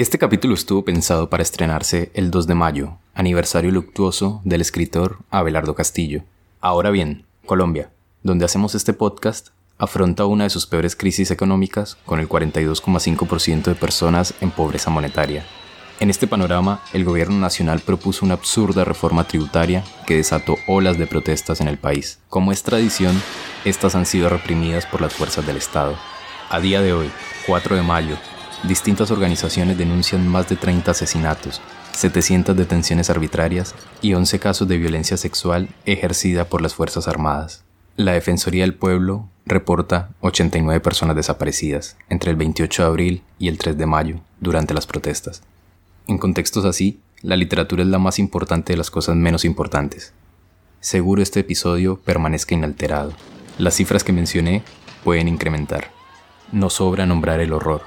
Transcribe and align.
Este 0.00 0.16
capítulo 0.16 0.54
estuvo 0.54 0.82
pensado 0.82 1.28
para 1.28 1.42
estrenarse 1.42 2.10
el 2.14 2.30
2 2.30 2.46
de 2.46 2.54
mayo, 2.54 2.96
aniversario 3.12 3.70
luctuoso 3.70 4.40
del 4.44 4.62
escritor 4.62 5.18
Abelardo 5.30 5.74
Castillo. 5.74 6.22
Ahora 6.62 6.88
bien, 6.88 7.26
Colombia, 7.44 7.90
donde 8.22 8.46
hacemos 8.46 8.74
este 8.74 8.94
podcast, 8.94 9.48
afronta 9.76 10.24
una 10.24 10.44
de 10.44 10.48
sus 10.48 10.66
peores 10.66 10.96
crisis 10.96 11.30
económicas 11.30 11.98
con 12.06 12.18
el 12.18 12.30
42,5% 12.30 13.64
de 13.64 13.74
personas 13.74 14.32
en 14.40 14.50
pobreza 14.50 14.88
monetaria. 14.88 15.44
En 15.98 16.08
este 16.08 16.26
panorama, 16.26 16.80
el 16.94 17.04
gobierno 17.04 17.36
nacional 17.38 17.80
propuso 17.80 18.24
una 18.24 18.36
absurda 18.36 18.84
reforma 18.84 19.24
tributaria 19.24 19.84
que 20.06 20.16
desató 20.16 20.56
olas 20.66 20.96
de 20.96 21.08
protestas 21.08 21.60
en 21.60 21.68
el 21.68 21.76
país. 21.76 22.20
Como 22.30 22.52
es 22.52 22.62
tradición, 22.62 23.20
estas 23.66 23.94
han 23.94 24.06
sido 24.06 24.30
reprimidas 24.30 24.86
por 24.86 25.02
las 25.02 25.12
fuerzas 25.12 25.46
del 25.46 25.58
Estado. 25.58 25.94
A 26.48 26.58
día 26.58 26.80
de 26.80 26.94
hoy, 26.94 27.10
4 27.46 27.76
de 27.76 27.82
mayo, 27.82 28.16
distintas 28.64 29.10
organizaciones 29.10 29.78
denuncian 29.78 30.26
más 30.28 30.48
de 30.48 30.56
30 30.56 30.90
asesinatos, 30.90 31.60
700 31.92 32.56
detenciones 32.56 33.10
arbitrarias 33.10 33.74
y 34.02 34.14
11 34.14 34.38
casos 34.38 34.68
de 34.68 34.78
violencia 34.78 35.16
sexual 35.16 35.68
ejercida 35.86 36.44
por 36.44 36.60
las 36.60 36.74
Fuerzas 36.74 37.08
Armadas. 37.08 37.64
La 37.96 38.12
Defensoría 38.12 38.62
del 38.62 38.74
Pueblo 38.74 39.28
reporta 39.44 40.10
89 40.20 40.80
personas 40.80 41.16
desaparecidas 41.16 41.96
entre 42.08 42.30
el 42.30 42.36
28 42.36 42.82
de 42.82 42.88
abril 42.88 43.22
y 43.38 43.48
el 43.48 43.58
3 43.58 43.76
de 43.76 43.86
mayo 43.86 44.20
durante 44.40 44.74
las 44.74 44.86
protestas. 44.86 45.42
En 46.06 46.18
contextos 46.18 46.64
así, 46.64 47.00
la 47.22 47.36
literatura 47.36 47.82
es 47.82 47.88
la 47.88 47.98
más 47.98 48.18
importante 48.18 48.72
de 48.72 48.76
las 48.78 48.90
cosas 48.90 49.16
menos 49.16 49.44
importantes. 49.44 50.12
Seguro 50.80 51.20
este 51.20 51.40
episodio 51.40 52.00
permanezca 52.00 52.54
inalterado. 52.54 53.12
Las 53.58 53.74
cifras 53.74 54.04
que 54.04 54.12
mencioné 54.12 54.62
pueden 55.04 55.28
incrementar. 55.28 55.90
No 56.52 56.70
sobra 56.70 57.04
nombrar 57.04 57.40
el 57.40 57.52
horror, 57.52 57.82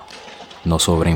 no 0.65 0.79
sobra 0.79 1.09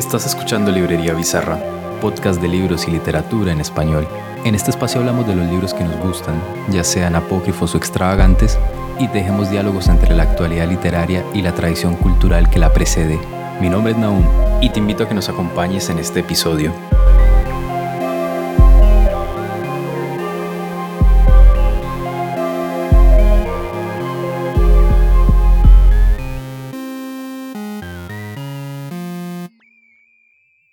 Estás 0.00 0.24
escuchando 0.24 0.72
Librería 0.72 1.12
Bizarra, 1.12 1.58
podcast 2.00 2.40
de 2.40 2.48
libros 2.48 2.88
y 2.88 2.90
literatura 2.90 3.52
en 3.52 3.60
español. 3.60 4.08
En 4.46 4.54
este 4.54 4.70
espacio 4.70 4.98
hablamos 4.98 5.26
de 5.26 5.36
los 5.36 5.46
libros 5.46 5.74
que 5.74 5.84
nos 5.84 5.94
gustan, 5.98 6.42
ya 6.70 6.84
sean 6.84 7.16
apócrifos 7.16 7.74
o 7.74 7.76
extravagantes, 7.76 8.58
y 8.98 9.08
dejemos 9.08 9.50
diálogos 9.50 9.88
entre 9.88 10.16
la 10.16 10.22
actualidad 10.22 10.66
literaria 10.66 11.22
y 11.34 11.42
la 11.42 11.54
tradición 11.54 11.96
cultural 11.96 12.48
que 12.48 12.58
la 12.58 12.72
precede. 12.72 13.20
Mi 13.60 13.68
nombre 13.68 13.92
es 13.92 13.98
Naum 13.98 14.24
y 14.62 14.70
te 14.70 14.78
invito 14.78 15.04
a 15.04 15.08
que 15.08 15.14
nos 15.14 15.28
acompañes 15.28 15.90
en 15.90 15.98
este 15.98 16.20
episodio. 16.20 16.72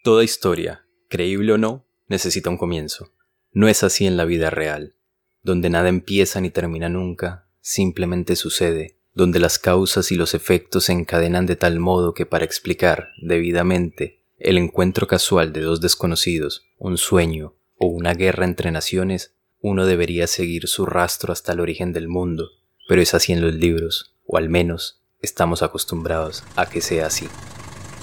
Toda 0.08 0.24
historia, 0.24 0.86
creíble 1.10 1.52
o 1.52 1.58
no, 1.58 1.86
necesita 2.08 2.50
un 2.50 2.56
comienzo. 2.56 3.12
No 3.52 3.68
es 3.68 3.84
así 3.84 4.08
en 4.08 4.16
la 4.16 4.24
vida 4.24 4.50
real, 4.50 4.96
donde 5.44 5.70
nada 5.70 5.90
empieza 5.90 6.40
ni 6.40 6.50
termina 6.50 6.88
nunca, 6.88 7.50
simplemente 7.60 8.38
sucede, 8.38 8.96
donde 9.14 9.42
las 9.42 9.60
causas 9.60 10.14
y 10.14 10.16
los 10.16 10.34
efectos 10.34 10.86
se 10.86 10.94
encadenan 10.94 11.46
de 11.46 11.58
tal 11.58 11.82
modo 11.82 12.14
que 12.14 12.26
para 12.26 12.46
explicar 12.46 13.10
debidamente 13.22 14.22
el 14.40 14.58
encuentro 14.58 15.08
casual 15.08 15.52
de 15.52 15.60
dos 15.60 15.82
desconocidos, 15.82 16.64
un 16.78 16.98
sueño 16.98 17.56
o 17.76 17.88
una 17.88 18.14
guerra 18.14 18.46
entre 18.46 18.72
naciones, 18.72 19.36
uno 19.60 19.86
debería 19.86 20.28
seguir 20.28 20.70
su 20.70 20.86
rastro 20.86 21.34
hasta 21.34 21.52
el 21.52 21.60
origen 21.60 21.92
del 21.92 22.08
mundo, 22.08 22.52
pero 22.88 23.02
es 23.02 23.14
así 23.14 23.34
en 23.34 23.42
los 23.42 23.54
libros, 23.54 24.16
o 24.26 24.38
al 24.38 24.48
menos 24.48 25.02
estamos 25.20 25.64
acostumbrados 25.64 26.46
a 26.56 26.66
que 26.70 26.80
sea 26.80 27.08
así. 27.08 27.28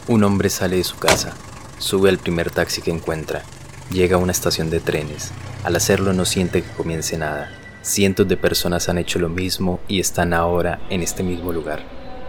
Un 0.07 0.23
hombre 0.23 0.51
sale 0.51 0.77
de 0.77 0.85
su 0.85 0.99
casa, 0.99 1.35
Sube 1.85 2.09
al 2.09 2.17
primer 2.17 2.51
taxi 2.51 2.81
que 2.81 2.91
encuentra. 2.91 3.43
Llega 3.91 4.17
a 4.17 4.19
una 4.19 4.33
estación 4.33 4.71
de 4.71 4.81
trenes. 4.81 5.33
Al 5.65 5.77
hacerlo 5.77 6.15
no 6.15 6.25
siente 6.25 6.63
que 6.63 6.71
comience 6.71 7.19
nada. 7.19 7.51
Cientos 7.83 8.27
de 8.27 8.39
personas 8.39 8.89
han 8.89 8.97
hecho 8.97 9.19
lo 9.19 9.29
mismo 9.29 9.81
y 9.87 10.01
están 10.01 10.33
ahora 10.33 10.81
en 10.89 11.03
este 11.03 11.23
mismo 11.23 11.53
lugar. 11.53 11.83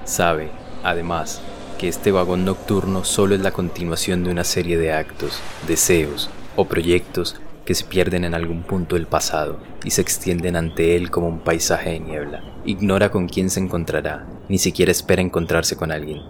Sabe, 0.04 0.52
además, 0.84 1.40
que 1.78 1.88
este 1.88 2.12
vagón 2.12 2.44
nocturno 2.44 3.06
solo 3.06 3.34
es 3.34 3.40
la 3.40 3.52
continuación 3.52 4.26
de 4.26 4.32
una 4.32 4.44
serie 4.44 4.78
de 4.78 4.92
actos, 4.92 5.40
deseos 5.66 6.30
o 6.58 6.66
proyectos 6.66 7.38
que 7.64 7.76
se 7.76 7.86
pierden 7.86 8.26
en 8.26 8.34
algún 8.34 8.64
punto 8.64 8.96
del 8.96 9.08
pasado 9.08 9.62
y 9.86 9.92
se 9.92 10.02
extienden 10.02 10.58
ante 10.58 10.98
él 10.98 11.10
como 11.12 11.30
un 11.30 11.40
paisaje 11.40 11.92
de 11.92 12.02
niebla. 12.02 12.44
Ignora 12.66 13.10
con 13.10 13.30
quién 13.30 13.50
se 13.50 13.62
encontrará, 13.62 14.28
ni 14.50 14.58
siquiera 14.58 14.92
espera 14.92 15.22
encontrarse 15.22 15.78
con 15.78 15.94
alguien. 15.94 16.24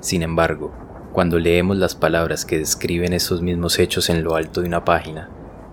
Sin 0.00 0.24
embargo, 0.24 0.74
cuando 1.12 1.38
leemos 1.38 1.76
las 1.76 1.94
palabras 1.94 2.46
que 2.46 2.58
describen 2.58 3.12
esos 3.12 3.42
mismos 3.42 3.78
hechos 3.78 4.08
en 4.08 4.24
lo 4.24 4.34
alto 4.34 4.62
de 4.62 4.68
una 4.68 4.84
página. 4.84 5.28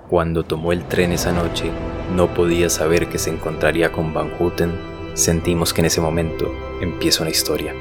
Cuando 0.10 0.44
tomó 0.44 0.74
el 0.74 0.86
tren 0.86 1.14
esa 1.14 1.32
noche, 1.32 1.72
no 2.14 2.34
podía 2.34 2.70
saber 2.70 3.08
que 3.08 3.18
se 3.18 3.30
encontraría 3.30 3.92
con 3.92 4.14
Van 4.14 4.32
Houten, 4.38 4.74
sentimos 5.14 5.74
que 5.74 5.82
en 5.82 5.86
ese 5.86 6.02
momento 6.02 6.54
empieza 6.82 7.22
una 7.22 7.32
historia. 7.32 7.74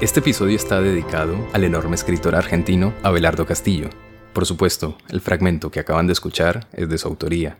Este 0.00 0.20
episodio 0.20 0.56
está 0.56 0.80
dedicado 0.80 1.36
al 1.52 1.64
enorme 1.64 1.94
escritor 1.94 2.34
argentino 2.34 2.92
Abelardo 3.02 3.46
Castillo. 3.46 3.90
Por 4.32 4.46
supuesto, 4.46 4.96
el 5.08 5.20
fragmento 5.20 5.70
que 5.70 5.80
acaban 5.80 6.06
de 6.06 6.12
escuchar 6.14 6.66
es 6.72 6.88
de 6.88 6.98
su 6.98 7.06
autoría. 7.06 7.58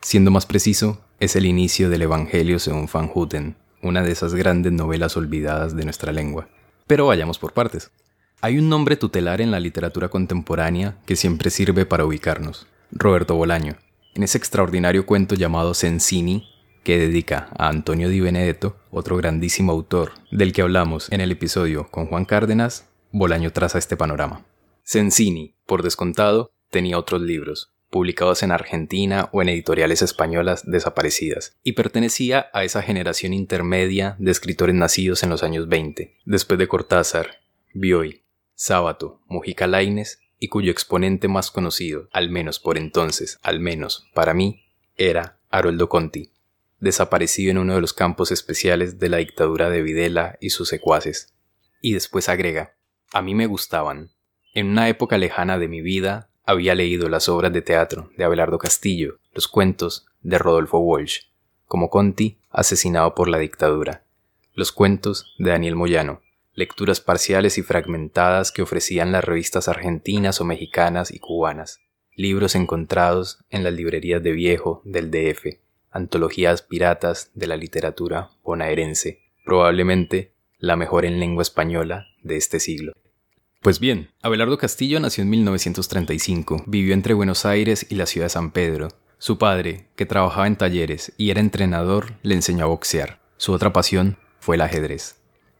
Siendo 0.00 0.30
más 0.30 0.46
preciso, 0.46 1.00
es 1.20 1.36
el 1.36 1.44
inicio 1.44 1.90
del 1.90 2.02
Evangelio 2.02 2.58
según 2.58 2.88
Van 2.90 3.08
Houten, 3.08 3.56
una 3.82 4.02
de 4.02 4.12
esas 4.12 4.34
grandes 4.34 4.72
novelas 4.72 5.16
olvidadas 5.16 5.76
de 5.76 5.84
nuestra 5.84 6.12
lengua. 6.12 6.48
Pero 6.86 7.06
vayamos 7.06 7.38
por 7.38 7.52
partes. 7.52 7.90
Hay 8.40 8.56
un 8.56 8.68
nombre 8.68 8.94
tutelar 8.94 9.40
en 9.40 9.50
la 9.50 9.58
literatura 9.58 10.10
contemporánea 10.10 10.96
que 11.06 11.16
siempre 11.16 11.50
sirve 11.50 11.86
para 11.86 12.04
ubicarnos, 12.04 12.68
Roberto 12.92 13.34
Bolaño. 13.34 13.78
En 14.14 14.22
ese 14.22 14.38
extraordinario 14.38 15.06
cuento 15.06 15.34
llamado 15.34 15.74
Sensini, 15.74 16.48
que 16.84 16.98
dedica 16.98 17.48
a 17.58 17.68
Antonio 17.68 18.08
Di 18.08 18.20
Benedetto, 18.20 18.76
otro 18.92 19.16
grandísimo 19.16 19.72
autor 19.72 20.12
del 20.30 20.52
que 20.52 20.62
hablamos 20.62 21.10
en 21.10 21.20
el 21.20 21.32
episodio 21.32 21.88
con 21.90 22.06
Juan 22.06 22.24
Cárdenas, 22.24 22.88
Bolaño 23.10 23.50
traza 23.50 23.76
este 23.76 23.96
panorama. 23.96 24.46
Sensini, 24.84 25.56
por 25.66 25.82
descontado, 25.82 26.52
tenía 26.70 26.96
otros 26.96 27.22
libros, 27.22 27.72
publicados 27.90 28.44
en 28.44 28.52
Argentina 28.52 29.30
o 29.32 29.42
en 29.42 29.48
editoriales 29.48 30.00
españolas 30.00 30.62
desaparecidas, 30.64 31.56
y 31.64 31.72
pertenecía 31.72 32.50
a 32.52 32.62
esa 32.62 32.82
generación 32.82 33.32
intermedia 33.32 34.14
de 34.20 34.30
escritores 34.30 34.76
nacidos 34.76 35.24
en 35.24 35.30
los 35.30 35.42
años 35.42 35.68
20, 35.68 36.14
después 36.24 36.56
de 36.56 36.68
Cortázar, 36.68 37.40
Bioy, 37.74 38.22
Sábato, 38.60 39.20
Mujica 39.28 39.68
Laines 39.68 40.18
y 40.40 40.48
cuyo 40.48 40.72
exponente 40.72 41.28
más 41.28 41.52
conocido, 41.52 42.08
al 42.10 42.28
menos 42.28 42.58
por 42.58 42.76
entonces, 42.76 43.38
al 43.42 43.60
menos 43.60 44.08
para 44.14 44.34
mí, 44.34 44.64
era 44.96 45.38
Haroldo 45.48 45.88
Conti, 45.88 46.32
desaparecido 46.80 47.52
en 47.52 47.58
uno 47.58 47.76
de 47.76 47.80
los 47.80 47.92
campos 47.92 48.32
especiales 48.32 48.98
de 48.98 49.10
la 49.10 49.18
dictadura 49.18 49.70
de 49.70 49.80
Videla 49.82 50.38
y 50.40 50.50
sus 50.50 50.68
secuaces. 50.68 51.36
Y 51.80 51.92
después 51.92 52.28
agrega, 52.28 52.74
a 53.12 53.22
mí 53.22 53.32
me 53.32 53.46
gustaban. 53.46 54.10
En 54.54 54.66
una 54.66 54.88
época 54.88 55.18
lejana 55.18 55.56
de 55.56 55.68
mi 55.68 55.80
vida 55.80 56.28
había 56.44 56.74
leído 56.74 57.08
las 57.08 57.28
obras 57.28 57.52
de 57.52 57.62
teatro 57.62 58.10
de 58.16 58.24
Abelardo 58.24 58.58
Castillo, 58.58 59.20
los 59.34 59.46
cuentos 59.46 60.08
de 60.22 60.36
Rodolfo 60.36 60.80
Walsh, 60.80 61.26
como 61.66 61.90
Conti, 61.90 62.40
asesinado 62.50 63.14
por 63.14 63.28
la 63.28 63.38
dictadura, 63.38 64.02
los 64.54 64.72
cuentos 64.72 65.32
de 65.38 65.50
Daniel 65.50 65.76
Moyano, 65.76 66.22
lecturas 66.58 67.00
parciales 67.00 67.56
y 67.56 67.62
fragmentadas 67.62 68.50
que 68.50 68.62
ofrecían 68.62 69.12
las 69.12 69.22
revistas 69.22 69.68
argentinas 69.68 70.40
o 70.40 70.44
mexicanas 70.44 71.12
y 71.12 71.20
cubanas, 71.20 71.78
libros 72.16 72.56
encontrados 72.56 73.38
en 73.48 73.62
las 73.62 73.72
librerías 73.72 74.20
de 74.24 74.32
viejo 74.32 74.82
del 74.84 75.12
DF, 75.12 75.60
antologías 75.92 76.62
piratas 76.62 77.30
de 77.34 77.46
la 77.46 77.56
literatura 77.56 78.30
bonaerense, 78.42 79.20
probablemente 79.44 80.32
la 80.58 80.74
mejor 80.74 81.04
en 81.04 81.20
lengua 81.20 81.42
española 81.42 82.08
de 82.24 82.36
este 82.36 82.58
siglo. 82.58 82.92
Pues 83.62 83.78
bien, 83.78 84.10
Abelardo 84.20 84.58
Castillo 84.58 84.98
nació 84.98 85.22
en 85.22 85.30
1935, 85.30 86.64
vivió 86.66 86.92
entre 86.92 87.14
Buenos 87.14 87.46
Aires 87.46 87.86
y 87.88 87.94
la 87.94 88.06
ciudad 88.06 88.26
de 88.26 88.30
San 88.30 88.50
Pedro, 88.50 88.88
Su 89.18 89.38
padre, 89.38 89.86
que 89.94 90.06
trabajaba 90.06 90.48
en 90.48 90.56
talleres 90.56 91.12
y 91.16 91.30
era 91.30 91.38
entrenador, 91.38 92.14
le 92.22 92.34
enseñó 92.34 92.64
a 92.64 92.68
boxear. 92.68 93.20
Su 93.36 93.52
otra 93.52 93.72
pasión 93.72 94.16
fue 94.40 94.56
el 94.56 94.62
ajedrez. 94.62 95.18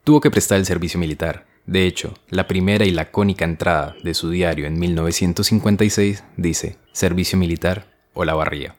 Tuvo 0.09 0.23
que 0.23 0.31
prestar 0.31 0.57
el 0.57 0.65
servicio 0.65 0.99
militar. 0.99 1.45
De 1.67 1.87
hecho, 1.87 2.15
la 2.31 2.47
primera 2.47 2.87
y 2.87 2.93
lacónica 2.93 3.45
entrada 3.45 3.95
de 4.03 4.15
su 4.15 4.31
diario 4.31 4.67
en 4.67 4.79
1956 4.79 6.25
dice, 6.39 6.79
servicio 6.93 7.37
militar 7.37 7.93
o 8.15 8.25
la 8.25 8.33
barría. 8.33 8.75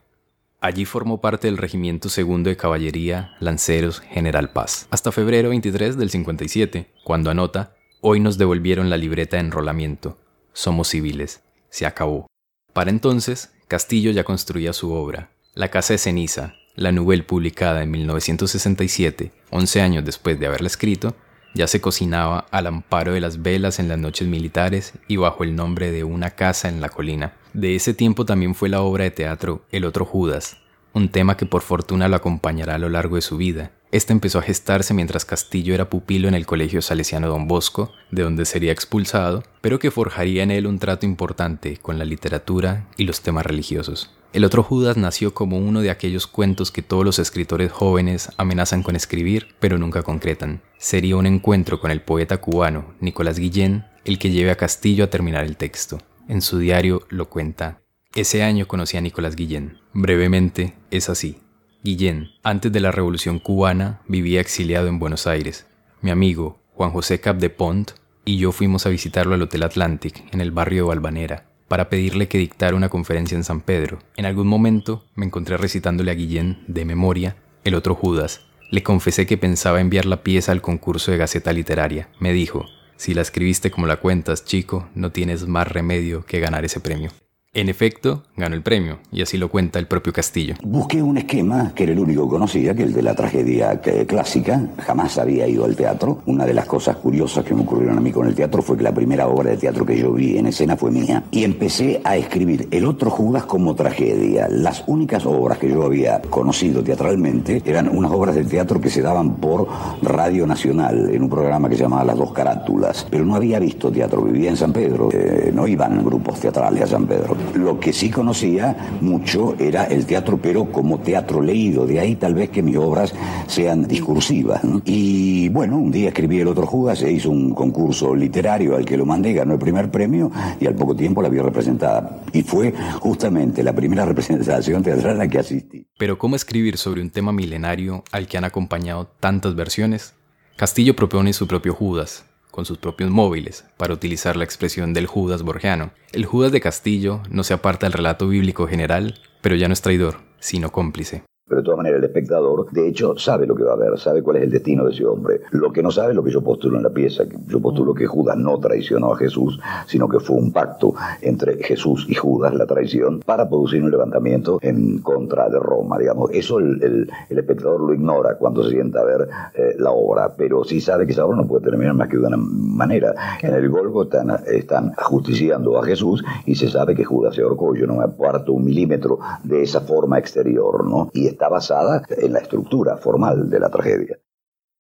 Allí 0.60 0.86
formó 0.86 1.22
parte 1.22 1.46
del 1.46 1.58
Regimiento 1.58 2.10
Segundo 2.10 2.50
de 2.50 2.58
Caballería 2.58 3.36
Lanceros 3.40 4.00
General 4.00 4.50
Paz, 4.50 4.88
hasta 4.90 5.12
febrero 5.12 5.50
23 5.50 5.98
del 5.98 6.10
57, 6.10 6.90
cuando 7.04 7.30
anota, 7.30 7.76
hoy 8.02 8.20
nos 8.20 8.40
devolvieron 8.40 8.90
la 8.90 8.98
libreta 8.98 9.38
de 9.38 9.42
enrolamiento. 9.42 10.18
Somos 10.54 10.88
civiles. 10.88 11.44
Se 11.70 11.86
acabó. 11.86 12.26
Para 12.74 12.90
entonces, 12.90 13.54
Castillo 13.68 14.10
ya 14.10 14.24
construía 14.24 14.74
su 14.74 14.94
obra, 14.94 15.30
La 15.54 15.68
Casa 15.70 15.94
de 15.94 16.00
Ceniza, 16.00 16.56
la 16.80 16.94
novela 16.94 17.24
publicada 17.24 17.84
en 17.84 17.92
1967, 17.92 19.32
11 19.50 19.82
años 19.82 20.06
después 20.06 20.40
de 20.40 20.48
haberla 20.48 20.68
escrito, 20.68 21.14
ya 21.54 21.68
se 21.68 21.82
cocinaba 21.82 22.46
al 22.52 22.68
amparo 22.68 23.14
de 23.14 23.20
las 23.20 23.42
velas 23.42 23.80
en 23.80 23.90
las 23.90 23.98
noches 23.98 24.28
militares 24.28 24.94
y 25.08 25.18
bajo 25.18 25.44
el 25.44 25.56
nombre 25.56 25.92
de 25.92 26.04
Una 26.06 26.30
casa 26.32 26.70
en 26.70 26.80
la 26.80 26.90
colina. 26.90 27.34
De 27.54 27.76
ese 27.76 27.94
tiempo 27.94 28.26
también 28.26 28.56
fue 28.56 28.70
la 28.70 28.82
obra 28.82 29.04
de 29.04 29.12
teatro 29.12 29.66
El 29.72 29.84
otro 29.84 30.06
Judas, 30.06 30.58
un 30.94 31.10
tema 31.10 31.36
que 31.36 31.46
por 31.46 31.64
fortuna 31.64 32.08
lo 32.08 32.16
acompañará 32.16 32.76
a 32.76 32.80
lo 32.80 32.88
largo 32.88 33.16
de 33.18 33.24
su 33.24 33.36
vida. 33.36 33.72
Este 33.92 34.14
empezó 34.14 34.38
a 34.38 34.44
gestarse 34.44 34.94
mientras 34.94 35.26
Castillo 35.26 35.74
era 35.74 35.90
pupilo 35.90 36.28
en 36.28 36.36
el 36.36 36.46
Colegio 36.46 36.82
Salesiano 36.82 37.28
Don 37.28 37.48
Bosco, 37.48 37.92
de 38.12 38.22
donde 38.22 38.46
sería 38.46 38.72
expulsado, 38.72 39.44
pero 39.62 39.80
que 39.80 39.90
forjaría 39.90 40.44
en 40.44 40.52
él 40.52 40.68
un 40.68 40.78
trato 40.78 41.08
importante 41.08 41.78
con 41.78 41.98
la 41.98 42.06
literatura 42.06 42.88
y 42.98 43.06
los 43.06 43.22
temas 43.22 43.48
religiosos. 43.48 44.16
El 44.32 44.46
otro 44.46 44.62
Judas 44.62 44.96
nació 44.96 45.34
como 45.34 45.58
uno 45.58 45.82
de 45.82 45.90
aquellos 45.90 46.28
cuentos 46.28 46.72
que 46.72 46.84
todos 46.84 47.04
los 47.04 47.18
escritores 47.18 47.72
jóvenes 47.72 48.30
amenazan 48.38 48.84
con 48.84 48.96
escribir, 48.96 49.56
pero 49.60 49.80
nunca 49.80 50.04
concretan. 50.04 50.62
Sería 50.78 51.16
un 51.16 51.26
encuentro 51.26 51.80
con 51.80 51.90
el 51.90 52.02
poeta 52.02 52.38
cubano 52.38 52.94
Nicolás 53.00 53.40
Guillén 53.40 53.86
el 54.06 54.20
que 54.20 54.30
lleve 54.30 54.52
a 54.52 54.56
Castillo 54.56 55.04
a 55.06 55.10
terminar 55.10 55.46
el 55.46 55.58
texto. 55.58 55.98
En 56.28 56.42
su 56.42 56.60
diario 56.60 57.08
lo 57.10 57.28
cuenta. 57.30 57.82
Ese 58.14 58.44
año 58.44 58.68
conocí 58.68 58.98
a 58.98 59.02
Nicolás 59.02 59.36
Guillén. 59.36 59.80
Brevemente, 59.94 60.76
es 60.92 61.10
así. 61.10 61.40
Guillén, 61.84 62.30
antes 62.44 62.72
de 62.72 62.80
la 62.80 62.92
Revolución 62.92 63.40
cubana, 63.40 64.02
vivía 64.08 64.42
exiliado 64.42 64.88
en 64.88 65.00
Buenos 65.00 65.28
Aires. 65.28 65.66
Mi 66.02 66.12
amigo, 66.12 66.60
Juan 66.74 66.92
José 66.92 67.20
Capdepont, 67.20 67.92
y 68.26 68.38
yo 68.38 68.52
fuimos 68.52 68.86
a 68.86 68.90
visitarlo 68.90 69.36
al 69.36 69.42
Hotel 69.42 69.64
Atlantic, 69.64 70.24
en 70.34 70.42
el 70.42 70.52
barrio 70.52 70.84
de 70.84 70.88
Balvanera 70.90 71.50
para 71.70 71.88
pedirle 71.88 72.28
que 72.28 72.38
dictara 72.38 72.76
una 72.76 72.90
conferencia 72.90 73.38
en 73.38 73.46
San 73.46 73.62
Pedro. 73.62 74.00
En 74.18 74.26
algún 74.26 74.48
momento 74.48 75.06
me 75.16 75.26
encontré 75.26 75.56
recitándole 75.56 76.12
a 76.12 76.16
Guillén, 76.16 76.64
de 76.68 76.84
memoria, 76.84 77.38
el 77.64 77.76
otro 77.76 77.96
Judas. 77.96 78.42
Le 78.72 78.84
confesé 78.84 79.26
que 79.26 79.38
pensaba 79.38 79.80
enviar 79.80 80.06
la 80.06 80.24
pieza 80.24 80.52
al 80.52 80.62
concurso 80.62 81.12
de 81.12 81.18
Gaceta 81.18 81.54
Literaria. 81.54 82.10
Me 82.20 82.34
dijo, 82.34 82.66
si 82.98 83.14
la 83.14 83.22
escribiste 83.22 83.72
como 83.72 83.88
la 83.88 83.98
cuentas, 83.98 84.44
chico, 84.44 84.90
no 84.96 85.12
tienes 85.12 85.48
más 85.48 85.68
remedio 85.68 86.26
que 86.26 86.40
ganar 86.40 86.66
ese 86.66 86.82
premio. 86.82 87.12
En 87.52 87.68
efecto, 87.68 88.22
ganó 88.38 88.54
el 88.54 88.62
premio, 88.62 89.00
y 89.12 89.24
así 89.24 89.36
lo 89.36 89.50
cuenta 89.50 89.80
el 89.80 89.88
propio 89.88 90.14
Castillo. 90.14 90.54
Busqué 90.62 91.02
un 91.02 91.18
esquema 91.18 91.72
que 91.74 91.82
era 91.82 91.94
el 91.94 92.00
único 92.00 92.26
que 92.26 92.30
conocía, 92.30 92.76
que 92.76 92.84
el 92.84 92.94
de 92.94 93.02
la 93.02 93.16
tragedia 93.16 93.82
clásica. 94.06 94.68
Jamás 94.78 95.18
había 95.18 95.48
ido 95.48 95.66
al 95.66 95.76
teatro. 95.76 96.22
Una 96.28 96.46
de 96.46 96.54
las 96.54 96.68
cosas 96.68 96.98
curiosas 96.98 97.44
que 97.44 97.56
me 97.56 97.64
ocurrieron 97.64 97.98
a 97.98 98.02
mí 98.02 98.12
con 98.12 98.28
el 98.28 98.36
teatro 98.36 98.62
fue 98.62 98.78
que 98.78 98.84
la 98.84 98.94
primera 98.94 99.28
obra 99.28 99.50
de 99.50 99.58
teatro 99.58 99.84
que 99.84 99.98
yo 99.98 100.14
vi 100.14 100.38
en 100.38 100.46
escena 100.46 100.78
fue 100.78 100.92
mía. 100.92 101.24
Y 101.32 101.44
empecé 101.44 102.00
a 102.04 102.18
escribir 102.18 102.68
El 102.70 102.86
otro 102.86 103.10
Judas 103.10 103.46
como 103.46 103.74
tragedia. 103.74 104.48
Las 104.48 104.84
únicas 104.86 105.26
obras 105.26 105.58
que 105.58 105.70
yo 105.70 105.84
había 105.84 106.22
conocido 106.22 106.84
teatralmente 106.84 107.64
eran 107.66 107.90
unas 107.90 108.12
obras 108.12 108.36
de 108.36 108.44
teatro 108.44 108.80
que 108.80 108.92
se 108.92 109.02
daban 109.02 109.38
por 109.38 109.68
Radio 110.04 110.46
Nacional, 110.46 111.10
en 111.10 111.24
un 111.24 111.30
programa 111.30 111.68
que 111.68 111.78
se 111.78 111.82
llamaba 111.82 112.04
Las 112.04 112.18
Dos 112.18 112.32
Carátulas. 112.32 113.08
Pero 113.10 113.26
no 113.26 113.34
había 113.34 113.58
visto 113.58 113.92
teatro, 113.92 114.22
vivía 114.22 114.52
en 114.52 114.58
San 114.58 114.72
Pedro. 114.72 115.10
Eh, 115.12 115.52
no 115.52 115.68
iban 115.68 116.06
grupos 116.06 116.40
teatrales 116.40 116.84
a 116.84 116.88
San 116.88 117.08
Pedro. 117.08 117.39
Lo 117.56 117.80
que 117.80 117.94
sí 117.94 118.10
conocía 118.10 118.98
mucho 119.02 119.56
era 119.60 119.86
el 119.86 120.06
teatro, 120.06 120.40
pero 120.42 120.72
como 120.72 121.00
teatro 121.00 121.42
leído. 121.42 121.86
De 121.86 122.00
ahí 122.00 122.16
tal 122.16 122.34
vez 122.34 122.50
que 122.50 122.62
mis 122.62 122.78
obras 122.78 123.14
sean 123.48 123.88
discursivas. 123.88 124.62
Y 124.86 125.50
bueno, 125.50 125.78
un 125.78 125.92
día 125.92 126.10
escribí 126.10 126.40
El 126.40 126.48
otro 126.48 126.66
Judas, 126.66 127.00
se 127.00 127.12
hizo 127.12 127.30
un 127.30 127.54
concurso 127.54 128.16
literario 128.16 128.76
al 128.76 128.86
que 128.86 128.98
lo 128.98 129.06
mandé, 129.06 129.34
ganó 129.34 129.54
el 129.54 129.60
primer 129.60 129.90
premio 129.92 130.32
y 130.60 130.68
al 130.68 130.76
poco 130.76 130.96
tiempo 130.96 131.22
la 131.22 131.30
vio 131.30 131.44
representada. 131.44 132.22
Y 132.34 132.44
fue 132.44 132.74
justamente 133.00 133.64
la 133.64 133.74
primera 133.74 134.06
representación 134.10 134.84
teatral 134.84 135.16
a 135.16 135.26
la 135.26 135.28
que 135.28 135.40
asistí. 135.40 135.86
Pero 135.98 136.18
¿cómo 136.18 136.36
escribir 136.36 136.78
sobre 136.78 137.02
un 137.02 137.10
tema 137.10 137.32
milenario 137.32 138.04
al 138.12 138.28
que 138.28 138.38
han 138.38 138.46
acompañado 138.46 139.08
tantas 139.20 139.56
versiones? 139.56 140.14
Castillo 140.56 140.96
propone 140.96 141.32
su 141.32 141.48
propio 141.48 141.74
Judas, 141.74 142.26
con 142.60 142.66
sus 142.66 142.78
propios 142.78 143.10
móviles, 143.10 143.64
para 143.78 143.94
utilizar 143.94 144.36
la 144.36 144.44
expresión 144.44 144.94
del 144.94 145.08
Judas 145.08 145.44
borgiano. 145.44 145.92
El 146.12 146.26
Judas 146.26 146.52
de 146.52 146.60
Castillo 146.60 147.22
no 147.30 147.46
se 147.46 147.54
aparta 147.54 147.86
del 147.86 147.94
relato 147.94 148.28
bíblico 148.28 148.68
general, 148.68 149.18
pero 149.40 149.56
ya 149.56 149.70
no 149.70 149.74
es 149.74 149.82
traidor, 149.82 150.18
sino 150.42 150.70
cómplice. 150.70 151.24
Pero 151.50 151.62
de 151.62 151.66
todas 151.66 151.78
maneras 151.78 151.98
el 151.98 152.06
espectador, 152.06 152.70
de 152.72 152.88
hecho, 152.88 153.18
sabe 153.18 153.48
lo 153.48 153.56
que 153.56 153.64
va 153.64 153.74
a 153.74 153.76
ver, 153.76 153.98
sabe 153.98 154.22
cuál 154.22 154.38
es 154.38 154.44
el 154.44 154.52
destino 154.52 154.86
de 154.86 154.92
ese 154.92 155.06
hombre. 155.06 155.42
Lo 155.52 155.72
que 155.74 155.82
no 155.82 155.90
sabe 155.90 156.12
es 156.12 156.16
lo 156.16 156.24
que 156.24 156.32
yo 156.32 156.42
postulo 156.42 156.78
en 156.78 156.84
la 156.84 156.92
pieza. 156.92 157.24
Yo 157.48 157.60
postulo 157.60 157.94
que 157.94 158.06
Judas 158.06 158.38
no 158.38 158.60
traicionó 158.60 159.14
a 159.14 159.18
Jesús, 159.18 159.60
sino 159.88 160.08
que 160.08 160.20
fue 160.20 160.38
un 160.38 160.52
pacto 160.52 160.94
entre 161.22 161.64
Jesús 161.64 162.06
y 162.08 162.14
Judas, 162.14 162.54
la 162.54 162.68
traición, 162.68 163.22
para 163.26 163.50
producir 163.50 163.84
un 163.84 163.90
levantamiento 163.90 164.60
en 164.62 165.00
contra 165.00 165.50
de 165.50 165.60
Roma, 165.60 165.98
digamos. 165.98 166.30
Eso 166.34 166.60
el, 166.60 167.10
espectador 167.30 167.82
lo 167.82 167.94
ignora 167.94 168.36
cuando 168.38 168.64
se 168.64 168.72
sienta 168.72 169.00
a 169.00 169.06
ver 169.06 169.28
eh, 169.56 169.76
la 169.80 169.92
obra, 169.92 170.36
pero 170.38 170.64
sí 170.64 170.80
sabe 170.80 171.08
que 171.08 171.14
esa 171.14 171.26
obra 171.26 171.38
no 171.38 171.48
puede 171.48 171.64
terminar 171.64 171.96
más 171.96 172.10
que 172.10 172.18
de 172.18 172.28
una 172.28 172.38
manera. 172.38 173.16
En 173.42 173.54
el 173.54 173.70
Golgo 173.70 174.04
están, 174.04 174.30
están 174.46 174.94
ajusticiando 174.98 175.80
a 175.80 175.84
Jesús 175.84 176.24
y 176.46 176.56
se 176.56 176.70
sabe 176.70 176.96
que 176.96 177.06
Judas 177.06 177.36
se 177.36 177.42
ahorcó. 177.42 177.74
Yo 177.76 177.88
no 177.88 177.96
me 177.96 178.04
aparto 178.04 178.54
un 178.54 178.66
milímetro 178.66 179.20
de 179.44 179.64
esa 179.64 179.82
forma 179.82 180.20
exterior, 180.20 180.86
¿no? 180.86 181.10
Y 181.14 181.28
está 181.40 181.48
basada 181.48 182.04
en 182.10 182.34
la 182.34 182.40
estructura 182.40 182.98
formal 182.98 183.50
de 183.50 183.62
la 183.62 183.70
tragedia. 183.70 184.20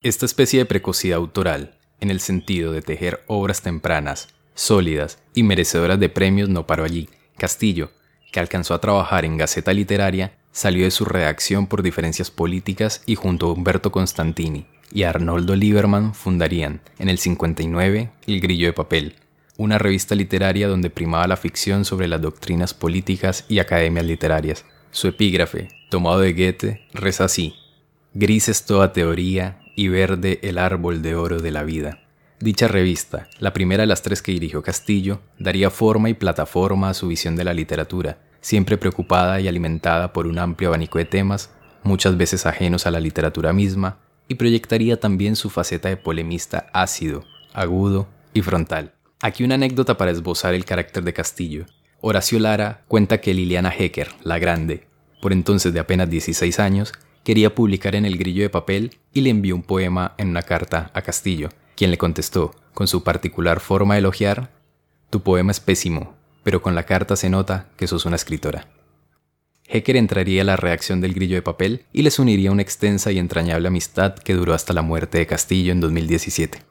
Esta 0.01 0.25
especie 0.25 0.59
de 0.59 0.65
precocidad 0.65 1.17
autoral, 1.17 1.77
en 2.01 2.09
el 2.11 2.19
sentido 2.19 2.73
de 2.73 2.81
tejer 2.81 3.23
obras 3.27 3.61
tempranas, 3.61 4.27
sólidas 4.55 5.19
y 5.33 5.43
merecedoras 5.43 6.01
de 6.01 6.09
premios, 6.09 6.49
no 6.49 6.67
paró 6.67 6.83
allí. 6.83 7.07
Castillo, 7.37 7.91
que 8.33 8.41
alcanzó 8.41 8.73
a 8.73 8.81
trabajar 8.81 9.23
en 9.23 9.37
Gaceta 9.37 9.71
Literaria, 9.71 10.33
salió 10.51 10.83
de 10.83 10.91
su 10.91 11.05
redacción 11.05 11.65
por 11.65 11.81
diferencias 11.81 12.29
políticas 12.29 13.03
y 13.05 13.15
junto 13.15 13.47
a 13.47 13.53
Humberto 13.53 13.93
Constantini 13.93 14.67
y 14.91 15.03
Arnoldo 15.03 15.55
Lieberman 15.55 16.13
fundarían, 16.13 16.81
en 16.97 17.07
el 17.07 17.19
59, 17.19 18.09
El 18.27 18.41
Grillo 18.41 18.67
de 18.67 18.73
Papel, 18.73 19.15
una 19.55 19.77
revista 19.77 20.13
literaria 20.13 20.67
donde 20.67 20.89
primaba 20.89 21.27
la 21.27 21.37
ficción 21.37 21.85
sobre 21.85 22.09
las 22.09 22.21
doctrinas 22.21 22.73
políticas 22.73 23.45
y 23.47 23.59
academias 23.59 24.05
literarias. 24.05 24.65
Su 24.91 25.07
epígrafe, 25.07 25.69
tomado 25.89 26.19
de 26.19 26.33
Goethe, 26.33 26.87
reza 26.93 27.25
así: 27.25 27.53
Gris 28.13 28.49
es 28.49 28.65
toda 28.65 28.91
teoría 28.91 29.61
y 29.75 29.87
verde 29.87 30.39
el 30.41 30.57
árbol 30.57 31.01
de 31.01 31.15
oro 31.15 31.39
de 31.39 31.51
la 31.51 31.63
vida. 31.63 32.01
Dicha 32.39 32.67
revista, 32.67 33.27
la 33.39 33.53
primera 33.53 33.83
de 33.83 33.87
las 33.87 34.01
tres 34.01 34.21
que 34.21 34.31
dirigió 34.31 34.63
Castillo, 34.63 35.21
daría 35.37 35.69
forma 35.69 36.09
y 36.09 36.15
plataforma 36.15 36.89
a 36.89 36.93
su 36.93 37.07
visión 37.07 37.35
de 37.35 37.43
la 37.43 37.53
literatura, 37.53 38.17
siempre 38.41 38.77
preocupada 38.77 39.39
y 39.39 39.47
alimentada 39.47 40.11
por 40.11 40.25
un 40.25 40.39
amplio 40.39 40.69
abanico 40.69 40.97
de 40.97 41.05
temas, 41.05 41.51
muchas 41.83 42.17
veces 42.17 42.45
ajenos 42.45 42.87
a 42.87 42.91
la 42.91 42.99
literatura 42.99 43.53
misma, 43.53 43.99
y 44.27 44.35
proyectaría 44.35 44.99
también 44.99 45.35
su 45.35 45.49
faceta 45.49 45.89
de 45.89 45.97
polemista 45.97 46.67
ácido, 46.73 47.25
agudo 47.53 48.07
y 48.33 48.41
frontal. 48.41 48.93
Aquí 49.21 49.43
una 49.43 49.55
anécdota 49.55 49.97
para 49.97 50.11
esbozar 50.11 50.53
el 50.53 50.65
carácter 50.65 51.03
de 51.03 51.13
Castillo. 51.13 51.65
Horacio 52.01 52.39
Lara 52.39 52.83
cuenta 52.87 53.19
que 53.19 53.33
Liliana 53.33 53.73
Hecker, 53.77 54.09
la 54.23 54.39
Grande, 54.39 54.87
por 55.21 55.33
entonces 55.33 55.73
de 55.73 55.81
apenas 55.81 56.09
16 56.09 56.59
años, 56.59 56.93
quería 57.23 57.53
publicar 57.53 57.93
en 57.93 58.05
el 58.05 58.17
grillo 58.17 58.41
de 58.41 58.49
papel 58.49 58.97
y 59.13 59.21
le 59.21 59.29
envió 59.29 59.53
un 59.53 59.63
poema 59.63 60.13
en 60.17 60.29
una 60.29 60.43
carta 60.43 60.91
a 60.93 61.01
Castillo, 61.01 61.49
quien 61.75 61.91
le 61.91 61.97
contestó, 61.97 62.55
con 62.73 62.87
su 62.87 63.03
particular 63.03 63.59
forma 63.59 63.95
de 63.95 63.99
elogiar, 63.99 64.51
Tu 65.09 65.23
poema 65.23 65.51
es 65.51 65.59
pésimo, 65.59 66.15
pero 66.43 66.61
con 66.61 66.75
la 66.75 66.83
carta 66.83 67.15
se 67.15 67.29
nota 67.29 67.69
que 67.75 67.87
sos 67.87 68.05
una 68.05 68.15
escritora. 68.15 68.67
Hecker 69.67 69.97
entraría 69.97 70.43
a 70.43 70.45
la 70.45 70.55
reacción 70.55 71.01
del 71.01 71.13
grillo 71.13 71.35
de 71.35 71.41
papel 71.41 71.85
y 71.91 72.03
les 72.03 72.19
uniría 72.19 72.51
una 72.51 72.61
extensa 72.61 73.11
y 73.11 73.19
entrañable 73.19 73.67
amistad 73.67 74.15
que 74.15 74.35
duró 74.35 74.53
hasta 74.53 74.73
la 74.73 74.83
muerte 74.83 75.17
de 75.17 75.27
Castillo 75.27 75.71
en 75.71 75.81
2017. 75.81 76.68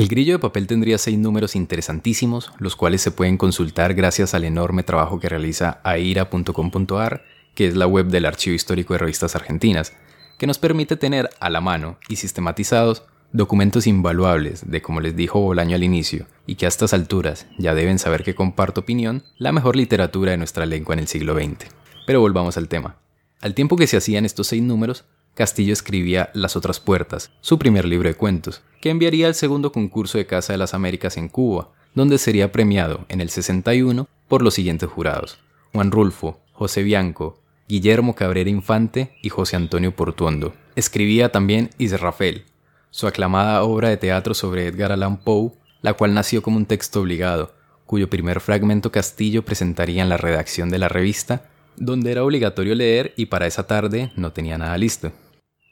El 0.00 0.08
grillo 0.08 0.32
de 0.32 0.38
papel 0.38 0.66
tendría 0.66 0.96
seis 0.96 1.18
números 1.18 1.54
interesantísimos, 1.54 2.52
los 2.56 2.74
cuales 2.74 3.02
se 3.02 3.10
pueden 3.10 3.36
consultar 3.36 3.92
gracias 3.92 4.32
al 4.32 4.44
enorme 4.44 4.82
trabajo 4.82 5.20
que 5.20 5.28
realiza 5.28 5.78
aira.com.ar 5.84 7.22
que 7.54 7.66
es 7.66 7.76
la 7.76 7.86
web 7.86 8.06
del 8.06 8.24
Archivo 8.24 8.56
Histórico 8.56 8.94
de 8.94 8.98
Revistas 9.00 9.36
Argentinas, 9.36 9.92
que 10.38 10.46
nos 10.46 10.58
permite 10.58 10.96
tener 10.96 11.28
a 11.38 11.50
la 11.50 11.60
mano 11.60 11.98
y 12.08 12.16
sistematizados 12.16 13.02
documentos 13.32 13.86
invaluables 13.86 14.70
de, 14.70 14.80
como 14.80 15.02
les 15.02 15.16
dijo 15.16 15.38
Bolaño 15.38 15.76
al 15.76 15.84
inicio, 15.84 16.24
y 16.46 16.54
que 16.54 16.64
a 16.64 16.70
estas 16.70 16.94
alturas 16.94 17.46
ya 17.58 17.74
deben 17.74 17.98
saber 17.98 18.24
que 18.24 18.34
comparto 18.34 18.80
opinión, 18.80 19.22
la 19.36 19.52
mejor 19.52 19.76
literatura 19.76 20.30
de 20.30 20.38
nuestra 20.38 20.64
lengua 20.64 20.94
en 20.94 21.00
el 21.00 21.08
siglo 21.08 21.34
XX. 21.34 21.66
Pero 22.06 22.22
volvamos 22.22 22.56
al 22.56 22.68
tema. 22.68 22.96
Al 23.42 23.52
tiempo 23.52 23.76
que 23.76 23.86
se 23.86 23.98
hacían 23.98 24.24
estos 24.24 24.46
seis 24.46 24.62
números, 24.62 25.04
Castillo 25.34 25.72
escribía 25.72 26.30
Las 26.34 26.56
otras 26.56 26.80
puertas, 26.80 27.30
su 27.40 27.58
primer 27.58 27.84
libro 27.84 28.08
de 28.08 28.14
cuentos, 28.14 28.62
que 28.80 28.90
enviaría 28.90 29.26
al 29.26 29.34
segundo 29.34 29.72
concurso 29.72 30.18
de 30.18 30.26
Casa 30.26 30.52
de 30.52 30.58
las 30.58 30.74
Américas 30.74 31.16
en 31.16 31.28
Cuba, 31.28 31.70
donde 31.94 32.18
sería 32.18 32.52
premiado 32.52 33.04
en 33.08 33.20
el 33.20 33.30
61 33.30 34.08
por 34.28 34.42
los 34.42 34.54
siguientes 34.54 34.88
jurados: 34.88 35.38
Juan 35.72 35.90
Rulfo, 35.90 36.40
José 36.52 36.82
Bianco, 36.82 37.40
Guillermo 37.68 38.14
Cabrera 38.14 38.50
Infante 38.50 39.16
y 39.22 39.28
José 39.28 39.56
Antonio 39.56 39.94
Portuondo. 39.94 40.54
Escribía 40.76 41.30
también 41.30 41.70
Israfel, 41.78 42.44
su 42.90 43.06
aclamada 43.06 43.62
obra 43.62 43.88
de 43.88 43.96
teatro 43.96 44.34
sobre 44.34 44.66
Edgar 44.66 44.92
Allan 44.92 45.18
Poe, 45.18 45.52
la 45.80 45.94
cual 45.94 46.12
nació 46.12 46.42
como 46.42 46.56
un 46.56 46.66
texto 46.66 47.00
obligado, 47.00 47.54
cuyo 47.86 48.10
primer 48.10 48.40
fragmento 48.40 48.92
Castillo 48.92 49.44
presentaría 49.44 50.02
en 50.02 50.08
la 50.08 50.16
redacción 50.16 50.70
de 50.70 50.78
la 50.78 50.88
revista, 50.88 51.49
donde 51.76 52.12
era 52.12 52.24
obligatorio 52.24 52.74
leer 52.74 53.14
y 53.16 53.26
para 53.26 53.46
esa 53.46 53.66
tarde 53.66 54.12
no 54.16 54.32
tenía 54.32 54.58
nada 54.58 54.76
listo. 54.78 55.12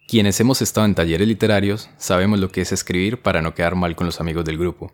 Quienes 0.08 0.40
hemos 0.40 0.62
estado 0.62 0.86
en 0.86 0.94
talleres 0.94 1.28
literarios 1.28 1.90
sabemos 1.98 2.38
lo 2.38 2.50
que 2.50 2.62
es 2.62 2.72
escribir 2.72 3.20
para 3.20 3.42
no 3.42 3.54
quedar 3.54 3.74
mal 3.74 3.94
con 3.94 4.06
los 4.06 4.20
amigos 4.20 4.44
del 4.44 4.56
grupo. 4.56 4.92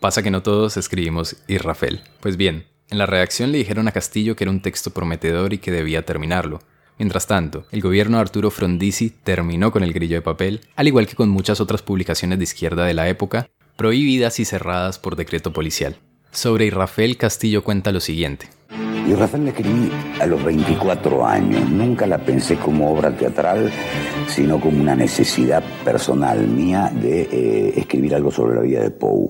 Pasa 0.00 0.22
que 0.22 0.30
no 0.30 0.42
todos 0.42 0.76
escribimos 0.76 1.36
Israfel. 1.46 2.00
Pues 2.20 2.36
bien, 2.36 2.66
en 2.88 2.98
la 2.98 3.06
redacción 3.06 3.52
le 3.52 3.58
dijeron 3.58 3.88
a 3.88 3.92
Castillo 3.92 4.36
que 4.36 4.44
era 4.44 4.50
un 4.50 4.62
texto 4.62 4.92
prometedor 4.92 5.52
y 5.52 5.58
que 5.58 5.72
debía 5.72 6.06
terminarlo. 6.06 6.60
Mientras 6.98 7.26
tanto, 7.26 7.66
el 7.70 7.82
gobierno 7.82 8.16
de 8.16 8.22
Arturo 8.22 8.50
Frondizi 8.50 9.10
terminó 9.10 9.70
con 9.70 9.82
el 9.82 9.92
grillo 9.92 10.16
de 10.16 10.22
papel, 10.22 10.60
al 10.76 10.88
igual 10.88 11.06
que 11.06 11.16
con 11.16 11.28
muchas 11.28 11.60
otras 11.60 11.82
publicaciones 11.82 12.38
de 12.38 12.44
izquierda 12.44 12.86
de 12.86 12.94
la 12.94 13.08
época, 13.08 13.50
prohibidas 13.76 14.40
y 14.40 14.46
cerradas 14.46 14.98
por 14.98 15.16
decreto 15.16 15.52
policial. 15.52 15.96
Sobre 16.30 16.66
Israfel 16.66 17.18
Castillo 17.18 17.62
cuenta 17.62 17.92
lo 17.92 18.00
siguiente. 18.00 18.48
Y 18.70 19.14
Rafael 19.14 19.44
la 19.44 19.50
escribí 19.50 19.88
a 20.20 20.26
los 20.26 20.42
24 20.44 21.24
años. 21.24 21.70
Nunca 21.70 22.06
la 22.06 22.18
pensé 22.18 22.56
como 22.56 22.90
obra 22.90 23.16
teatral, 23.16 23.70
sino 24.26 24.58
como 24.58 24.80
una 24.80 24.96
necesidad 24.96 25.62
personal 25.84 26.44
mía 26.48 26.90
de 26.92 27.22
eh, 27.22 27.74
escribir 27.76 28.16
algo 28.16 28.32
sobre 28.32 28.56
la 28.56 28.62
vida 28.62 28.82
de 28.82 28.90
Poe. 28.90 29.28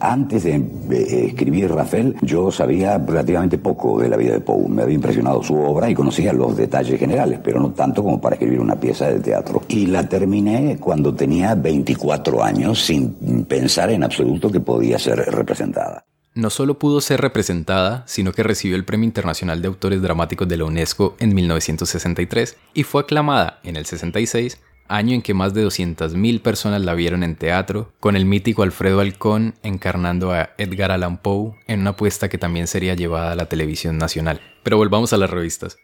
Antes 0.00 0.44
de 0.44 1.26
escribir 1.26 1.70
Rafael, 1.70 2.16
yo 2.22 2.50
sabía 2.50 2.98
relativamente 2.98 3.58
poco 3.58 4.00
de 4.00 4.08
la 4.08 4.16
vida 4.16 4.32
de 4.32 4.40
Poe. 4.40 4.68
Me 4.68 4.82
había 4.82 4.96
impresionado 4.96 5.40
su 5.40 5.54
obra 5.54 5.88
y 5.88 5.94
conocía 5.94 6.32
los 6.32 6.56
detalles 6.56 6.98
generales, 6.98 7.38
pero 7.44 7.60
no 7.60 7.70
tanto 7.70 8.02
como 8.02 8.20
para 8.20 8.34
escribir 8.34 8.58
una 8.58 8.74
pieza 8.74 9.08
de 9.08 9.20
teatro. 9.20 9.62
Y 9.68 9.86
la 9.86 10.08
terminé 10.08 10.78
cuando 10.80 11.14
tenía 11.14 11.54
24 11.54 12.42
años, 12.42 12.84
sin 12.84 13.44
pensar 13.44 13.90
en 13.90 14.02
absoluto 14.02 14.50
que 14.50 14.58
podía 14.58 14.98
ser 14.98 15.18
representada 15.18 16.05
no 16.36 16.50
solo 16.50 16.78
pudo 16.78 17.00
ser 17.00 17.20
representada, 17.22 18.04
sino 18.06 18.32
que 18.32 18.42
recibió 18.42 18.76
el 18.76 18.84
Premio 18.84 19.06
Internacional 19.06 19.62
de 19.62 19.68
Autores 19.68 20.02
Dramáticos 20.02 20.46
de 20.46 20.58
la 20.58 20.66
UNESCO 20.66 21.16
en 21.18 21.34
1963 21.34 22.56
y 22.74 22.82
fue 22.82 23.02
aclamada 23.02 23.58
en 23.64 23.76
el 23.76 23.86
66, 23.86 24.60
año 24.86 25.14
en 25.14 25.22
que 25.22 25.32
más 25.32 25.54
de 25.54 25.66
200.000 25.66 26.42
personas 26.42 26.82
la 26.82 26.94
vieron 26.94 27.22
en 27.22 27.36
teatro, 27.36 27.90
con 28.00 28.16
el 28.16 28.26
mítico 28.26 28.62
Alfredo 28.62 29.00
Alcón 29.00 29.54
encarnando 29.62 30.32
a 30.32 30.50
Edgar 30.58 30.92
Allan 30.92 31.16
Poe 31.16 31.54
en 31.66 31.80
una 31.80 31.90
apuesta 31.90 32.28
que 32.28 32.38
también 32.38 32.66
sería 32.66 32.94
llevada 32.94 33.32
a 33.32 33.36
la 33.36 33.48
televisión 33.48 33.96
nacional. 33.96 34.40
Pero 34.62 34.76
volvamos 34.76 35.14
a 35.14 35.16
las 35.16 35.30
revistas. 35.30 35.78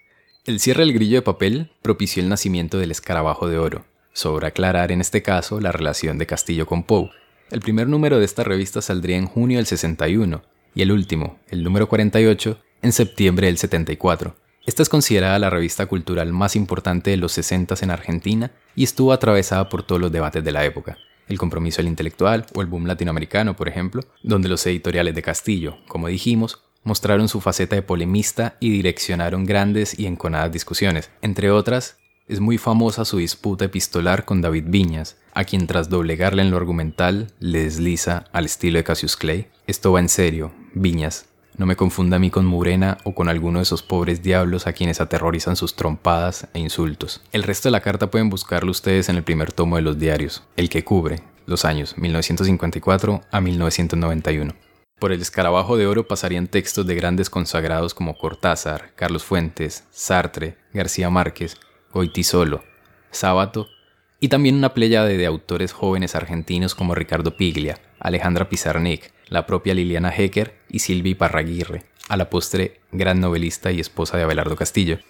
El 0.44 0.60
cierre 0.60 0.84
del 0.84 0.92
grillo 0.92 1.16
de 1.16 1.22
papel 1.22 1.70
propició 1.80 2.22
el 2.22 2.28
nacimiento 2.28 2.76
del 2.78 2.90
escarabajo 2.90 3.48
de 3.48 3.56
oro. 3.56 3.86
Sobra 4.12 4.48
aclarar 4.48 4.92
en 4.92 5.00
este 5.00 5.22
caso 5.22 5.60
la 5.60 5.72
relación 5.72 6.18
de 6.18 6.26
Castillo 6.26 6.66
con 6.66 6.82
Poe, 6.82 7.10
el 7.52 7.60
primer 7.60 7.86
número 7.86 8.18
de 8.18 8.24
esta 8.24 8.44
revista 8.44 8.80
saldría 8.80 9.18
en 9.18 9.26
junio 9.26 9.58
del 9.58 9.66
61 9.66 10.42
y 10.74 10.80
el 10.80 10.90
último, 10.90 11.38
el 11.50 11.62
número 11.62 11.86
48, 11.86 12.58
en 12.80 12.92
septiembre 12.92 13.46
del 13.46 13.58
74. 13.58 14.34
Esta 14.64 14.82
es 14.82 14.88
considerada 14.88 15.38
la 15.38 15.50
revista 15.50 15.84
cultural 15.84 16.32
más 16.32 16.56
importante 16.56 17.10
de 17.10 17.18
los 17.18 17.32
60 17.32 17.74
en 17.82 17.90
Argentina 17.90 18.52
y 18.74 18.84
estuvo 18.84 19.12
atravesada 19.12 19.68
por 19.68 19.82
todos 19.82 20.00
los 20.00 20.10
debates 20.10 20.42
de 20.42 20.50
la 20.50 20.64
época. 20.64 20.96
El 21.28 21.36
compromiso 21.36 21.76
del 21.76 21.88
intelectual 21.88 22.46
o 22.54 22.62
el 22.62 22.68
boom 22.68 22.86
latinoamericano, 22.86 23.54
por 23.54 23.68
ejemplo, 23.68 24.02
donde 24.22 24.48
los 24.48 24.66
editoriales 24.66 25.14
de 25.14 25.22
Castillo, 25.22 25.76
como 25.88 26.08
dijimos, 26.08 26.62
mostraron 26.84 27.28
su 27.28 27.42
faceta 27.42 27.76
de 27.76 27.82
polemista 27.82 28.56
y 28.60 28.70
direccionaron 28.70 29.44
grandes 29.44 29.98
y 29.98 30.06
enconadas 30.06 30.52
discusiones. 30.52 31.10
Entre 31.20 31.50
otras, 31.50 31.98
es 32.28 32.40
muy 32.40 32.56
famosa 32.56 33.04
su 33.04 33.18
disputa 33.18 33.66
epistolar 33.66 34.24
con 34.24 34.40
David 34.40 34.64
Viñas, 34.68 35.18
a 35.34 35.44
quien 35.44 35.66
tras 35.66 35.88
doblegarle 35.88 36.42
en 36.42 36.50
lo 36.50 36.56
argumental 36.56 37.28
le 37.40 37.64
desliza 37.64 38.24
al 38.32 38.44
estilo 38.44 38.78
de 38.78 38.84
Cassius 38.84 39.16
Clay. 39.16 39.48
Esto 39.66 39.92
va 39.92 40.00
en 40.00 40.08
serio, 40.08 40.52
Viñas. 40.74 41.26
No 41.56 41.66
me 41.66 41.76
confunda 41.76 42.16
a 42.16 42.20
mí 42.20 42.30
con 42.30 42.46
Murena 42.46 42.98
o 43.04 43.14
con 43.14 43.28
alguno 43.28 43.58
de 43.58 43.64
esos 43.64 43.82
pobres 43.82 44.22
diablos 44.22 44.66
a 44.66 44.72
quienes 44.72 45.00
aterrorizan 45.00 45.56
sus 45.56 45.76
trompadas 45.76 46.48
e 46.54 46.58
insultos. 46.58 47.22
El 47.30 47.42
resto 47.42 47.68
de 47.68 47.72
la 47.72 47.80
carta 47.80 48.10
pueden 48.10 48.30
buscarlo 48.30 48.70
ustedes 48.70 49.08
en 49.08 49.16
el 49.16 49.22
primer 49.22 49.52
tomo 49.52 49.76
de 49.76 49.82
los 49.82 49.98
diarios, 49.98 50.44
el 50.56 50.70
que 50.70 50.84
cubre 50.84 51.22
los 51.46 51.64
años 51.64 51.98
1954 51.98 53.20
a 53.30 53.40
1991. 53.40 54.54
Por 54.98 55.12
el 55.12 55.20
escarabajo 55.20 55.76
de 55.76 55.86
oro 55.86 56.06
pasarían 56.06 56.46
textos 56.46 56.86
de 56.86 56.94
grandes 56.94 57.28
consagrados 57.28 57.92
como 57.92 58.16
Cortázar, 58.16 58.92
Carlos 58.94 59.24
Fuentes, 59.24 59.84
Sartre, 59.90 60.56
García 60.72 61.10
Márquez, 61.10 61.56
Goitisolo, 61.92 62.62
Sábato 63.10 63.68
y 64.22 64.28
también 64.28 64.54
una 64.54 64.72
playa 64.72 65.04
de 65.04 65.26
autores 65.26 65.72
jóvenes 65.72 66.14
argentinos 66.14 66.76
como 66.76 66.94
Ricardo 66.94 67.36
Piglia, 67.36 67.80
Alejandra 67.98 68.48
Pizarnik, 68.48 69.10
la 69.26 69.46
propia 69.46 69.74
Liliana 69.74 70.14
Hecker 70.16 70.54
y 70.70 70.78
Silvi 70.78 71.16
Parraguirre, 71.16 71.82
a 72.08 72.16
la 72.16 72.30
postre 72.30 72.78
gran 72.92 73.20
novelista 73.20 73.72
y 73.72 73.80
esposa 73.80 74.16
de 74.16 74.22
Abelardo 74.22 74.54
Castillo. 74.54 75.00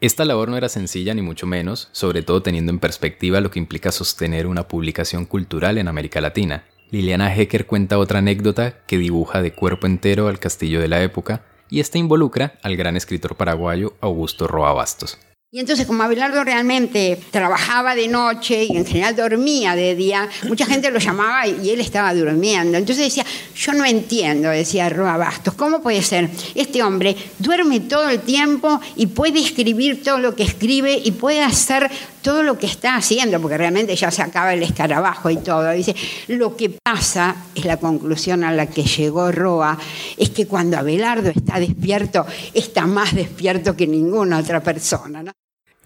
Esta 0.00 0.24
labor 0.24 0.48
no 0.48 0.56
era 0.56 0.68
sencilla 0.68 1.14
ni 1.14 1.22
mucho 1.22 1.46
menos, 1.46 1.90
sobre 1.92 2.22
todo 2.22 2.42
teniendo 2.42 2.72
en 2.72 2.80
perspectiva 2.80 3.40
lo 3.40 3.52
que 3.52 3.60
implica 3.60 3.92
sostener 3.92 4.48
una 4.48 4.66
publicación 4.66 5.26
cultural 5.26 5.78
en 5.78 5.86
América 5.86 6.20
Latina. 6.20 6.64
Liliana 6.90 7.32
Hecker 7.32 7.66
cuenta 7.66 8.00
otra 8.00 8.18
anécdota 8.18 8.80
que 8.88 8.98
dibuja 8.98 9.42
de 9.42 9.52
cuerpo 9.52 9.86
entero 9.86 10.26
al 10.26 10.40
castillo 10.40 10.80
de 10.80 10.88
la 10.88 11.00
época, 11.04 11.44
y 11.70 11.78
esta 11.78 11.98
involucra 11.98 12.58
al 12.64 12.74
gran 12.76 12.96
escritor 12.96 13.36
paraguayo 13.36 13.94
Augusto 14.00 14.48
Roa 14.48 14.72
Bastos. 14.72 15.20
Y 15.54 15.60
entonces, 15.60 15.86
como 15.86 16.02
Abelardo 16.02 16.42
realmente 16.42 17.16
trabajaba 17.30 17.94
de 17.94 18.08
noche 18.08 18.64
y 18.64 18.76
en 18.76 18.84
general 18.84 19.14
dormía 19.14 19.76
de 19.76 19.94
día, 19.94 20.28
mucha 20.48 20.66
gente 20.66 20.90
lo 20.90 20.98
llamaba 20.98 21.46
y 21.46 21.70
él 21.70 21.80
estaba 21.80 22.12
durmiendo. 22.12 22.76
Entonces 22.76 23.04
decía, 23.04 23.24
yo 23.54 23.72
no 23.72 23.84
entiendo, 23.84 24.48
decía 24.48 24.88
Roa 24.88 25.16
Bastos, 25.16 25.54
¿cómo 25.54 25.80
puede 25.80 26.02
ser? 26.02 26.28
Este 26.56 26.82
hombre 26.82 27.14
duerme 27.38 27.78
todo 27.78 28.08
el 28.08 28.18
tiempo 28.18 28.80
y 28.96 29.06
puede 29.06 29.38
escribir 29.38 30.02
todo 30.02 30.18
lo 30.18 30.34
que 30.34 30.42
escribe 30.42 31.00
y 31.04 31.12
puede 31.12 31.40
hacer 31.40 31.88
todo 32.20 32.42
lo 32.42 32.58
que 32.58 32.66
está 32.66 32.96
haciendo, 32.96 33.40
porque 33.40 33.56
realmente 33.56 33.94
ya 33.94 34.10
se 34.10 34.22
acaba 34.22 34.54
el 34.54 34.62
escarabajo 34.64 35.30
y 35.30 35.36
todo. 35.36 35.70
Dice, 35.70 35.94
lo 36.26 36.56
que 36.56 36.70
pasa, 36.82 37.36
es 37.54 37.64
la 37.64 37.76
conclusión 37.76 38.42
a 38.42 38.50
la 38.50 38.66
que 38.66 38.82
llegó 38.82 39.30
Roa, 39.30 39.78
es 40.16 40.30
que 40.30 40.48
cuando 40.48 40.78
Abelardo 40.78 41.30
está 41.30 41.60
despierto, 41.60 42.26
está 42.54 42.88
más 42.88 43.14
despierto 43.14 43.76
que 43.76 43.86
ninguna 43.86 44.38
otra 44.38 44.60
persona. 44.60 45.22
¿no? 45.22 45.30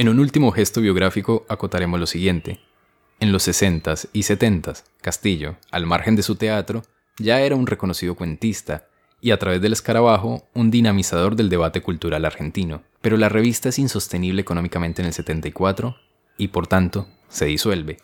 En 0.01 0.09
un 0.09 0.21
último 0.21 0.53
gesto 0.53 0.81
biográfico 0.81 1.45
acotaremos 1.49 1.99
lo 1.99 2.07
siguiente. 2.07 2.61
En 3.19 3.33
los 3.33 3.49
60s 3.49 4.09
y 4.13 4.21
70s, 4.21 4.85
Castillo, 5.03 5.57
al 5.73 5.87
margen 5.87 6.15
de 6.15 6.23
su 6.23 6.37
teatro, 6.37 6.85
ya 7.19 7.41
era 7.41 7.57
un 7.57 7.67
reconocido 7.67 8.15
cuentista 8.15 8.87
y 9.21 9.33
a 9.33 9.41
través 9.41 9.61
del 9.61 9.73
escarabajo 9.73 10.47
un 10.55 10.71
dinamizador 10.71 11.35
del 11.35 11.49
debate 11.49 11.83
cultural 11.83 12.25
argentino. 12.25 12.85
Pero 13.01 13.17
la 13.17 13.29
revista 13.29 13.71
es 13.71 13.81
insostenible 13.81 14.41
económicamente 14.41 15.03
en 15.03 15.07
el 15.07 15.15
74 15.15 15.97
y 16.37 16.47
por 16.47 16.69
tanto 16.69 17.09
se 17.29 17.47
disuelve. 17.47 17.97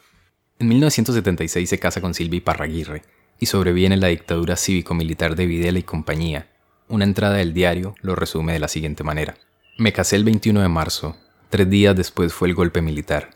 En 0.59 0.67
1976 0.67 1.71
se 1.71 1.79
casa 1.79 2.01
con 2.01 2.13
Silvia 2.13 2.43
Parraguirre 2.43 3.03
y 3.39 3.47
sobreviene 3.47 3.97
la 3.99 4.09
dictadura 4.09 4.57
cívico-militar 4.57 5.37
de 5.37 5.47
Videla 5.47 5.79
y 5.79 5.85
compañía. 5.85 6.49
Una 6.89 7.05
entrada 7.05 7.37
del 7.37 7.55
diario 7.55 7.95
lo 8.03 8.17
resume 8.17 8.53
de 8.53 8.59
la 8.59 8.67
siguiente 8.67 9.05
manera. 9.05 9.37
Me 9.79 9.93
casé 9.93 10.17
el 10.17 10.25
21 10.25 10.61
de 10.61 10.69
marzo 10.69 11.17
Tres 11.55 11.71
días 11.71 11.95
después 11.95 12.35
fue 12.35 12.49
el 12.49 12.55
golpe 12.57 12.83
militar. 12.83 13.31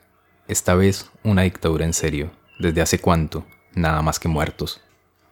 Esta 0.49 0.75
vez 0.75 1.09
una 1.23 1.43
dictadura 1.43 1.85
en 1.85 1.93
serio. 1.93 2.33
¿Desde 2.59 2.81
hace 2.81 2.99
cuánto? 2.99 3.47
Nada 3.77 4.03
más 4.03 4.19
que 4.19 4.27
muertos. 4.27 4.81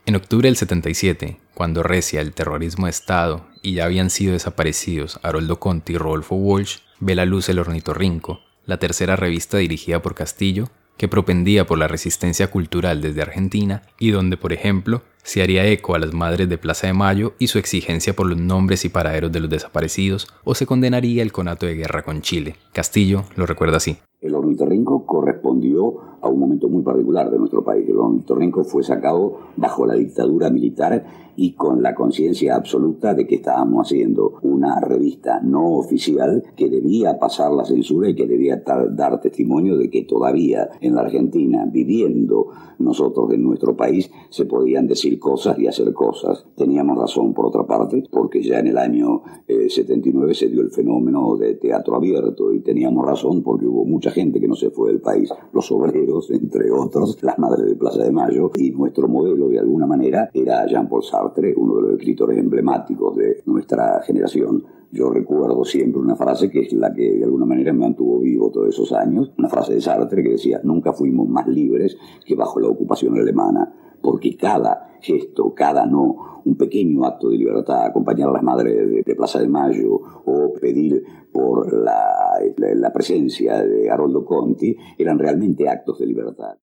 En 0.05 0.15
octubre 0.15 0.47
del 0.47 0.57
77, 0.57 1.41
cuando 1.53 1.83
recia 1.83 2.21
el 2.21 2.33
terrorismo 2.33 2.87
de 2.87 2.91
Estado 2.91 3.45
y 3.61 3.75
ya 3.75 3.87
habían 3.87 4.09
sido 4.09 4.35
desaparecidos 4.35 5.19
Haroldo 5.25 5.59
Conti 5.59 5.95
y 5.95 5.99
Rodolfo 5.99 6.37
Walsh, 6.37 6.77
ve 7.01 7.17
la 7.17 7.25
luz 7.25 7.49
el 7.49 7.59
ornitorrinco, 7.59 8.39
la 8.67 8.77
tercera 8.77 9.17
revista 9.17 9.57
dirigida 9.57 10.01
por 10.01 10.15
Castillo, 10.15 10.69
que 10.97 11.09
propendía 11.09 11.67
por 11.67 11.79
la 11.79 11.89
resistencia 11.89 12.51
cultural 12.51 13.01
desde 13.01 13.23
Argentina 13.23 13.83
y 13.99 14.11
donde, 14.11 14.37
por 14.37 14.53
ejemplo, 14.53 15.03
se 15.23 15.43
haría 15.43 15.67
eco 15.67 15.95
a 15.95 15.99
las 15.99 16.15
madres 16.15 16.49
de 16.49 16.57
Plaza 16.57 16.87
de 16.87 16.93
Mayo 16.93 17.35
y 17.39 17.49
su 17.49 17.59
exigencia 17.59 18.15
por 18.15 18.27
los 18.27 18.39
nombres 18.39 18.85
y 18.85 18.89
paraderos 18.89 19.33
de 19.33 19.41
los 19.41 19.51
desaparecidos, 19.51 20.29
o 20.45 20.55
se 20.55 20.67
condenaría 20.67 21.23
el 21.23 21.33
conato 21.33 21.67
de 21.67 21.75
guerra 21.75 22.03
con 22.03 22.23
Chile. 22.23 22.55
Castillo 22.73 23.25
lo 23.35 23.45
recuerda 23.45 23.79
así. 23.79 23.99
El 24.21 24.35
ornitorrinco 24.35 25.05
correspondió 25.05 25.76
a 26.21 26.29
un 26.29 26.39
momento 26.39 26.69
muy 26.69 26.83
particular 26.83 27.31
de 27.31 27.39
nuestro 27.39 27.65
país. 27.65 27.89
El 27.89 27.99
ornitorrinco 27.99 28.65
fue 28.65 28.83
sacado 28.83 29.39
bajo 29.57 29.87
la 29.87 29.95
dictadura 29.95 30.51
militar 30.51 31.05
y 31.37 31.53
con 31.53 31.83
la 31.83 31.95
conciencia 31.95 32.57
absoluta 32.57 33.15
de 33.15 33.27
que 33.27 33.37
estábamos 33.37 33.87
haciendo 33.87 34.39
una 34.43 34.81
revista 34.81 35.41
no 35.43 35.75
oficial 35.75 36.43
que 36.57 36.71
debía 36.71 37.19
pasar 37.19 37.53
la 37.53 37.65
censura 37.65 38.09
y 38.09 38.15
que 38.15 38.27
debía 38.27 38.63
dar 38.91 39.21
testimonio 39.21 39.77
de 39.77 39.91
que 39.91 40.05
todavía 40.05 40.71
en 40.81 40.95
la 40.95 41.03
Argentina, 41.03 41.67
viviendo 41.71 42.49
nosotros 42.79 43.33
en 43.33 43.43
nuestro 43.43 43.77
país, 43.77 44.11
se 44.31 44.47
podían 44.47 44.87
decir 44.87 45.19
cosas 45.19 45.59
y 45.59 45.67
hacer 45.67 45.93
cosas. 45.93 46.47
Teníamos 46.57 46.99
razón, 46.99 47.35
por 47.35 47.47
otra 47.47 47.67
parte, 47.67 48.03
porque 48.11 48.43
ya 48.43 48.59
en 48.59 48.69
el 48.69 48.79
año 48.79 49.23
79 49.47 50.33
eh, 50.33 50.35
se 50.35 50.49
dio 50.49 50.63
el 50.63 50.71
fenómeno 50.71 51.37
de 51.37 51.55
teatro 51.55 51.97
abierto 51.97 52.53
y 52.53 52.61
teníamos 52.61 53.05
razón 53.05 53.43
porque 53.43 53.67
hubo 53.67 53.85
mucha 53.85 54.11
gente 54.11 54.41
que 54.41 54.49
no 54.49 54.55
se 54.55 54.71
fue 54.71 54.91
del 54.91 55.01
país, 55.01 55.31
los 55.53 55.67
obreros, 55.77 56.31
entre 56.31 56.71
otros, 56.71 57.23
las 57.23 57.39
madres 57.39 57.67
de 57.67 57.77
Plaza 57.77 58.03
de 58.03 58.11
Mayo, 58.11 58.51
y 58.57 58.71
nuestro 58.71 59.09
modelo 59.09 59.49
de 59.49 59.59
alguna 59.59 59.87
manera 59.87 60.31
era 60.33 60.67
Jean-Paul 60.67 61.03
Sartre 61.03 61.55
uno 61.57 61.77
de 61.77 61.83
los 61.83 61.93
escritores 61.93 62.39
emblemáticos 62.39 63.17
de 63.17 63.43
nuestra 63.47 64.01
generación. 64.03 64.65
Yo 64.93 65.11
recuerdo 65.11 65.65
siempre 65.65 66.01
una 66.01 66.17
frase 66.17 66.51
que 66.51 66.61
es 66.61 66.73
la 66.73 66.93
que 66.93 67.19
de 67.19 67.25
alguna 67.25 67.45
manera 67.45 67.73
me 67.73 67.81
mantuvo 67.81 68.21
vivo 68.21 68.51
todos 68.51 68.69
esos 68.69 68.93
años, 68.93 69.33
una 69.37 69.49
frase 69.49 69.75
de 69.75 69.81
Sartre 69.81 70.23
que 70.23 70.31
decía, 70.31 70.61
nunca 70.63 70.93
fuimos 70.93 71.29
más 71.29 71.47
libres 71.49 71.97
que 72.25 72.35
bajo 72.35 72.61
la 72.61 72.69
ocupación 72.69 73.19
alemana, 73.19 73.73
porque 74.01 74.37
cada 74.37 74.99
gesto, 75.01 75.55
cada 75.55 75.87
no, 75.87 76.43
un 76.45 76.57
pequeño 76.57 77.05
acto 77.05 77.29
de 77.29 77.39
libertad, 77.39 77.85
acompañar 77.85 78.29
a 78.29 78.33
las 78.33 78.43
madres 78.43 79.05
de, 79.05 79.15
Plaza 79.15 79.41
de 79.41 79.49
Mayo 79.49 80.01
o 80.25 80.53
pedir 80.61 81.05
por 81.33 81.73
la, 81.73 82.39
la 82.57 82.93
presencia 82.93 83.63
de 83.63 83.91
Haroldo 83.91 84.25
Conti, 84.25 84.77
eran 84.99 85.19
realmente 85.19 85.69
actos 85.69 85.99
de 85.99 86.07
libertad. 86.07 86.57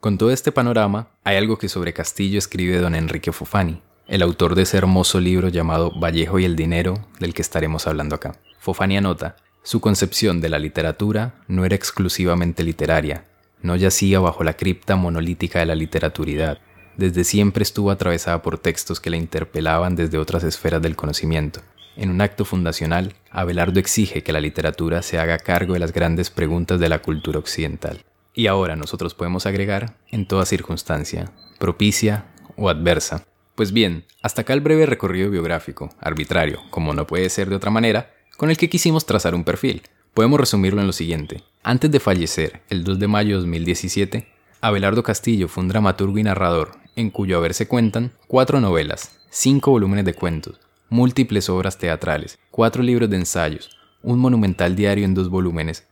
Con 0.00 0.16
todo 0.16 0.30
este 0.30 0.52
panorama, 0.52 1.10
hay 1.24 1.36
algo 1.36 1.58
que 1.58 1.68
sobre 1.68 1.92
Castillo 1.92 2.38
escribe 2.38 2.78
don 2.78 2.94
Enrique 2.94 3.32
Fofani, 3.32 3.82
el 4.08 4.22
autor 4.22 4.54
de 4.54 4.62
ese 4.62 4.78
hermoso 4.78 5.20
libro 5.20 5.48
llamado 5.48 5.92
Vallejo 6.00 6.38
y 6.38 6.44
el 6.44 6.56
Dinero, 6.56 6.94
del 7.20 7.34
que 7.34 7.42
estaremos 7.42 7.86
hablando 7.86 8.14
acá. 8.14 8.32
Fofani 8.58 8.96
anota, 8.96 9.36
su 9.62 9.80
concepción 9.80 10.40
de 10.40 10.48
la 10.48 10.58
literatura 10.58 11.34
no 11.48 11.66
era 11.66 11.76
exclusivamente 11.76 12.64
literaria, 12.64 13.24
no 13.62 13.76
yacía 13.76 14.20
bajo 14.20 14.44
la 14.44 14.54
cripta 14.54 14.96
monolítica 14.96 15.58
de 15.58 15.66
la 15.66 15.74
literaturidad, 15.74 16.58
desde 16.96 17.24
siempre 17.24 17.62
estuvo 17.62 17.90
atravesada 17.90 18.42
por 18.42 18.58
textos 18.58 19.00
que 19.00 19.10
la 19.10 19.16
interpelaban 19.16 19.96
desde 19.96 20.18
otras 20.18 20.44
esferas 20.44 20.82
del 20.82 20.96
conocimiento. 20.96 21.60
En 21.96 22.10
un 22.10 22.20
acto 22.20 22.44
fundacional, 22.44 23.14
Abelardo 23.30 23.80
exige 23.80 24.22
que 24.22 24.32
la 24.32 24.40
literatura 24.40 25.02
se 25.02 25.18
haga 25.18 25.38
cargo 25.38 25.74
de 25.74 25.80
las 25.80 25.92
grandes 25.92 26.30
preguntas 26.30 26.78
de 26.80 26.88
la 26.88 27.00
cultura 27.00 27.38
occidental. 27.38 28.04
Y 28.32 28.46
ahora 28.46 28.76
nosotros 28.76 29.14
podemos 29.14 29.46
agregar, 29.46 29.96
en 30.10 30.26
toda 30.26 30.46
circunstancia, 30.46 31.32
propicia 31.58 32.26
o 32.56 32.68
adversa, 32.68 33.24
pues 33.54 33.72
bien, 33.72 34.06
hasta 34.22 34.42
acá 34.42 34.54
el 34.54 34.60
breve 34.60 34.86
recorrido 34.86 35.30
biográfico, 35.30 35.90
arbitrario, 36.00 36.60
como 36.70 36.94
no 36.94 37.06
puede 37.06 37.28
ser 37.28 37.50
de 37.50 37.56
otra 37.56 37.70
manera, 37.70 38.14
con 38.36 38.48
el 38.50 38.56
que 38.56 38.70
quisimos 38.70 39.04
trazar 39.04 39.34
un 39.34 39.44
perfil. 39.44 39.82
Podemos 40.14 40.40
resumirlo 40.40 40.80
en 40.80 40.88
lo 40.88 40.92
siguiente. 40.92 41.44
Antes 41.62 41.90
de 41.90 42.00
fallecer, 42.00 42.62
el 42.68 42.82
2 42.82 42.98
de 42.98 43.06
mayo 43.06 43.36
de 43.36 43.42
2017, 43.42 44.26
Abelardo 44.60 45.04
Castillo 45.04 45.46
fue 45.46 45.62
un 45.62 45.68
dramaturgo 45.68 46.18
y 46.18 46.24
narrador, 46.24 46.72
en 46.96 47.10
cuyo 47.10 47.38
haber 47.38 47.54
se 47.54 47.68
cuentan 47.68 48.12
cuatro 48.26 48.60
novelas, 48.60 49.20
cinco 49.30 49.70
volúmenes 49.70 50.04
de 50.04 50.14
cuentos, 50.14 50.58
múltiples 50.88 51.48
obras 51.48 51.78
teatrales, 51.78 52.38
cuatro 52.50 52.82
libros 52.82 53.08
de 53.08 53.18
ensayos, 53.18 53.78
un 54.02 54.18
monumental 54.18 54.74
diario 54.74 55.04
en 55.04 55.14
dos 55.14 55.28
volúmenes, 55.28 55.86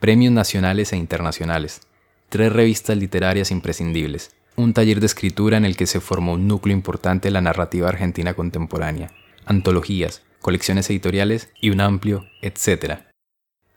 premios 0.00 0.32
nacionales 0.32 0.92
e 0.92 0.96
internacionales, 0.96 1.82
tres 2.28 2.52
revistas 2.52 2.96
literarias 2.96 3.52
imprescindibles, 3.52 4.34
un 4.56 4.72
taller 4.74 4.98
de 4.98 5.06
escritura 5.06 5.56
en 5.56 5.64
el 5.64 5.76
que 5.76 5.86
se 5.86 6.00
formó 6.00 6.32
un 6.32 6.48
núcleo 6.48 6.76
importante 6.76 7.28
de 7.28 7.32
la 7.32 7.40
narrativa 7.40 7.88
argentina 7.88 8.34
contemporánea, 8.34 9.12
antologías, 9.46 10.22
colecciones 10.40 10.90
editoriales 10.90 11.50
y 11.60 11.70
un 11.70 11.80
amplio 11.80 12.26
etcétera. 12.42 13.09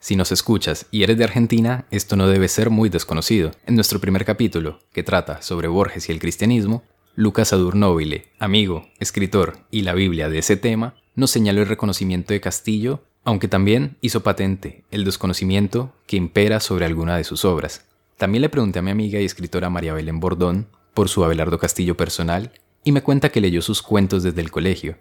Si 0.04 0.18
nos 0.18 0.34
escuchas 0.34 0.86
y 0.92 1.04
eres 1.04 1.18
de 1.18 1.24
Argentina, 1.24 1.86
esto 1.90 2.18
no 2.18 2.28
debe 2.28 2.50
ser 2.50 2.70
muy 2.70 2.90
desconocido. 2.90 3.52
En 3.66 3.76
nuestro 3.76 4.02
primer 4.02 4.26
capítulo, 4.26 4.80
que 4.92 5.02
trata 5.02 5.42
sobre 5.42 5.70
Borges 5.70 6.10
y 6.10 6.12
el 6.12 6.20
cristianismo, 6.20 6.84
Lucas 7.16 7.54
Adurnóvile, 7.54 8.26
amigo, 8.38 8.86
escritor 9.00 9.60
y 9.72 9.84
la 9.84 9.94
Biblia 9.94 10.28
de 10.28 10.40
ese 10.40 10.58
tema, 10.58 10.96
nos 11.16 11.32
señaló 11.32 11.62
el 11.62 11.70
reconocimiento 11.70 12.34
de 12.34 12.42
Castillo, 12.42 13.06
aunque 13.24 13.48
también 13.48 13.96
hizo 14.02 14.24
patente 14.24 14.84
el 14.92 15.06
desconocimiento 15.06 15.94
que 16.06 16.18
impera 16.18 16.60
sobre 16.60 16.84
alguna 16.84 17.16
de 17.16 17.24
sus 17.24 17.46
obras. 17.46 17.86
También 18.18 18.42
le 18.42 18.50
pregunté 18.50 18.80
a 18.80 18.82
mi 18.82 18.92
amiga 18.92 19.22
y 19.22 19.26
escritora 19.26 19.70
María 19.70 19.94
Belén 19.94 20.20
Bordón 20.20 20.68
por 20.94 21.08
su 21.08 21.24
Abelardo 21.24 21.60
Castillo 21.60 21.96
personal 21.96 22.52
y 22.84 22.92
me 22.92 23.04
cuenta 23.04 23.30
que 23.30 23.40
leyó 23.40 23.62
sus 23.62 23.82
cuentos 23.82 24.22
desde 24.24 24.42
el 24.42 24.52
colegio. 24.52 24.98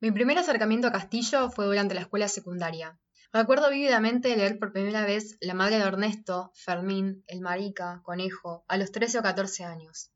Mi 0.00 0.10
primer 0.10 0.38
acercamiento 0.38 0.88
a 0.88 0.92
Castillo 0.92 1.50
fue 1.50 1.66
durante 1.66 1.94
la 1.94 2.00
escuela 2.00 2.28
secundaria. 2.28 2.98
Recuerdo 3.34 3.70
vívidamente 3.70 4.36
leer 4.36 4.58
por 4.58 4.74
primera 4.74 5.06
vez 5.06 5.38
La 5.40 5.54
madre 5.54 5.78
de 5.78 5.84
Ernesto, 5.84 6.52
Fermín, 6.54 7.24
El 7.26 7.40
Marica, 7.40 8.02
Conejo, 8.02 8.62
a 8.68 8.76
los 8.76 8.92
13 8.92 9.20
o 9.20 9.22
14 9.22 9.64
años. 9.64 10.10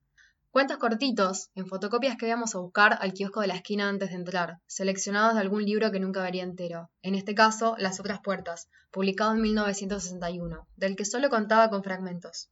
Cuentos 0.51 0.77
cortitos, 0.77 1.49
en 1.55 1.67
fotocopias 1.67 2.19
que 2.19 2.27
íbamos 2.27 2.55
a 2.55 2.59
buscar 2.59 2.99
al 3.01 3.15
kiosco 3.15 3.41
de 3.41 3.47
la 3.47 3.55
esquina 3.55 3.89
antes 3.89 4.11
de 4.11 4.17
entrar, 4.17 4.59
seleccionados 4.67 5.33
de 5.33 5.41
algún 5.41 5.65
libro 5.65 5.91
que 5.91 5.99
nunca 5.99 6.23
vería 6.23 6.43
entero, 6.43 6.91
en 7.01 7.15
este 7.15 7.35
caso 7.35 7.75
Las 7.79 8.01
otras 8.01 8.21
puertas, 8.21 8.69
publicado 8.91 9.33
en 9.33 9.41
1961, 9.41 10.69
del 10.77 10.95
que 10.95 11.07
solo 11.07 11.31
contaba 11.31 11.71
con 11.71 11.83
fragmentos. 11.83 12.51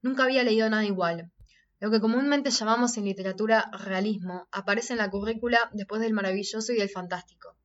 Nunca 0.00 0.22
había 0.22 0.44
leído 0.44 0.70
nada 0.70 0.84
igual. 0.84 1.32
Lo 1.80 1.90
que 1.90 2.00
comúnmente 2.00 2.50
llamamos 2.50 2.96
en 2.98 3.06
literatura 3.06 3.68
realismo 3.72 4.46
aparece 4.52 4.92
en 4.92 5.00
la 5.00 5.10
currícula 5.10 5.70
después 5.72 6.00
del 6.00 6.12
maravilloso 6.12 6.72
y 6.72 6.76
del 6.76 6.88
fantástico. 6.88 7.56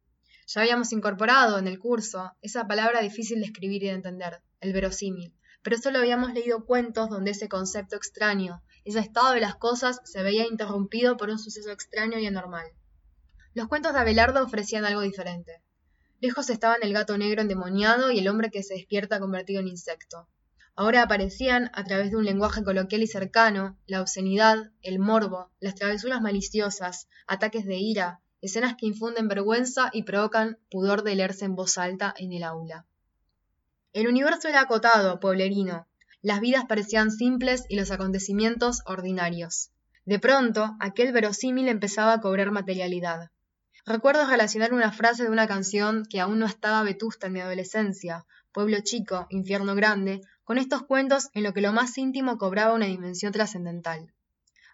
Ya 0.51 0.61
habíamos 0.61 0.91
incorporado 0.93 1.59
en 1.59 1.67
el 1.67 1.77
curso 1.77 2.31
esa 2.41 2.65
palabra 2.65 3.01
difícil 3.01 3.39
de 3.39 3.45
escribir 3.45 3.83
y 3.83 3.85
de 3.89 3.93
entender, 3.93 4.41
el 4.61 4.73
verosímil, 4.73 5.35
pero 5.61 5.77
solo 5.77 5.99
habíamos 5.99 6.33
leído 6.33 6.65
cuentos 6.65 7.11
donde 7.11 7.29
ese 7.31 7.47
concepto 7.47 7.95
extraño, 7.95 8.63
ese 8.83 8.97
estado 8.97 9.33
de 9.33 9.41
las 9.41 9.57
cosas 9.57 10.01
se 10.05 10.23
veía 10.23 10.47
interrumpido 10.47 11.17
por 11.17 11.29
un 11.29 11.37
suceso 11.37 11.69
extraño 11.69 12.17
y 12.17 12.25
anormal. 12.25 12.65
Los 13.53 13.67
cuentos 13.67 13.93
de 13.93 13.99
Abelardo 13.99 14.43
ofrecían 14.43 14.85
algo 14.85 15.01
diferente. 15.01 15.61
Lejos 16.19 16.49
estaban 16.49 16.79
el 16.81 16.93
gato 16.93 17.15
negro 17.15 17.43
endemoniado 17.43 18.09
y 18.09 18.17
el 18.17 18.27
hombre 18.27 18.49
que 18.49 18.63
se 18.63 18.73
despierta 18.73 19.19
convertido 19.19 19.59
en 19.59 19.67
insecto. 19.67 20.27
Ahora 20.75 21.03
aparecían, 21.03 21.69
a 21.75 21.83
través 21.83 22.09
de 22.09 22.17
un 22.17 22.25
lenguaje 22.25 22.63
coloquial 22.63 23.03
y 23.03 23.07
cercano, 23.07 23.77
la 23.85 24.01
obscenidad, 24.01 24.71
el 24.81 24.97
morbo, 24.97 25.51
las 25.59 25.75
travesuras 25.75 26.21
maliciosas, 26.21 27.07
ataques 27.27 27.65
de 27.65 27.77
ira, 27.77 28.21
escenas 28.41 28.75
que 28.75 28.85
infunden 28.85 29.27
vergüenza 29.27 29.89
y 29.93 30.03
provocan 30.03 30.57
pudor 30.69 31.03
de 31.03 31.15
leerse 31.15 31.45
en 31.45 31.55
voz 31.55 31.77
alta 31.77 32.13
en 32.17 32.33
el 32.33 32.43
aula. 32.43 32.85
El 33.93 34.07
universo 34.07 34.47
era 34.47 34.61
acotado, 34.61 35.19
pueblerino, 35.19 35.87
las 36.21 36.39
vidas 36.39 36.65
parecían 36.67 37.11
simples 37.11 37.65
y 37.69 37.77
los 37.77 37.91
acontecimientos 37.91 38.81
ordinarios. 38.85 39.71
De 40.05 40.19
pronto, 40.19 40.75
aquel 40.79 41.11
verosímil 41.11 41.67
empezaba 41.67 42.13
a 42.13 42.21
cobrar 42.21 42.51
materialidad. 42.51 43.31
Recuerdo 43.85 44.27
relacionar 44.27 44.73
una 44.73 44.91
frase 44.91 45.23
de 45.23 45.29
una 45.29 45.47
canción 45.47 46.05
que 46.05 46.19
aún 46.19 46.39
no 46.39 46.45
estaba 46.45 46.83
vetusta 46.83 47.27
en 47.27 47.33
mi 47.33 47.39
adolescencia, 47.39 48.25
Pueblo 48.51 48.79
chico, 48.81 49.27
infierno 49.29 49.75
grande, 49.75 50.21
con 50.43 50.57
estos 50.57 50.81
cuentos 50.81 51.29
en 51.33 51.43
lo 51.43 51.53
que 51.53 51.61
lo 51.61 51.71
más 51.71 51.95
íntimo 51.99 52.39
cobraba 52.39 52.73
una 52.73 52.87
dimensión 52.87 53.31
trascendental. 53.31 54.11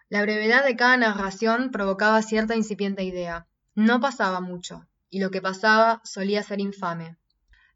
La 0.08 0.22
brevedad 0.22 0.64
de 0.64 0.76
cada 0.76 0.96
narración 0.96 1.70
provocaba 1.70 2.22
cierta 2.22 2.56
incipiente 2.56 3.04
idea. 3.04 3.46
No 3.76 4.00
pasaba 4.00 4.40
mucho, 4.40 4.88
y 5.08 5.20
lo 5.20 5.30
que 5.30 5.40
pasaba 5.40 6.00
solía 6.02 6.42
ser 6.42 6.58
infame. 6.58 7.16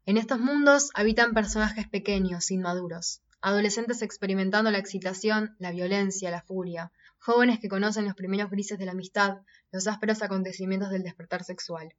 En 0.05 0.17
estos 0.17 0.39
mundos 0.39 0.89
habitan 0.93 1.33
personajes 1.33 1.87
pequeños, 1.87 2.51
inmaduros 2.51 3.21
adolescentes 3.41 4.03
experimentando 4.03 4.69
la 4.69 4.77
excitación, 4.77 5.55
la 5.57 5.71
violencia, 5.71 6.29
la 6.29 6.43
furia, 6.43 6.91
jóvenes 7.17 7.59
que 7.59 7.69
conocen 7.69 8.05
los 8.05 8.13
primeros 8.13 8.51
grises 8.51 8.77
de 8.77 8.85
la 8.85 8.91
amistad, 8.91 9.39
los 9.71 9.87
ásperos 9.87 10.21
acontecimientos 10.21 10.91
del 10.91 11.03
despertar 11.03 11.43
sexual. 11.43 11.95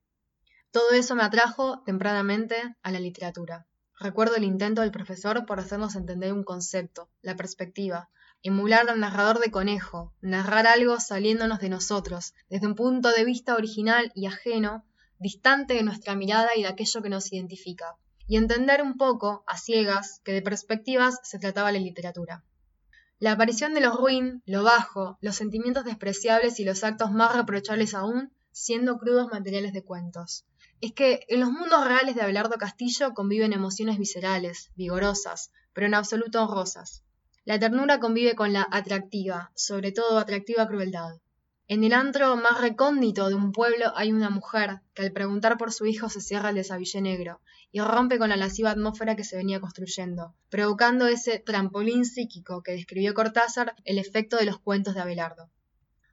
Todo 0.71 0.93
eso 0.93 1.15
me 1.15 1.25
atrajo 1.25 1.83
tempranamente 1.85 2.57
a 2.83 2.93
la 2.93 3.01
literatura. 3.01 3.67
Recuerdo 3.99 4.37
el 4.37 4.45
intento 4.45 4.81
del 4.81 4.91
profesor 4.91 5.45
por 5.45 5.61
hacernos 5.61 5.97
entender 5.97 6.33
un 6.33 6.45
concepto, 6.45 7.11
la 7.23 7.37
perspectiva, 7.37 8.09
emular 8.43 8.89
al 8.89 9.01
narrador 9.01 9.39
de 9.39 9.51
conejo, 9.51 10.13
narrar 10.21 10.67
algo 10.67 10.99
saliéndonos 10.99 11.61
de 11.61 11.69
nosotros, 11.69 12.35
desde 12.49 12.67
un 12.67 12.75
punto 12.75 13.11
de 13.11 13.25
vista 13.25 13.55
original 13.55 14.11
y 14.15 14.27
ajeno, 14.27 14.85
distante 15.19 15.75
de 15.75 15.83
nuestra 15.83 16.17
mirada 16.17 16.51
y 16.57 16.63
de 16.63 16.69
aquello 16.69 17.03
que 17.03 17.09
nos 17.09 17.33
identifica, 17.33 17.97
y 18.27 18.37
entender 18.37 18.83
un 18.83 18.97
poco, 18.97 19.45
a 19.47 19.57
ciegas, 19.57 20.21
que 20.25 20.33
de 20.33 20.43
perspectivas 20.43 21.21
se 21.23 21.39
trataba 21.39 21.73
la 21.73 21.79
literatura. 21.79 22.45
La 23.19 23.33
aparición 23.33 23.73
de 23.73 23.81
lo 23.81 23.97
ruin, 23.97 24.43
lo 24.47 24.65
bajo, 24.65 25.17
los 25.21 25.37
sentimientos 25.37 25.85
despreciables 25.85 26.59
y 26.59 26.65
los 26.65 26.83
actos 26.83 27.13
más 27.13 27.37
reprochables 27.37 27.95
aún, 27.95 28.33
siendo 28.51 28.99
crudos 28.99 29.29
materiales 29.31 29.73
de 29.73 29.85
cuentos. 29.85 30.45
Es 30.81 30.93
que 30.93 31.21
en 31.29 31.39
los 31.39 31.53
mundos 31.53 31.87
reales 31.87 32.17
de 32.17 32.23
Abelardo 32.23 32.57
Castillo 32.57 33.15
conviven 33.15 33.53
emociones 33.53 33.97
viscerales, 33.99 34.73
vigorosas, 34.75 35.53
pero 35.73 35.87
en 35.87 35.95
absoluto 35.95 36.49
rosas. 36.49 37.05
La 37.45 37.59
ternura 37.59 37.99
convive 37.99 38.37
con 38.37 38.53
la 38.53 38.69
atractiva, 38.71 39.51
sobre 39.57 39.91
todo 39.91 40.19
atractiva 40.19 40.69
crueldad. 40.69 41.17
En 41.67 41.83
el 41.83 41.93
antro 41.93 42.37
más 42.37 42.61
recóndito 42.61 43.29
de 43.29 43.35
un 43.35 43.51
pueblo 43.51 43.93
hay 43.97 44.13
una 44.13 44.31
mujer 44.31 44.81
que 44.95 45.03
al 45.03 45.13
preguntar 45.13 45.59
por 45.59 45.73
su 45.73 45.87
hijo 45.87 46.09
se 46.09 46.21
cierra 46.21 46.51
el 46.51 46.55
desabillé 46.55 47.01
negro 47.01 47.41
y 47.73 47.81
rompe 47.81 48.19
con 48.19 48.29
la 48.29 48.37
lasciva 48.37 48.71
atmósfera 48.71 49.17
que 49.17 49.25
se 49.25 49.37
venía 49.37 49.59
construyendo, 49.59 50.37
provocando 50.51 51.09
ese 51.09 51.41
trampolín 51.41 52.05
psíquico 52.05 52.63
que 52.63 52.73
describió 52.73 53.13
Cortázar 53.13 53.75
el 53.85 53.99
efecto 53.99 54.37
de 54.37 54.45
los 54.45 54.61
cuentos 54.61 54.95
de 54.95 55.01
Abelardo. 55.01 55.51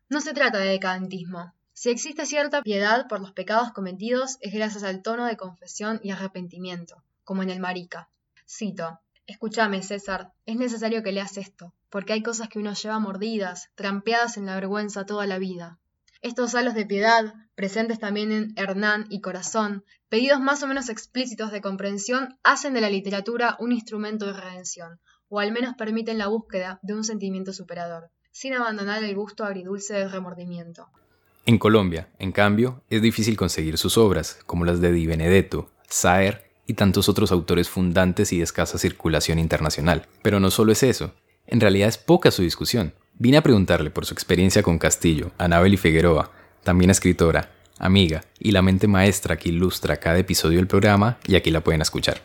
No 0.07 0.21
se 0.21 0.33
trata 0.33 0.57
de 0.57 0.69
decadentismo. 0.69 1.53
Si 1.73 1.89
existe 1.91 2.25
cierta 2.25 2.63
piedad 2.63 3.07
por 3.07 3.19
los 3.19 3.33
pecados 3.33 3.71
cometidos 3.71 4.37
es 4.41 4.51
gracias 4.51 4.83
al 4.83 5.03
tono 5.03 5.25
de 5.25 5.37
confesión 5.37 5.99
y 6.01 6.09
arrepentimiento, 6.09 7.03
como 7.23 7.43
en 7.43 7.51
el 7.51 7.59
Marica. 7.59 8.09
Cito, 8.47 8.99
Escúchame, 9.29 9.83
César, 9.83 10.33
es 10.47 10.55
necesario 10.55 11.03
que 11.03 11.11
leas 11.11 11.37
esto, 11.37 11.75
porque 11.91 12.13
hay 12.13 12.23
cosas 12.23 12.49
que 12.49 12.57
uno 12.57 12.73
lleva 12.73 12.97
mordidas, 12.97 13.69
trampeadas 13.75 14.37
en 14.37 14.47
la 14.47 14.55
vergüenza 14.55 15.05
toda 15.05 15.27
la 15.27 15.37
vida. 15.37 15.77
Estos 16.23 16.55
halos 16.55 16.73
de 16.73 16.87
piedad, 16.87 17.35
presentes 17.53 17.99
también 17.99 18.31
en 18.31 18.53
Hernán 18.55 19.05
y 19.11 19.21
Corazón, 19.21 19.85
pedidos 20.09 20.39
más 20.39 20.63
o 20.63 20.67
menos 20.67 20.89
explícitos 20.89 21.51
de 21.51 21.61
comprensión, 21.61 22.39
hacen 22.41 22.73
de 22.73 22.81
la 22.81 22.89
literatura 22.89 23.55
un 23.59 23.71
instrumento 23.71 24.25
de 24.25 24.33
redención, 24.33 24.99
o 25.27 25.39
al 25.39 25.51
menos 25.51 25.75
permiten 25.75 26.17
la 26.17 26.25
búsqueda 26.25 26.79
de 26.81 26.95
un 26.95 27.03
sentimiento 27.03 27.53
superador, 27.53 28.09
sin 28.31 28.55
abandonar 28.55 29.03
el 29.03 29.13
gusto 29.13 29.45
agridulce 29.45 29.93
del 29.93 30.11
remordimiento. 30.11 30.87
En 31.45 31.59
Colombia, 31.59 32.09
en 32.17 32.31
cambio, 32.31 32.81
es 32.89 33.03
difícil 33.03 33.37
conseguir 33.37 33.77
sus 33.77 33.95
obras, 33.95 34.39
como 34.47 34.65
las 34.65 34.81
de 34.81 34.91
Di 34.91 35.05
Benedetto, 35.05 35.69
Saer 35.87 36.48
y 36.69 36.75
tantos 36.75 37.09
otros 37.09 37.31
autores 37.31 37.67
fundantes 37.67 38.31
y 38.31 38.37
de 38.37 38.43
escasa 38.43 38.77
circulación 38.77 39.39
internacional. 39.39 40.05
Pero 40.21 40.39
no 40.39 40.51
solo 40.51 40.71
es 40.71 40.83
eso, 40.83 41.11
en 41.47 41.59
realidad 41.59 41.89
es 41.89 41.97
poca 41.97 42.29
su 42.29 42.43
discusión. 42.43 42.93
Vine 43.15 43.37
a 43.37 43.41
preguntarle 43.41 43.89
por 43.89 44.05
su 44.05 44.13
experiencia 44.13 44.61
con 44.61 44.77
Castillo, 44.77 45.31
Anabel 45.39 45.73
y 45.73 45.77
Figueroa, 45.77 46.31
también 46.63 46.91
escritora, 46.91 47.49
amiga 47.79 48.23
y 48.37 48.51
la 48.51 48.61
mente 48.61 48.87
maestra 48.87 49.35
que 49.35 49.49
ilustra 49.49 49.97
cada 49.97 50.19
episodio 50.19 50.59
del 50.59 50.67
programa 50.67 51.17
y 51.25 51.35
aquí 51.35 51.49
la 51.49 51.61
pueden 51.61 51.81
escuchar. 51.81 52.21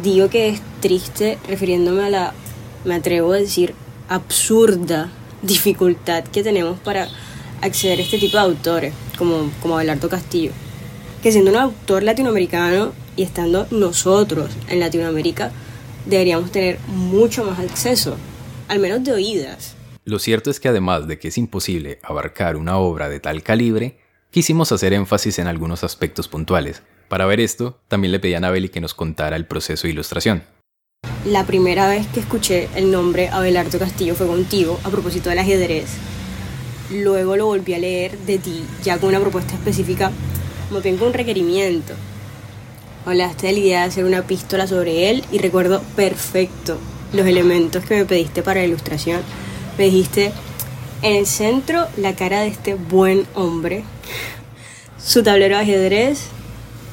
Digo 0.00 0.30
que 0.30 0.50
es 0.50 0.62
triste 0.80 1.36
refiriéndome 1.48 2.04
a 2.04 2.10
la, 2.10 2.34
me 2.84 2.94
atrevo 2.94 3.32
a 3.32 3.38
decir, 3.38 3.74
absurda 4.08 5.10
dificultad 5.42 6.22
que 6.22 6.44
tenemos 6.44 6.78
para 6.78 7.08
acceder 7.62 7.98
a 7.98 8.02
este 8.02 8.18
tipo 8.18 8.36
de 8.36 8.44
autores, 8.44 8.94
como, 9.18 9.50
como 9.60 9.74
Abelardo 9.74 10.08
Castillo. 10.08 10.52
Que 11.22 11.32
siendo 11.32 11.50
un 11.50 11.56
autor 11.56 12.04
latinoamericano 12.04 12.92
y 13.16 13.24
estando 13.24 13.66
nosotros 13.70 14.50
en 14.68 14.78
Latinoamérica, 14.78 15.50
deberíamos 16.06 16.52
tener 16.52 16.78
mucho 16.86 17.44
más 17.44 17.58
acceso, 17.58 18.16
al 18.68 18.78
menos 18.78 19.02
de 19.02 19.12
oídas. 19.12 19.74
Lo 20.04 20.18
cierto 20.18 20.50
es 20.50 20.60
que 20.60 20.68
además 20.68 21.08
de 21.08 21.18
que 21.18 21.28
es 21.28 21.36
imposible 21.36 21.98
abarcar 22.02 22.56
una 22.56 22.78
obra 22.78 23.08
de 23.08 23.20
tal 23.20 23.42
calibre, 23.42 23.98
quisimos 24.30 24.70
hacer 24.70 24.92
énfasis 24.92 25.38
en 25.38 25.48
algunos 25.48 25.82
aspectos 25.84 26.28
puntuales. 26.28 26.82
Para 27.08 27.26
ver 27.26 27.40
esto, 27.40 27.78
también 27.88 28.12
le 28.12 28.20
pedí 28.20 28.34
a 28.34 28.40
Nabeli 28.40 28.68
que 28.68 28.80
nos 28.80 28.94
contara 28.94 29.36
el 29.36 29.46
proceso 29.46 29.86
de 29.86 29.92
ilustración. 29.92 30.44
La 31.24 31.44
primera 31.46 31.88
vez 31.88 32.06
que 32.06 32.20
escuché 32.20 32.68
el 32.76 32.90
nombre 32.90 33.28
Abelardo 33.28 33.78
Castillo 33.78 34.14
fue 34.14 34.26
contigo 34.26 34.78
a 34.84 34.90
propósito 34.90 35.30
del 35.30 35.40
ajedrez. 35.40 35.88
Luego 36.92 37.36
lo 37.36 37.46
volví 37.46 37.74
a 37.74 37.78
leer 37.78 38.16
de 38.18 38.38
ti, 38.38 38.62
ya 38.82 38.98
con 38.98 39.10
una 39.10 39.20
propuesta 39.20 39.54
específica, 39.54 40.12
como 40.68 40.82
con 40.82 41.02
un 41.08 41.12
requerimiento 41.12 41.94
hablaste 43.10 43.46
de 43.46 43.52
la 43.54 43.58
idea 43.58 43.80
de 43.80 43.86
hacer 43.86 44.04
una 44.04 44.18
epístola 44.18 44.66
sobre 44.66 45.10
él 45.10 45.24
y 45.32 45.38
recuerdo 45.38 45.80
perfecto 45.96 46.78
los 47.12 47.26
elementos 47.26 47.84
que 47.84 47.96
me 47.96 48.04
pediste 48.04 48.42
para 48.42 48.60
la 48.60 48.66
ilustración. 48.66 49.20
Me 49.78 49.84
dijiste, 49.84 50.32
en 51.02 51.16
el 51.16 51.26
centro 51.26 51.86
la 51.96 52.14
cara 52.14 52.40
de 52.40 52.48
este 52.48 52.74
buen 52.74 53.26
hombre, 53.34 53.84
su 55.02 55.22
tablero 55.22 55.56
de 55.56 55.62
ajedrez, 55.62 56.20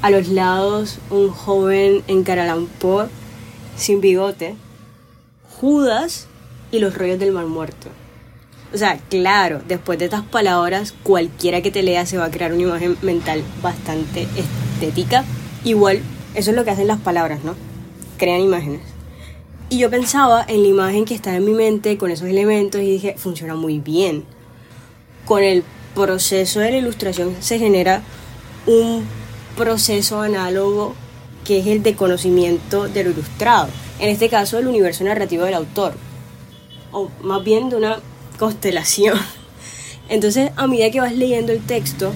a 0.01 0.09
los 0.09 0.27
lados 0.27 0.99
un 1.09 1.29
joven 1.29 2.03
en 2.07 2.23
Caralampor, 2.23 3.09
sin 3.75 4.01
bigote, 4.01 4.55
Judas 5.59 6.27
y 6.71 6.79
los 6.79 6.97
rollos 6.97 7.19
del 7.19 7.31
mar 7.31 7.45
muerto. 7.45 7.89
O 8.75 8.77
sea, 8.77 8.99
claro, 9.09 9.61
después 9.65 9.97
de 9.97 10.05
estas 10.05 10.23
palabras, 10.23 10.93
cualquiera 11.01 11.61
que 11.61 11.71
te 11.71 11.81
lea 11.81 12.05
se 12.05 12.17
va 12.17 12.25
a 12.25 12.31
crear 12.31 12.51
una 12.51 12.63
imagen 12.63 12.97
mental 13.01 13.41
bastante 13.63 14.27
estética 14.35 15.23
Igual, 15.63 16.01
eso 16.35 16.51
es 16.51 16.55
lo 16.55 16.63
que 16.63 16.69
hacen 16.69 16.87
las 16.87 16.99
palabras, 16.99 17.43
¿no? 17.43 17.55
Crean 18.17 18.41
imágenes. 18.41 18.81
Y 19.69 19.79
yo 19.79 19.89
pensaba 19.89 20.45
en 20.47 20.61
la 20.61 20.67
imagen 20.67 21.05
que 21.05 21.15
estaba 21.15 21.37
en 21.37 21.45
mi 21.45 21.53
mente 21.53 21.97
con 21.97 22.11
esos 22.11 22.27
elementos 22.27 22.81
y 22.81 22.91
dije, 22.91 23.15
funciona 23.17 23.55
muy 23.55 23.79
bien. 23.79 24.25
Con 25.25 25.41
el 25.41 25.63
proceso 25.95 26.59
de 26.59 26.69
la 26.69 26.77
ilustración 26.77 27.35
se 27.39 27.57
genera 27.57 28.03
un 28.67 29.05
proceso 29.57 30.21
análogo 30.21 30.93
que 31.45 31.59
es 31.59 31.67
el 31.67 31.81
de 31.81 31.95
conocimiento 31.95 32.87
de 32.87 33.05
lo 33.05 33.09
ilustrado. 33.09 33.69
En 33.99 34.09
este 34.09 34.29
caso, 34.29 34.59
el 34.59 34.67
universo 34.67 35.03
narrativo 35.03 35.45
del 35.45 35.55
autor. 35.55 35.93
O 36.91 37.09
más 37.23 37.43
bien 37.43 37.69
de 37.69 37.77
una 37.77 37.99
constelación. 38.37 39.17
Entonces, 40.09 40.51
a 40.55 40.67
medida 40.67 40.91
que 40.91 40.99
vas 40.99 41.13
leyendo 41.13 41.51
el 41.51 41.65
texto, 41.65 42.13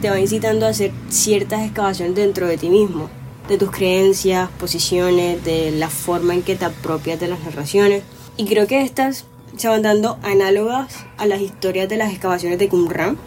te 0.00 0.10
va 0.10 0.20
incitando 0.20 0.66
a 0.66 0.70
hacer 0.70 0.92
ciertas 1.08 1.64
excavaciones 1.64 2.14
dentro 2.14 2.46
de 2.46 2.56
ti 2.56 2.70
mismo, 2.70 3.10
de 3.48 3.58
tus 3.58 3.70
creencias, 3.70 4.48
posiciones, 4.60 5.44
de 5.44 5.72
la 5.72 5.90
forma 5.90 6.34
en 6.34 6.42
que 6.42 6.54
te 6.54 6.64
apropias 6.64 7.18
de 7.18 7.28
las 7.28 7.40
narraciones. 7.40 8.02
Y 8.36 8.44
creo 8.46 8.66
que 8.66 8.82
estas 8.82 9.24
se 9.56 9.68
van 9.68 9.82
dando 9.82 10.18
análogas 10.22 11.04
a 11.16 11.26
las 11.26 11.40
historias 11.40 11.88
de 11.88 11.96
las 11.96 12.12
excavaciones 12.12 12.58
de 12.58 12.68
Qumran. 12.68 13.18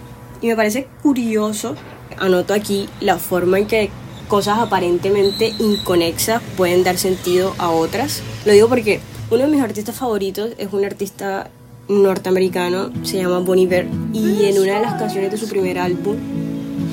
Y 0.41 0.47
me 0.47 0.55
parece 0.55 0.87
curioso, 1.03 1.75
anoto 2.17 2.53
aquí 2.53 2.87
la 3.01 3.17
forma 3.17 3.59
en 3.59 3.67
que 3.67 3.89
cosas 4.27 4.59
aparentemente 4.59 5.53
inconexas 5.59 6.41
pueden 6.55 6.85
dar 6.85 6.97
sentido 6.97 7.53
a 7.57 7.69
otras. 7.69 8.23
Lo 8.45 8.53
digo 8.53 8.69
porque 8.69 9.01
uno 9.29 9.43
de 9.43 9.49
mis 9.49 9.61
artistas 9.61 9.95
favoritos 9.95 10.51
es 10.57 10.71
un 10.71 10.85
artista 10.85 11.49
norteamericano, 11.91 12.91
se 13.03 13.17
llama 13.17 13.39
Bon 13.39 13.59
Iver, 13.59 13.87
y 14.13 14.45
en 14.45 14.59
una 14.59 14.75
de 14.75 14.81
las 14.81 14.95
canciones 14.95 15.31
de 15.31 15.37
su 15.37 15.47
primer 15.47 15.77
álbum 15.77 16.15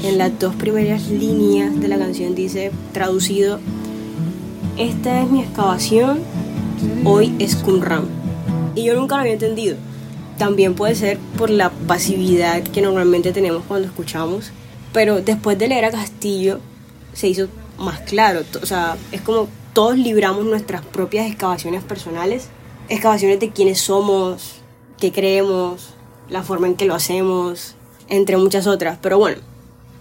en 0.04 0.18
las 0.18 0.38
dos 0.38 0.54
primeras 0.54 1.08
líneas 1.08 1.78
de 1.80 1.88
la 1.88 1.98
canción 1.98 2.34
dice, 2.34 2.70
traducido, 2.92 3.58
esta 4.76 5.22
es 5.22 5.30
mi 5.30 5.40
excavación, 5.40 6.20
hoy 7.04 7.34
es 7.38 7.56
Kunram. 7.56 8.06
Y 8.74 8.84
yo 8.84 8.94
nunca 8.94 9.16
lo 9.16 9.22
había 9.22 9.32
entendido. 9.32 9.76
También 10.36 10.74
puede 10.74 10.94
ser 10.94 11.18
por 11.36 11.50
la 11.50 11.70
pasividad 11.70 12.62
que 12.62 12.80
normalmente 12.80 13.32
tenemos 13.32 13.64
cuando 13.66 13.88
escuchamos, 13.88 14.52
pero 14.92 15.20
después 15.20 15.58
de 15.58 15.66
leer 15.66 15.86
a 15.86 15.90
Castillo 15.90 16.60
se 17.12 17.28
hizo 17.28 17.48
más 17.76 18.00
claro. 18.00 18.42
O 18.62 18.66
sea, 18.66 18.96
es 19.10 19.20
como 19.20 19.48
todos 19.72 19.98
libramos 19.98 20.44
nuestras 20.44 20.84
propias 20.84 21.26
excavaciones 21.26 21.82
personales, 21.82 22.48
excavaciones 22.88 23.40
de 23.40 23.50
quiénes 23.50 23.80
somos, 23.80 24.60
qué 24.98 25.12
creemos, 25.12 25.94
la 26.28 26.42
forma 26.42 26.66
en 26.66 26.74
que 26.74 26.86
lo 26.86 26.94
hacemos, 26.94 27.74
entre 28.08 28.36
muchas 28.36 28.66
otras. 28.66 28.98
Pero 29.00 29.18
bueno, 29.18 29.40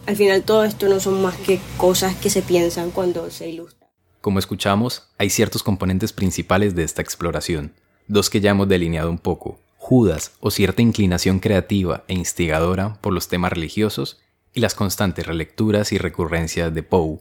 al 0.05 0.15
final 0.15 0.43
todo 0.43 0.63
esto 0.63 0.89
no 0.89 0.99
son 0.99 1.21
más 1.21 1.36
que 1.38 1.60
cosas 1.77 2.15
que 2.15 2.29
se 2.29 2.41
piensan 2.41 2.91
cuando 2.91 3.29
se 3.29 3.49
ilustra. 3.49 3.88
Como 4.21 4.39
escuchamos, 4.39 5.03
hay 5.17 5.29
ciertos 5.29 5.63
componentes 5.63 6.12
principales 6.12 6.75
de 6.75 6.83
esta 6.83 7.01
exploración, 7.01 7.73
dos 8.07 8.29
que 8.29 8.41
ya 8.41 8.51
hemos 8.51 8.67
delineado 8.67 9.10
un 9.10 9.19
poco, 9.19 9.60
Judas 9.77 10.33
o 10.41 10.51
cierta 10.51 10.81
inclinación 10.81 11.39
creativa 11.39 12.03
e 12.07 12.13
instigadora 12.13 12.97
por 12.99 13.13
los 13.13 13.29
temas 13.29 13.53
religiosos 13.53 14.19
y 14.53 14.60
las 14.60 14.75
constantes 14.75 15.25
relecturas 15.25 15.93
y 15.93 15.97
recurrencias 15.97 16.73
de 16.73 16.83
Poe. 16.83 17.19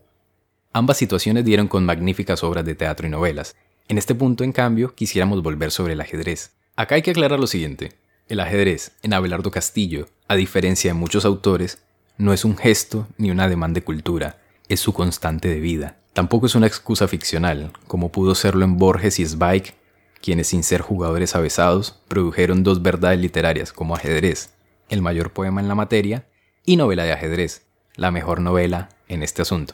Ambas 0.73 0.97
situaciones 0.97 1.45
dieron 1.45 1.69
con 1.69 1.85
magníficas 1.85 2.43
obras 2.43 2.65
de 2.65 2.75
teatro 2.75 3.07
y 3.07 3.11
novelas. 3.11 3.55
En 3.89 3.99
este 3.99 4.15
punto, 4.15 4.43
en 4.43 4.53
cambio, 4.53 4.95
quisiéramos 4.95 5.43
volver 5.43 5.71
sobre 5.71 5.93
el 5.93 6.01
ajedrez. 6.01 6.53
Acá 6.79 6.97
hay 6.97 7.03
que 7.03 7.13
aclarar 7.13 7.41
lo 7.41 7.47
siguiente. 7.47 7.95
El 8.29 8.39
ajedrez, 8.39 8.93
en 9.03 9.15
Abelardo 9.15 9.51
Castillo, 9.51 10.09
a 10.29 10.37
diferencia 10.37 10.91
de 10.91 10.99
muchos 10.99 11.25
autores, 11.25 11.83
no 12.19 12.35
es 12.35 12.45
un 12.45 12.59
gesto 12.59 13.09
ni 13.17 13.31
una 13.31 13.49
demanda 13.49 13.81
de 13.81 13.85
cultura, 13.85 14.43
es 14.69 14.81
su 14.81 14.93
constante 14.93 15.49
de 15.49 15.59
vida. 15.59 15.97
Tampoco 16.13 16.45
es 16.45 16.55
una 16.55 16.67
excusa 16.67 17.09
ficcional, 17.09 17.73
como 17.87 18.13
pudo 18.13 18.35
serlo 18.35 18.67
en 18.67 18.77
Borges 18.77 19.19
y 19.21 19.25
Zweig, 19.25 19.73
quienes 20.21 20.49
sin 20.49 20.63
ser 20.63 20.83
jugadores 20.83 21.35
avesados 21.35 21.99
produjeron 22.09 22.63
dos 22.63 22.83
verdades 22.83 23.21
literarias 23.21 23.73
como 23.73 23.95
ajedrez, 23.95 24.51
el 24.91 25.01
mayor 25.01 25.33
poema 25.33 25.63
en 25.63 25.69
la 25.69 25.75
materia, 25.75 26.27
y 26.67 26.77
novela 26.77 27.05
de 27.05 27.13
ajedrez, 27.13 27.65
la 27.95 28.11
mejor 28.11 28.43
novela 28.43 28.91
en 29.09 29.23
este 29.23 29.41
asunto. 29.41 29.73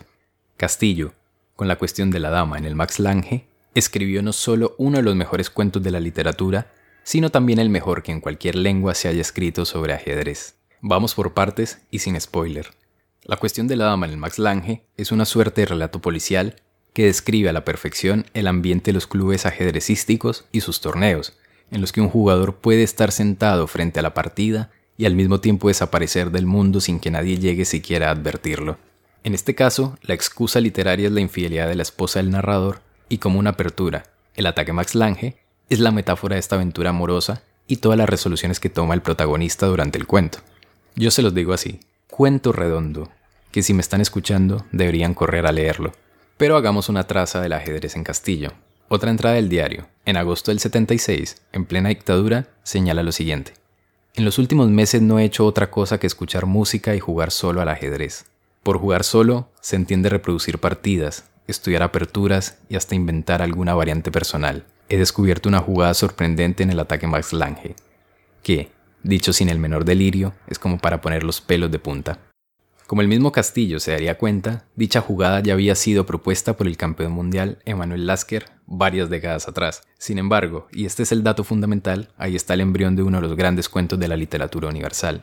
Castillo, 0.57 1.15
con 1.57 1.67
la 1.67 1.79
cuestión 1.79 2.13
de 2.13 2.21
la 2.21 2.31
dama 2.31 2.59
en 2.59 2.65
el 2.65 2.77
Max 2.77 3.01
Lange, 3.01 3.49
escribió 3.75 4.23
no 4.23 4.33
solo 4.33 4.77
uno 4.79 4.99
de 4.99 5.03
los 5.03 5.17
mejores 5.17 5.51
cuentos 5.51 5.83
de 5.83 5.91
la 5.91 5.99
literatura, 5.99 6.71
sino 7.05 7.31
también 7.31 7.59
el 7.59 7.71
mejor 7.71 8.03
que 8.03 8.13
en 8.13 8.21
cualquier 8.21 8.57
lengua 8.57 8.95
se 8.95 9.09
haya 9.09 9.21
escrito 9.21 9.65
sobre 9.65 9.93
ajedrez. 9.93 10.57
Vamos 10.81 11.15
por 11.15 11.35
partes 11.35 11.81
y 11.91 12.01
sin 12.01 12.21
spoiler. 12.21 12.71
La 13.25 13.37
cuestión 13.37 13.69
de 13.69 13.77
la 13.77 13.85
dama 13.85 14.07
en 14.07 14.13
el 14.13 14.19
Max 14.19 14.39
Lange 14.39 14.85
es 14.97 15.13
una 15.13 15.25
suerte 15.25 15.61
de 15.61 15.67
relato 15.67 16.01
policial 16.01 16.57
que 16.93 17.07
describe 17.07 17.49
a 17.49 17.53
la 17.53 17.65
perfección 17.65 18.27
el 18.35 18.47
ambiente 18.47 18.91
de 18.91 18.95
los 18.95 19.07
clubes 19.07 19.47
ajedrecísticos 19.47 20.45
y 20.53 20.61
sus 20.61 20.81
torneos, 20.81 21.39
en 21.71 21.81
los 21.81 21.93
que 21.93 22.01
un 22.01 22.09
jugador 22.09 22.57
puede 22.57 22.83
estar 22.83 23.13
sentado 23.13 23.67
frente 23.67 24.01
a 24.01 24.03
la 24.03 24.13
partida 24.13 24.71
y 24.99 25.07
al 25.07 25.15
mismo 25.15 25.41
tiempo 25.41 25.69
desaparecer 25.69 26.31
del 26.31 26.47
mundo 26.47 26.81
sin 26.81 27.01
que 27.01 27.11
nadie 27.11 27.39
llegue 27.39 27.65
siquiera 27.65 28.09
a 28.09 28.13
advertirlo. 28.13 28.77
En 29.25 29.35
este 29.35 29.55
caso, 29.55 29.97
la 30.03 30.15
excusa 30.15 30.61
literaria 30.61 31.07
es 31.07 31.13
la 31.13 31.21
infidelidad 31.21 31.69
de 31.69 31.77
la 31.77 31.83
esposa 31.83 32.19
del 32.19 32.31
narrador 32.31 32.83
y 33.09 33.19
como 33.19 33.39
una 33.39 33.51
apertura, 33.51 34.05
el 34.35 34.47
ataque 34.47 34.73
Max 34.73 34.95
Lange 34.95 35.37
es 35.75 35.81
la 35.81 35.91
metáfora 35.91 36.35
de 36.35 36.41
esta 36.41 36.57
aventura 36.57 36.91
amorosa 36.91 37.43
y 37.67 37.77
todas 37.77 37.97
las 37.97 38.09
resoluciones 38.09 38.61
que 38.61 38.69
toma 38.69 38.95
el 38.95 39.03
protagonista 39.03 39.67
durante 39.67 39.99
el 39.99 40.07
cuento. 40.07 40.39
Yo 40.97 41.11
se 41.11 41.23
los 41.23 41.35
digo 41.35 41.53
así, 41.53 41.81
cuento 42.09 42.53
redondo, 42.53 43.11
que 43.51 43.63
si 43.63 43.73
me 43.73 43.81
están 43.81 44.01
escuchando 44.01 44.67
deberían 44.73 45.15
correr 45.15 45.47
a 45.47 45.53
leerlo. 45.53 45.93
Pero 46.37 46.57
hagamos 46.57 46.89
una 46.89 47.07
traza 47.07 47.41
del 47.41 47.55
ajedrez 47.55 47.97
en 47.97 48.05
Castillo. 48.05 48.53
Otra 48.89 49.11
entrada 49.11 49.37
del 49.37 49.49
diario, 49.49 49.87
en 50.05 50.19
agosto 50.19 50.51
del 50.51 50.61
76, 50.61 51.41
en 51.53 51.65
plena 51.65 51.89
dictadura, 51.89 52.49
señala 52.63 53.03
lo 53.03 53.13
siguiente. 53.13 53.55
En 54.15 54.27
los 54.27 54.39
últimos 54.39 54.69
meses 54.69 55.01
no 55.01 55.19
he 55.19 55.25
hecho 55.25 55.47
otra 55.47 55.71
cosa 55.71 55.99
que 55.99 56.07
escuchar 56.07 56.45
música 56.45 56.95
y 56.95 57.01
jugar 57.01 57.31
solo 57.31 57.63
al 57.63 57.71
ajedrez. 57.71 58.27
Por 58.63 58.79
jugar 58.79 59.05
solo 59.05 59.49
se 59.63 59.77
entiende 59.77 60.11
reproducir 60.11 60.59
partidas, 60.59 61.25
estudiar 61.47 61.83
aperturas 61.83 62.59
y 62.69 62.77
hasta 62.77 62.95
inventar 62.95 63.41
alguna 63.41 63.75
variante 63.75 64.11
personal. 64.11 64.67
He 64.89 64.97
descubierto 64.97 65.49
una 65.49 65.61
jugada 65.61 65.95
sorprendente 65.95 66.63
en 66.63 66.71
el 66.71 66.81
ataque 66.81 67.07
Max 67.07 67.33
Lange, 67.33 67.75
que, 68.43 68.71
dicho 69.03 69.33
sin 69.33 69.49
el 69.49 69.59
menor 69.59 69.85
delirio, 69.85 70.35
es 70.49 70.59
como 70.59 70.79
para 70.79 71.01
poner 71.01 71.25
los 71.25 71.41
pelos 71.41 71.71
de 71.71 71.79
punta. 71.79 72.19
Como 72.87 73.01
el 73.01 73.09
mismo 73.09 73.33
Castillo 73.33 73.81
se 73.81 73.93
daría 73.93 74.19
cuenta, 74.19 74.67
dicha 74.77 75.01
jugada 75.01 75.41
ya 75.41 75.55
había 75.55 75.75
sido 75.75 76.05
propuesta 76.05 76.57
por 76.57 76.67
el 76.67 76.77
campeón 76.77 77.13
mundial 77.13 77.59
Emanuel 77.65 78.07
Lasker 78.07 78.51
varias 78.67 79.09
décadas 79.09 79.49
atrás. 79.49 79.83
Sin 79.99 80.19
embargo, 80.19 80.69
y 80.73 80.85
este 80.85 81.03
es 81.05 81.13
el 81.13 81.23
dato 81.23 81.43
fundamental, 81.43 82.11
ahí 82.19 82.37
está 82.37 82.55
el 82.55 82.61
embrión 82.61 82.95
de 82.95 83.03
uno 83.03 83.21
de 83.21 83.29
los 83.29 83.37
grandes 83.37 83.69
cuentos 83.69 83.99
de 83.99 84.09
la 84.09 84.17
literatura 84.17 84.69
universal. 84.69 85.23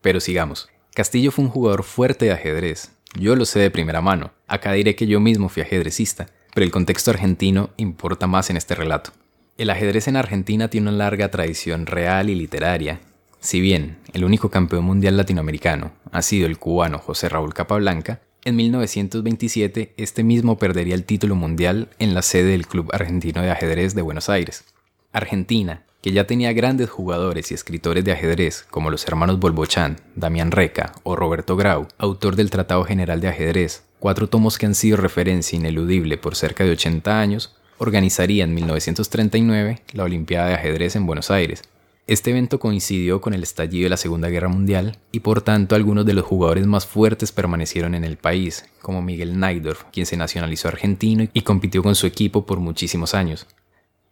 Pero 0.00 0.20
sigamos. 0.20 0.68
Castillo 0.94 1.30
fue 1.30 1.44
un 1.44 1.50
jugador 1.50 1.84
fuerte 1.84 2.24
de 2.24 2.32
ajedrez. 2.32 2.90
Yo 3.18 3.36
lo 3.36 3.44
sé 3.44 3.60
de 3.60 3.70
primera 3.70 4.00
mano. 4.00 4.32
Acá 4.46 4.72
diré 4.72 4.96
que 4.96 5.06
yo 5.06 5.20
mismo 5.20 5.48
fui 5.48 5.62
ajedrecista, 5.62 6.26
pero 6.58 6.66
el 6.66 6.72
contexto 6.72 7.12
argentino 7.12 7.70
importa 7.76 8.26
más 8.26 8.50
en 8.50 8.56
este 8.56 8.74
relato. 8.74 9.12
El 9.58 9.70
ajedrez 9.70 10.08
en 10.08 10.16
Argentina 10.16 10.66
tiene 10.66 10.88
una 10.88 10.98
larga 10.98 11.30
tradición 11.30 11.86
real 11.86 12.30
y 12.30 12.34
literaria, 12.34 12.98
si 13.38 13.60
bien 13.60 13.98
el 14.12 14.24
único 14.24 14.50
campeón 14.50 14.82
mundial 14.82 15.16
latinoamericano 15.16 15.92
ha 16.10 16.20
sido 16.20 16.48
el 16.48 16.58
cubano 16.58 16.98
José 16.98 17.28
Raúl 17.28 17.54
Capablanca, 17.54 18.22
en 18.44 18.56
1927 18.56 19.94
este 19.96 20.24
mismo 20.24 20.58
perdería 20.58 20.96
el 20.96 21.04
título 21.04 21.36
mundial 21.36 21.90
en 22.00 22.12
la 22.12 22.22
sede 22.22 22.50
del 22.50 22.66
Club 22.66 22.90
Argentino 22.92 23.40
de 23.40 23.52
Ajedrez 23.52 23.94
de 23.94 24.02
Buenos 24.02 24.28
Aires. 24.28 24.64
Argentina, 25.12 25.84
que 26.02 26.10
ya 26.10 26.26
tenía 26.26 26.52
grandes 26.52 26.90
jugadores 26.90 27.52
y 27.52 27.54
escritores 27.54 28.04
de 28.04 28.10
ajedrez 28.10 28.66
como 28.68 28.90
los 28.90 29.06
hermanos 29.06 29.38
Bolbochán, 29.38 30.00
Damián 30.16 30.50
Reca 30.50 30.92
o 31.04 31.14
Roberto 31.14 31.54
Grau, 31.54 31.86
autor 31.98 32.34
del 32.34 32.50
Tratado 32.50 32.82
General 32.82 33.20
de 33.20 33.28
Ajedrez, 33.28 33.84
cuatro 33.98 34.28
tomos 34.28 34.58
que 34.58 34.66
han 34.66 34.74
sido 34.74 34.96
referencia 34.96 35.56
ineludible 35.56 36.18
por 36.18 36.36
cerca 36.36 36.64
de 36.64 36.70
80 36.70 37.20
años, 37.20 37.54
organizaría 37.78 38.44
en 38.44 38.54
1939 38.54 39.82
la 39.92 40.04
Olimpiada 40.04 40.48
de 40.48 40.54
Ajedrez 40.54 40.96
en 40.96 41.06
Buenos 41.06 41.30
Aires, 41.30 41.62
este 42.08 42.30
evento 42.30 42.58
coincidió 42.58 43.20
con 43.20 43.34
el 43.34 43.42
estallido 43.42 43.84
de 43.84 43.90
la 43.90 43.98
Segunda 43.98 44.30
Guerra 44.30 44.48
Mundial 44.48 44.96
y 45.12 45.20
por 45.20 45.42
tanto 45.42 45.74
algunos 45.74 46.06
de 46.06 46.14
los 46.14 46.24
jugadores 46.24 46.66
más 46.66 46.86
fuertes 46.86 47.32
permanecieron 47.32 47.94
en 47.94 48.02
el 48.02 48.16
país, 48.16 48.64
como 48.80 49.02
Miguel 49.02 49.38
Naidorf, 49.38 49.84
quien 49.92 50.06
se 50.06 50.16
nacionalizó 50.16 50.68
argentino 50.68 51.28
y 51.34 51.42
compitió 51.42 51.82
con 51.82 51.94
su 51.94 52.06
equipo 52.06 52.46
por 52.46 52.60
muchísimos 52.60 53.12
años. 53.12 53.46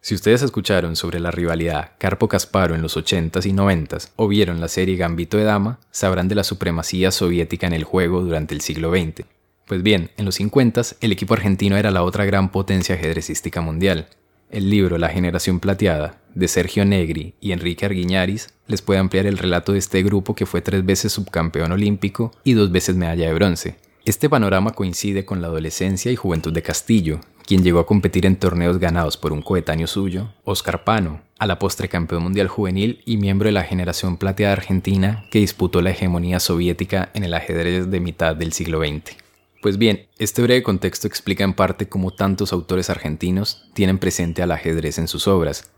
Si 0.03 0.14
ustedes 0.14 0.42
escucharon 0.42 0.94
sobre 0.94 1.20
la 1.20 1.31
rivalidad 1.31 1.92
Carpo 1.96 2.29
Casparo 2.29 2.75
en 2.75 2.83
los 2.83 2.99
80s 2.99 3.46
y 3.46 3.55
90s 3.55 4.11
o 4.16 4.29
vieron 4.29 4.61
la 4.61 4.68
serie 4.68 4.96
Gambito 4.96 5.38
de 5.38 5.44
Dama, 5.44 5.81
sabrán 5.90 6.29
de 6.29 6.35
la 6.35 6.44
supremacía 6.44 7.11
soviética 7.11 7.66
en 7.66 7.72
el 7.72 7.85
juego 7.85 8.20
durante 8.20 8.55
el 8.55 8.61
siglo 8.61 8.90
XX. 8.90 9.25
Pues 9.66 9.83
bien, 9.83 10.11
en 10.16 10.24
los 10.24 10.38
50s 10.38 10.96
el 11.00 11.11
equipo 11.11 11.35
argentino 11.35 11.76
era 11.76 11.90
la 11.90 12.05
otra 12.05 12.24
gran 12.24 12.52
potencia 12.52 12.94
ajedrecística 12.94 13.61
mundial, 13.61 14.09
el 14.50 14.70
libro 14.70 14.96
La 14.96 15.09
generación 15.09 15.59
plateada, 15.59 16.20
de 16.37 16.46
Sergio 16.46 16.85
Negri 16.85 17.35
y 17.40 17.50
Enrique 17.50 17.85
Arguiñaris, 17.85 18.50
les 18.68 18.81
puede 18.81 19.00
ampliar 19.00 19.26
el 19.26 19.38
relato 19.38 19.72
de 19.72 19.79
este 19.79 20.05
grupo 20.05 20.37
que 20.37 20.46
fue 20.46 20.61
tres 20.61 20.87
veces 20.87 21.12
subcampeón 21.12 21.72
olímpico 21.72 22.33
y 22.44 22.52
dos 22.52 22.70
veces 22.70 22.94
medalla 22.94 23.26
de 23.26 23.35
bronce. 23.35 23.76
Este 24.05 24.31
panorama 24.31 24.70
coincide 24.70 25.24
con 25.24 25.42
la 25.42 25.48
adolescencia 25.48 26.12
y 26.12 26.16
juventud 26.16 26.52
de 26.52 26.62
Castillo, 26.62 27.18
quien 27.44 27.64
llegó 27.64 27.81
a 27.81 27.87
competir 27.87 28.24
en 28.24 28.37
torneos 28.37 28.79
ganados 28.79 29.16
por 29.16 29.33
un 29.33 29.42
coetáneo 29.42 29.88
suyo, 29.88 30.29
Oscar 30.44 30.85
Pano, 30.85 31.22
a 31.40 31.46
la 31.46 31.59
postre 31.59 31.88
campeón 31.88 32.22
mundial 32.22 32.46
juvenil 32.46 33.02
y 33.05 33.16
miembro 33.16 33.48
de 33.48 33.52
la 33.52 33.64
generación 33.64 34.16
plateada 34.16 34.52
argentina 34.52 35.24
que 35.33 35.40
disputó 35.40 35.83
la 35.83 35.90
hegemonía 35.90 36.38
soviética 36.38 37.11
en 37.14 37.24
el 37.24 37.35
ajedrez 37.35 37.90
de 37.90 37.98
mitad 37.98 38.37
del 38.37 38.52
siglo 38.52 38.79
XX. 38.79 39.25
Pues 39.66 39.79
bien, 39.79 40.07
este 40.20 40.42
breve 40.42 40.62
contexto 40.62 41.09
explica 41.09 41.42
en 41.42 41.52
parte 41.52 41.88
cómo 41.88 42.12
tantos 42.12 42.52
autores 42.52 42.88
argentinos 42.88 43.68
tienen 43.74 43.98
presente 43.98 44.40
al 44.40 44.52
ajedrez 44.52 44.96
en 44.98 45.09
sus 45.09 45.26
obras. 45.26 45.72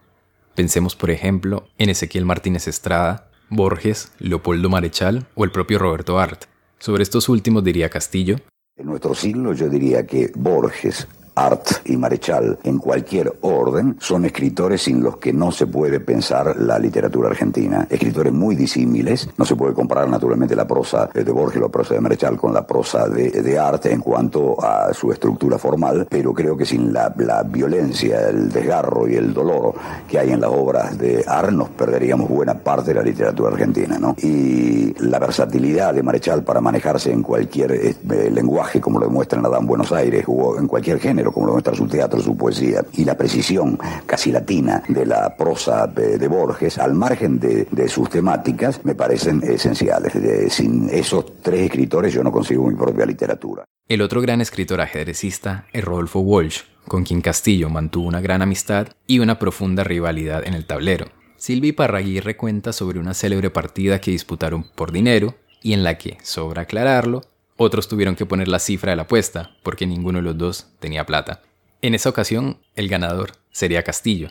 Pensemos, 0.54 0.94
por 0.94 1.10
ejemplo, 1.10 1.68
en 1.78 1.88
Ezequiel 1.88 2.26
Martínez 2.26 2.68
Estrada, 2.68 3.30
Borges, 3.48 4.12
Leopoldo 4.18 4.68
Marechal 4.68 5.26
o 5.34 5.44
el 5.44 5.52
propio 5.52 5.78
Roberto 5.78 6.18
Art. 6.18 6.44
Sobre 6.78 7.02
estos 7.02 7.30
últimos 7.30 7.64
diría 7.64 7.88
Castillo. 7.88 8.36
En 8.76 8.88
nuestro 8.88 9.14
siglo 9.14 9.54
yo 9.54 9.70
diría 9.70 10.04
que 10.04 10.32
Borges, 10.34 11.08
Art 11.38 11.68
y 11.84 11.96
Marechal, 11.96 12.58
en 12.64 12.78
cualquier 12.78 13.32
orden, 13.42 13.96
son 14.00 14.24
escritores 14.24 14.82
sin 14.82 15.02
los 15.02 15.18
que 15.18 15.32
no 15.32 15.52
se 15.52 15.66
puede 15.66 16.00
pensar 16.00 16.56
la 16.58 16.78
literatura 16.78 17.28
argentina. 17.28 17.86
Escritores 17.88 18.32
muy 18.32 18.56
disímiles, 18.56 19.28
no 19.36 19.44
se 19.44 19.54
puede 19.54 19.72
comparar 19.72 20.08
naturalmente 20.08 20.56
la 20.56 20.66
prosa 20.66 21.08
de 21.14 21.30
Borges, 21.30 21.60
la 21.60 21.68
prosa 21.68 21.94
de 21.94 22.00
Marechal 22.00 22.36
con 22.36 22.52
la 22.52 22.66
prosa 22.66 23.08
de, 23.08 23.30
de 23.30 23.58
Art 23.58 23.86
en 23.86 24.00
cuanto 24.00 24.56
a 24.60 24.92
su 24.92 25.12
estructura 25.12 25.58
formal, 25.58 26.06
pero 26.10 26.34
creo 26.34 26.56
que 26.56 26.66
sin 26.66 26.92
la, 26.92 27.14
la 27.18 27.42
violencia, 27.44 28.28
el 28.28 28.50
desgarro 28.50 29.08
y 29.08 29.14
el 29.14 29.32
dolor 29.32 29.74
que 30.08 30.18
hay 30.18 30.30
en 30.30 30.40
las 30.40 30.50
obras 30.50 30.98
de 30.98 31.24
Art 31.26 31.50
nos 31.50 31.68
perderíamos 31.70 32.28
buena 32.28 32.54
parte 32.54 32.88
de 32.88 32.94
la 32.94 33.02
literatura 33.02 33.52
argentina. 33.52 33.98
¿no? 33.98 34.16
Y 34.20 34.94
la 35.00 35.18
versatilidad 35.18 35.94
de 35.94 36.02
Marechal 36.02 36.42
para 36.42 36.60
manejarse 36.60 37.12
en 37.12 37.22
cualquier 37.22 37.72
eh, 37.72 38.30
lenguaje, 38.32 38.80
como 38.80 38.98
lo 38.98 39.06
demuestra 39.06 39.38
en 39.38 39.46
Adán 39.46 39.66
Buenos 39.66 39.92
Aires, 39.92 40.24
o 40.26 40.58
en 40.58 40.66
cualquier 40.66 40.98
género, 40.98 41.27
como 41.32 41.46
lo 41.46 41.52
muestra 41.52 41.74
su 41.74 41.86
teatro, 41.86 42.20
su 42.20 42.36
poesía, 42.36 42.84
y 42.92 43.04
la 43.04 43.16
precisión 43.16 43.78
casi 44.06 44.32
latina 44.32 44.82
de 44.88 45.06
la 45.06 45.36
prosa 45.36 45.86
de, 45.86 46.28
Borges, 46.28 46.78
al 46.78 46.94
margen 46.94 47.38
de, 47.38 47.88
sus 47.88 48.10
temáticas, 48.10 48.84
me 48.84 48.94
parecen 48.94 49.42
esenciales. 49.42 50.12
sin 50.52 50.88
esos 50.90 51.40
tres 51.42 51.62
escritores 51.62 52.12
yo 52.12 52.22
no 52.22 52.30
consigo 52.32 52.68
mi 52.68 52.74
propia 52.74 53.06
literatura. 53.06 53.64
El 53.88 54.02
otro 54.02 54.20
gran 54.20 54.40
escritor 54.40 54.80
ajedrecista 54.80 55.66
es 55.72 55.82
Rodolfo 55.84 56.20
Walsh, 56.20 56.60
con 56.86 57.04
quien 57.04 57.22
Castillo 57.22 57.70
mantuvo 57.70 58.06
una 58.06 58.20
gran 58.20 58.42
amistad 58.42 58.88
y 59.06 59.20
una 59.20 59.38
profunda 59.38 59.82
rivalidad 59.84 60.46
en 60.46 60.54
el 60.54 60.66
tablero. 60.66 61.06
Silvi 61.36 61.72
Parraguirre 61.72 62.36
cuenta 62.36 62.72
sobre 62.72 62.98
una 62.98 63.14
célebre 63.14 63.50
partida 63.50 64.00
que 64.00 64.10
disputaron 64.10 64.64
por 64.74 64.92
dinero 64.92 65.36
y 65.62 65.72
en 65.72 65.84
la 65.84 65.96
que, 65.96 66.18
sobra 66.22 66.62
aclararlo, 66.62 67.22
otros 67.58 67.88
tuvieron 67.88 68.14
que 68.14 68.24
poner 68.24 68.48
la 68.48 68.60
cifra 68.60 68.92
de 68.92 68.96
la 68.96 69.02
apuesta, 69.02 69.50
porque 69.62 69.86
ninguno 69.86 70.18
de 70.18 70.22
los 70.22 70.38
dos 70.38 70.68
tenía 70.78 71.04
plata. 71.04 71.42
En 71.82 71.94
esa 71.94 72.08
ocasión, 72.08 72.58
el 72.76 72.88
ganador 72.88 73.32
sería 73.50 73.82
Castillo. 73.82 74.30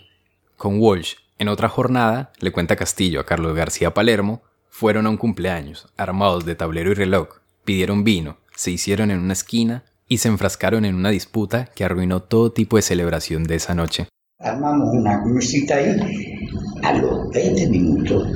Con 0.56 0.80
Walsh, 0.80 1.16
en 1.38 1.50
otra 1.50 1.70
jornada, 1.70 2.32
le 2.40 2.52
cuenta 2.52 2.78
Castillo 2.78 3.20
a 3.20 3.26
Carlos 3.26 3.54
García 3.54 3.94
Palermo, 3.94 4.42
fueron 4.70 5.06
a 5.06 5.10
un 5.10 5.18
cumpleaños, 5.18 5.88
armados 5.98 6.46
de 6.46 6.56
tablero 6.56 6.92
y 6.92 6.96
reloj, 6.96 7.28
pidieron 7.66 8.04
vino, 8.04 8.38
se 8.56 8.72
hicieron 8.72 9.12
en 9.12 9.20
una 9.20 9.34
esquina 9.34 9.84
y 10.08 10.20
se 10.20 10.30
enfrascaron 10.30 10.86
en 10.86 10.96
una 10.96 11.10
disputa 11.10 11.66
que 11.76 11.84
arruinó 11.84 12.22
todo 12.22 12.54
tipo 12.54 12.78
de 12.78 12.82
celebración 12.82 13.44
de 13.44 13.56
esa 13.56 13.76
noche. 13.76 14.08
Armamos 14.40 14.90
una 14.94 15.22
crucita 15.22 15.76
ahí, 15.76 16.47
a 16.84 16.94
los 16.94 17.30
20 17.32 17.68
minutos 17.68 18.28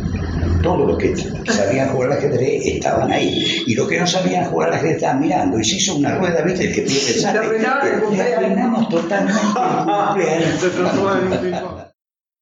todos 0.61 0.87
los 0.87 0.97
que 0.97 1.15
sabían 1.51 1.89
jugar 1.89 2.11
al 2.11 2.17
ajedrez 2.17 2.65
estaban 2.65 3.11
ahí. 3.11 3.63
Y 3.65 3.75
los 3.75 3.87
que 3.87 3.99
no 3.99 4.07
sabían 4.07 4.45
jugar 4.45 4.69
al 4.69 4.75
ajedrez 4.75 4.97
estaban 4.97 5.19
mirando. 5.19 5.59
Y 5.59 5.63
se 5.63 5.77
hizo 5.77 5.95
una 5.95 6.17
rueda, 6.17 6.41
¿viste? 6.43 6.67
El 6.67 6.75
que 6.75 6.81
pierde 6.81 7.13
sale. 7.13 7.39
arruinamos 7.39 8.89
totalmente 8.89 9.41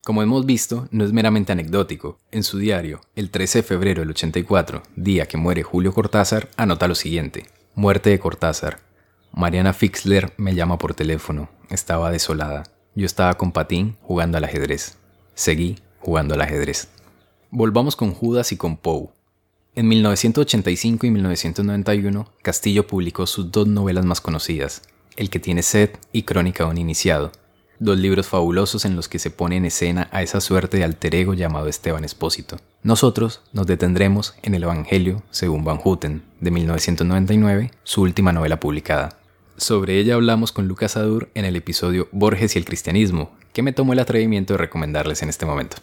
Como 0.04 0.24
hemos 0.24 0.46
visto, 0.46 0.88
no 0.92 1.04
es 1.04 1.12
meramente 1.12 1.52
anecdótico. 1.52 2.20
En 2.32 2.44
su 2.44 2.58
diario, 2.58 3.02
el 3.16 3.30
13 3.30 3.60
de 3.60 3.64
febrero 3.64 4.02
del 4.02 4.12
84, 4.12 4.84
día 4.96 5.28
que 5.28 5.38
muere 5.38 5.62
Julio 5.62 5.94
Cortázar, 5.94 6.48
anota 6.58 6.88
lo 6.88 6.96
siguiente. 6.96 7.46
Muerte 7.76 8.10
de 8.10 8.20
Cortázar. 8.20 8.80
Mariana 9.32 9.74
Fixler 9.74 10.32
me 10.38 10.56
llama 10.56 10.78
por 10.78 10.96
teléfono. 10.96 11.50
Estaba 11.70 12.12
desolada. 12.12 12.64
Yo 12.96 13.06
estaba 13.06 13.36
con 13.36 13.52
Patín 13.52 13.98
jugando 14.02 14.38
al 14.38 14.46
ajedrez. 14.46 14.98
Seguí 15.36 15.78
jugando 16.00 16.34
al 16.34 16.42
ajedrez. 16.42 16.88
Volvamos 17.52 17.96
con 17.96 18.14
Judas 18.14 18.52
y 18.52 18.58
con 18.58 18.78
Poe. 18.78 19.10
En 19.76 19.88
1985 19.88 21.06
y 21.06 21.12
1991, 21.12 22.28
Castillo 22.42 22.88
publicó 22.88 23.28
sus 23.28 23.52
dos 23.52 23.68
novelas 23.68 24.06
más 24.06 24.20
conocidas, 24.20 24.82
El 25.16 25.30
que 25.30 25.40
tiene 25.40 25.64
sed 25.64 25.92
y 26.12 26.24
Crónica 26.24 26.66
de 26.66 26.72
un 26.72 26.78
iniciado, 26.78 27.32
dos 27.80 27.98
libros 27.98 28.28
fabulosos 28.28 28.86
en 28.86 28.96
los 28.96 29.08
que 29.08 29.20
se 29.20 29.32
pone 29.32 29.56
en 29.56 29.66
escena 29.66 30.10
a 30.12 30.22
esa 30.22 30.42
suerte 30.42 30.78
de 30.78 30.84
alter 30.84 31.16
ego 31.16 31.34
llamado 31.34 31.68
Esteban 31.68 32.04
Espósito. 32.04 32.58
Nosotros 32.84 33.42
nos 33.54 33.68
detendremos 33.68 34.36
en 34.44 34.54
el 34.54 34.64
Evangelio 34.64 35.24
según 35.32 35.64
Van 35.64 35.78
Houten, 35.78 36.24
de 36.42 36.52
1999, 36.52 37.72
su 37.84 38.02
última 38.02 38.34
novela 38.34 38.60
publicada. 38.60 39.18
Sobre 39.58 40.00
ella 40.00 40.16
hablamos 40.16 40.52
con 40.52 40.68
Lucas 40.68 40.98
Adur 40.98 41.30
en 41.34 41.46
el 41.46 41.56
episodio 41.56 42.08
Borges 42.12 42.56
y 42.56 42.60
el 42.60 42.66
cristianismo, 42.66 43.32
que 43.54 43.62
me 43.62 43.74
tomó 43.74 43.94
el 43.94 44.00
atrevimiento 44.00 44.54
de 44.54 44.58
recomendarles 44.58 45.22
en 45.22 45.30
este 45.30 45.46
momento. 45.46 45.78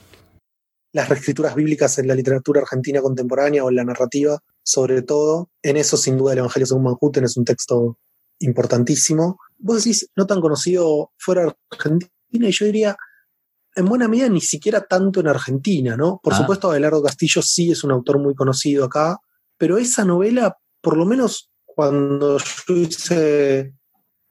Las 0.92 1.08
reescrituras 1.08 1.54
bíblicas 1.54 1.98
en 1.98 2.08
la 2.08 2.14
literatura 2.14 2.62
argentina 2.62 3.02
contemporánea 3.02 3.64
o 3.64 3.68
en 3.68 3.76
la 3.76 3.84
narrativa, 3.84 4.38
sobre 4.62 5.02
todo, 5.02 5.50
en 5.62 5.76
eso 5.76 5.96
sin 5.96 6.16
duda 6.16 6.32
el 6.32 6.38
Evangelio 6.38 6.66
según 6.66 6.84
Van 6.84 6.96
Houten 7.00 7.24
es 7.24 7.36
un 7.36 7.44
texto 7.44 7.98
importantísimo. 8.38 9.38
Vos 9.58 9.84
decís, 9.84 10.10
no 10.16 10.26
tan 10.26 10.40
conocido 10.40 11.12
fuera 11.18 11.44
de 11.44 11.52
Argentina, 11.70 12.10
y 12.30 12.52
yo 12.52 12.66
diría, 12.66 12.96
en 13.74 13.84
buena 13.84 14.08
medida, 14.08 14.28
ni 14.28 14.40
siquiera 14.40 14.80
tanto 14.80 15.20
en 15.20 15.28
Argentina, 15.28 15.96
¿no? 15.96 16.20
Por 16.22 16.32
ah. 16.32 16.38
supuesto, 16.38 16.70
Abelardo 16.70 17.02
Castillo 17.02 17.42
sí 17.42 17.70
es 17.70 17.84
un 17.84 17.92
autor 17.92 18.18
muy 18.18 18.34
conocido 18.34 18.84
acá, 18.84 19.18
pero 19.58 19.78
esa 19.78 20.04
novela, 20.04 20.56
por 20.80 20.96
lo 20.96 21.04
menos 21.04 21.50
cuando 21.64 22.38
yo 22.38 22.74
hice 22.74 23.74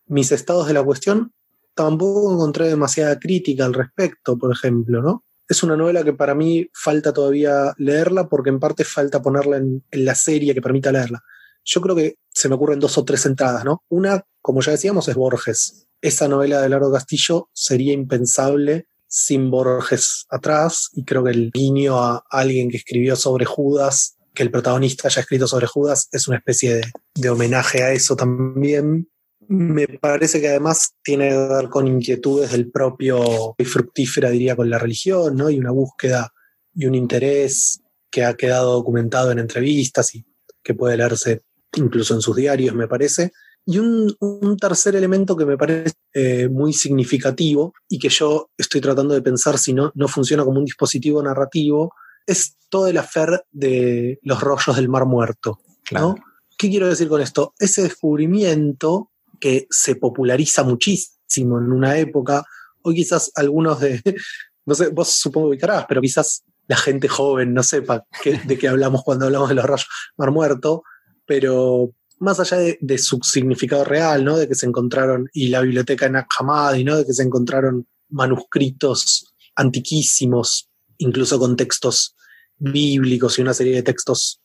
mis 0.08 0.32
estados 0.32 0.68
de 0.68 0.74
la 0.74 0.84
cuestión, 0.84 1.32
tampoco 1.76 2.34
encontré 2.34 2.68
demasiada 2.68 3.20
crítica 3.20 3.66
al 3.66 3.74
respecto, 3.74 4.38
por 4.38 4.52
ejemplo, 4.52 5.02
¿no? 5.02 5.25
Es 5.48 5.64
una 5.64 5.78
novela 5.78 6.04
que 6.04 6.14
para 6.14 6.36
mí 6.36 6.68
falta 6.74 7.14
todavía 7.14 7.74
leerla 7.78 8.28
porque 8.28 8.50
en 8.50 8.60
parte 8.60 8.84
falta 8.84 9.22
ponerla 9.22 9.58
en 9.58 9.84
la 9.92 10.16
serie 10.16 10.54
que 10.54 10.62
permita 10.62 10.92
leerla 10.92 11.24
yo 11.66 11.82
creo 11.82 11.96
que 11.96 12.18
se 12.30 12.48
me 12.48 12.56
ocurren 12.56 12.80
dos 12.80 12.98
o 12.98 13.04
tres 13.04 13.26
entradas, 13.26 13.66
¿no? 13.66 13.84
Una, 13.90 14.24
como 14.42 14.62
ya 14.62 14.72
decíamos, 14.72 15.08
es 15.08 15.16
Borges. 15.16 15.88
Esa 16.02 16.28
novela 16.28 16.62
de 16.62 16.70
Largo 16.70 16.92
Castillo 16.92 17.50
sería 17.54 17.94
impensable 17.94 18.88
sin 19.08 19.50
Borges 19.50 20.26
atrás, 20.30 20.90
y 20.94 21.04
creo 21.04 21.24
que 21.24 21.32
el 21.32 21.52
guiño 21.52 22.00
a 22.00 22.24
alguien 22.30 22.70
que 22.70 22.78
escribió 22.78 23.16
sobre 23.16 23.46
Judas, 23.46 24.18
que 24.34 24.44
el 24.44 24.52
protagonista 24.52 25.08
haya 25.08 25.22
escrito 25.22 25.48
sobre 25.48 25.68
Judas, 25.68 26.10
es 26.12 26.28
una 26.28 26.38
especie 26.38 26.82
de, 27.16 27.30
homenaje 27.30 27.84
a 27.84 27.94
eso 27.94 28.16
también. 28.16 29.10
Me 29.48 29.88
parece 29.88 30.42
que 30.42 30.50
además 30.50 30.96
tiene 31.04 31.30
que 31.30 31.38
ver 31.38 31.70
con 31.70 31.88
inquietudes 31.88 32.52
del 32.52 32.72
propio 32.72 33.56
y 33.58 33.66
fructífera, 33.66 34.30
diría, 34.30 34.56
con 34.56 34.70
la 34.70 34.80
religión, 34.80 35.36
¿no? 35.36 35.50
Y 35.50 35.60
una 35.60 35.72
búsqueda 35.72 36.34
y 36.74 36.86
un 36.86 36.96
interés 36.96 37.82
que 38.10 38.24
ha 38.24 38.36
quedado 38.36 38.74
documentado 38.74 39.32
en 39.32 39.40
entrevistas 39.40 40.16
y 40.16 40.26
que 40.64 40.74
puede 40.74 40.98
leerse 40.98 41.44
incluso 41.76 42.14
en 42.14 42.22
sus 42.22 42.36
diarios, 42.36 42.76
me 42.76 42.88
parece. 42.88 43.32
Y 43.66 43.80
un, 43.80 44.16
tercer 44.60 44.96
elemento 44.96 45.36
que 45.36 45.46
me 45.46 45.58
parece 45.58 45.96
eh, 46.14 46.48
muy 46.48 46.72
significativo 46.72 47.74
y 47.90 47.98
que 47.98 48.10
yo 48.10 48.52
estoy 48.58 48.80
tratando 48.80 49.14
de 49.14 49.22
pensar 49.22 49.58
si 49.58 49.74
no, 49.74 49.92
no 49.96 50.08
funciona 50.08 50.46
como 50.46 50.60
un 50.60 50.66
dispositivo 50.66 51.22
narrativo, 51.22 51.94
es 52.28 52.58
todo 52.70 52.88
el 52.88 52.98
afer 52.98 53.46
de 53.52 54.20
los 54.22 54.40
rollos 54.40 54.76
del 54.76 54.90
Mar 54.90 55.06
Muerto. 55.06 55.60
¿no? 55.92 56.16
¿Qué 56.58 56.70
quiero 56.70 56.88
decir 56.88 57.08
con 57.08 57.22
esto? 57.22 57.54
Ese 57.60 57.84
descubrimiento 57.84 59.12
que 59.40 59.68
se 59.70 59.96
populariza 59.96 60.64
muchísimo 60.64 61.58
en 61.60 61.72
una 61.72 61.98
época, 61.98 62.44
hoy 62.82 62.96
quizás 62.96 63.32
algunos 63.36 63.80
de, 63.80 64.02
no 64.66 64.76
sé, 64.76 64.90
vos 64.90 65.10
supongo 65.10 65.50
ubicarás, 65.50 65.86
pero 65.88 66.02
quizás 66.02 66.44
la 66.68 66.78
gente 66.78 67.08
joven 67.08 67.54
no 67.54 67.64
sepa 67.64 68.06
de 68.24 68.58
qué 68.58 68.68
hablamos 68.68 69.04
cuando 69.04 69.26
hablamos 69.26 69.50
de 69.50 69.56
los 69.56 69.66
rollos 69.66 69.88
Mar 70.18 70.32
Muerto, 70.32 70.84
pero 71.26 71.94
más 72.20 72.40
allá 72.40 72.58
de, 72.80 72.98
su 72.98 73.20
significado 73.22 73.84
real, 73.84 74.24
¿no? 74.24 74.38
De 74.38 74.48
que 74.48 74.56
se 74.56 74.66
encontraron, 74.66 75.30
y 75.34 75.50
la 75.50 75.62
biblioteca 75.62 76.06
en 76.06 76.16
Hammadi, 76.16 76.84
¿no? 76.84 76.98
De 76.98 77.06
que 77.06 77.14
se 77.14 77.24
encontraron 77.24 77.88
manuscritos 78.10 79.34
antiquísimos, 79.56 80.70
incluso 80.98 81.38
con 81.40 81.56
textos 81.56 82.16
bíblicos 82.58 83.38
y 83.38 83.42
una 83.42 83.54
serie 83.54 83.76
de 83.76 83.84
textos 83.84 84.42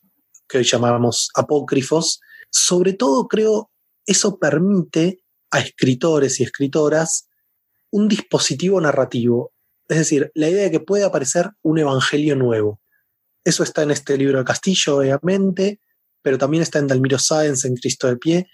que 0.48 0.59
hoy 0.59 0.64
llamamos 0.64 1.31
apócrifos. 1.35 2.20
Sobre 2.50 2.94
todo, 2.94 3.29
creo, 3.29 3.70
eso 4.06 4.38
permite 4.38 5.22
a 5.50 5.60
escritores 5.60 6.40
y 6.40 6.44
escritoras 6.44 7.28
un 7.90 8.08
dispositivo 8.08 8.80
narrativo. 8.80 9.52
Es 9.88 9.98
decir, 9.98 10.30
la 10.34 10.48
idea 10.48 10.64
de 10.64 10.70
que 10.70 10.80
puede 10.80 11.04
aparecer 11.04 11.50
un 11.62 11.78
evangelio 11.78 12.36
nuevo. 12.36 12.80
Eso 13.44 13.62
está 13.62 13.82
en 13.82 13.90
este 13.90 14.16
libro 14.16 14.38
de 14.38 14.44
Castillo, 14.44 14.98
obviamente, 14.98 15.80
pero 16.22 16.38
también 16.38 16.62
está 16.62 16.78
en 16.78 16.86
Dalmiro 16.86 17.18
Sáenz, 17.18 17.64
en 17.64 17.74
Cristo 17.74 18.06
de 18.06 18.16
Pie, 18.16 18.46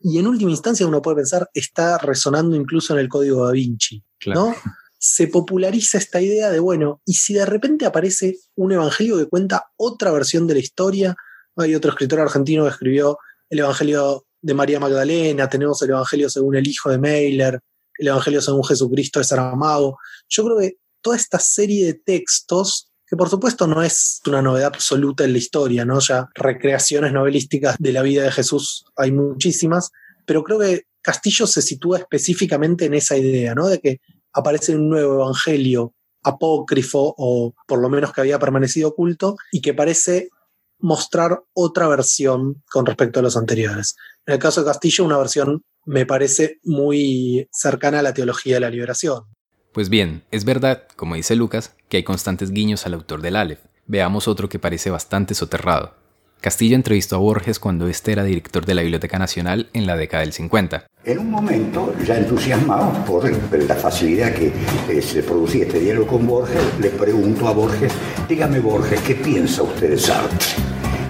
y 0.00 0.18
en 0.18 0.26
última 0.26 0.50
instancia 0.50 0.86
uno 0.86 1.02
puede 1.02 1.16
pensar, 1.16 1.50
está 1.52 1.98
resonando 1.98 2.54
incluso 2.54 2.94
en 2.94 3.00
el 3.00 3.08
código 3.08 3.44
da 3.44 3.52
Vinci, 3.52 4.04
¿no? 4.26 4.54
Se 4.98 5.26
populariza 5.26 5.98
esta 5.98 6.20
idea 6.20 6.50
de, 6.50 6.60
bueno, 6.60 7.02
y 7.04 7.14
si 7.14 7.34
de 7.34 7.46
repente 7.46 7.84
aparece 7.84 8.38
un 8.54 8.72
evangelio 8.72 9.16
que 9.18 9.26
cuenta 9.26 9.70
otra 9.76 10.12
versión 10.12 10.46
de 10.46 10.54
la 10.54 10.60
historia, 10.60 11.16
hay 11.56 11.74
otro 11.74 11.90
escritor 11.90 12.20
argentino 12.20 12.64
que 12.64 12.70
escribió 12.70 13.18
el 13.50 13.60
evangelio 13.60 14.27
de 14.40 14.54
María 14.54 14.80
Magdalena, 14.80 15.48
tenemos 15.48 15.80
el 15.82 15.90
evangelio 15.90 16.30
según 16.30 16.56
el 16.56 16.66
hijo 16.66 16.90
de 16.90 16.98
Meiler, 16.98 17.60
el 17.98 18.08
evangelio 18.08 18.40
según 18.40 18.64
Jesucristo 18.64 19.18
de 19.18 19.24
Saramago. 19.24 19.98
Yo 20.28 20.44
creo 20.44 20.58
que 20.58 20.76
toda 21.00 21.16
esta 21.16 21.38
serie 21.38 21.86
de 21.86 21.94
textos 21.94 22.88
que 23.08 23.16
por 23.16 23.30
supuesto 23.30 23.66
no 23.66 23.82
es 23.82 24.20
una 24.26 24.42
novedad 24.42 24.72
absoluta 24.74 25.24
en 25.24 25.32
la 25.32 25.38
historia, 25.38 25.84
¿no? 25.84 25.98
Ya 25.98 26.28
recreaciones 26.34 27.12
novelísticas 27.12 27.76
de 27.78 27.92
la 27.92 28.02
vida 28.02 28.22
de 28.22 28.30
Jesús 28.30 28.84
hay 28.96 29.12
muchísimas, 29.12 29.90
pero 30.26 30.44
creo 30.44 30.58
que 30.58 30.82
Castillo 31.00 31.46
se 31.46 31.62
sitúa 31.62 31.98
específicamente 31.98 32.84
en 32.84 32.94
esa 32.94 33.16
idea, 33.16 33.54
¿no? 33.54 33.66
De 33.66 33.80
que 33.80 34.00
aparece 34.34 34.74
un 34.74 34.90
nuevo 34.90 35.14
evangelio 35.22 35.94
apócrifo 36.22 37.14
o 37.16 37.54
por 37.66 37.80
lo 37.80 37.88
menos 37.88 38.12
que 38.12 38.20
había 38.20 38.38
permanecido 38.38 38.88
oculto 38.88 39.36
y 39.52 39.62
que 39.62 39.72
parece 39.72 40.28
mostrar 40.78 41.42
otra 41.54 41.88
versión 41.88 42.62
con 42.70 42.86
respecto 42.86 43.20
a 43.20 43.22
los 43.22 43.36
anteriores. 43.36 43.96
En 44.26 44.34
el 44.34 44.40
caso 44.40 44.60
de 44.60 44.66
Castillo, 44.66 45.04
una 45.04 45.18
versión 45.18 45.62
me 45.84 46.06
parece 46.06 46.58
muy 46.62 47.48
cercana 47.52 48.00
a 48.00 48.02
la 48.02 48.14
teología 48.14 48.54
de 48.54 48.60
la 48.60 48.70
liberación. 48.70 49.24
Pues 49.72 49.88
bien, 49.88 50.24
es 50.30 50.44
verdad, 50.44 50.84
como 50.96 51.14
dice 51.14 51.36
Lucas, 51.36 51.74
que 51.88 51.98
hay 51.98 52.02
constantes 52.02 52.50
guiños 52.50 52.86
al 52.86 52.94
autor 52.94 53.22
del 53.22 53.36
Aleph. 53.36 53.60
Veamos 53.86 54.28
otro 54.28 54.48
que 54.48 54.58
parece 54.58 54.90
bastante 54.90 55.34
soterrado. 55.34 55.94
Castillo 56.40 56.76
entrevistó 56.76 57.16
a 57.16 57.18
Borges 57.18 57.58
cuando 57.58 57.88
este 57.88 58.12
era 58.12 58.22
director 58.22 58.64
de 58.64 58.74
la 58.74 58.82
Biblioteca 58.82 59.18
Nacional 59.18 59.68
en 59.72 59.86
la 59.86 59.96
década 59.96 60.22
del 60.22 60.32
50. 60.32 60.86
En 61.04 61.18
un 61.18 61.30
momento, 61.30 61.94
ya 62.06 62.16
entusiasmado 62.16 62.92
por 63.04 63.28
la 63.52 63.74
facilidad 63.74 64.32
que 64.32 64.52
eh, 64.88 65.02
se 65.02 65.22
producía 65.22 65.64
este 65.64 65.80
diálogo 65.80 66.06
con 66.06 66.26
Borges, 66.26 66.62
le 66.80 66.90
pregunto 66.90 67.48
a 67.48 67.52
Borges, 67.52 67.92
dígame 68.28 68.60
Borges, 68.60 69.00
¿qué 69.00 69.14
piensa 69.16 69.62
usted 69.62 69.90
de 69.90 69.98
Sartre? 69.98 70.46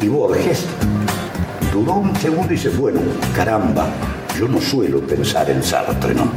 Y 0.01 0.09
Borges 0.09 0.64
duró 1.73 1.95
un 1.95 2.17
segundo 2.17 2.53
y 2.53 2.57
dice, 2.57 2.71
bueno, 2.71 3.01
caramba, 3.35 3.93
yo 4.38 4.49
no 4.49 4.61
suelo 4.61 5.01
pensar 5.01 5.51
en 5.51 5.62
Sartre, 5.62 6.14
¿no? 6.14 6.33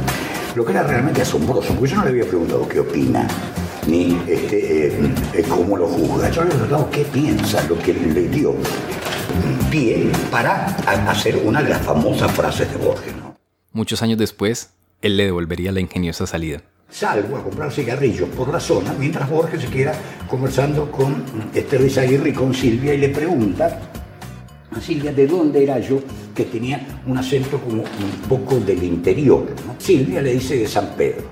lo 0.54 0.64
que 0.64 0.72
era 0.72 0.82
realmente 0.82 1.22
asombroso, 1.22 1.74
porque 1.74 1.90
yo 1.90 1.96
no 1.96 2.04
le 2.04 2.10
había 2.10 2.26
preguntado 2.26 2.68
qué 2.68 2.80
opina, 2.80 3.26
ni 3.86 4.18
este, 4.28 4.88
eh, 4.88 5.14
eh, 5.34 5.44
cómo 5.48 5.76
lo 5.76 5.86
juzga, 5.86 6.30
yo 6.30 6.44
le 6.44 6.50
preguntado 6.50 6.90
qué 6.90 7.04
piensa, 7.04 7.62
lo 7.68 7.78
que 7.78 7.92
le 7.94 8.28
dio 8.28 8.54
pie 9.70 10.10
para 10.30 10.66
hacer 11.08 11.40
una 11.44 11.62
de 11.62 11.70
las 11.70 11.82
famosas 11.82 12.30
frases 12.32 12.70
de 12.70 12.76
Borges. 12.76 13.14
Muchos 13.72 14.02
años 14.02 14.18
después, 14.18 14.70
él 15.00 15.16
le 15.16 15.24
devolvería 15.24 15.72
la 15.72 15.80
ingeniosa 15.80 16.26
salida. 16.26 16.60
Salgo 16.90 17.38
a 17.38 17.42
comprar 17.42 17.72
cigarrillos 17.72 18.28
por 18.28 18.52
la 18.52 18.60
zona 18.60 18.94
mientras 18.98 19.30
Borges 19.30 19.62
se 19.62 19.68
queda 19.68 19.94
conversando 20.28 20.90
con 20.90 21.24
Luis 21.78 21.96
Aguirre 21.96 22.30
y 22.30 22.32
con 22.34 22.52
Silvia 22.52 22.92
y 22.92 22.98
le 22.98 23.08
pregunta 23.08 23.80
a 24.70 24.80
Silvia 24.80 25.10
de 25.12 25.26
dónde 25.26 25.62
era 25.62 25.78
yo, 25.78 26.00
que 26.34 26.44
tenía 26.44 27.00
un 27.06 27.16
acento 27.16 27.58
como 27.58 27.82
un 27.82 28.28
poco 28.28 28.60
del 28.60 28.82
interior. 28.82 29.46
Silvia 29.78 30.20
le 30.20 30.34
dice 30.34 30.58
de 30.58 30.68
San 30.68 30.88
Pedro. 30.96 31.24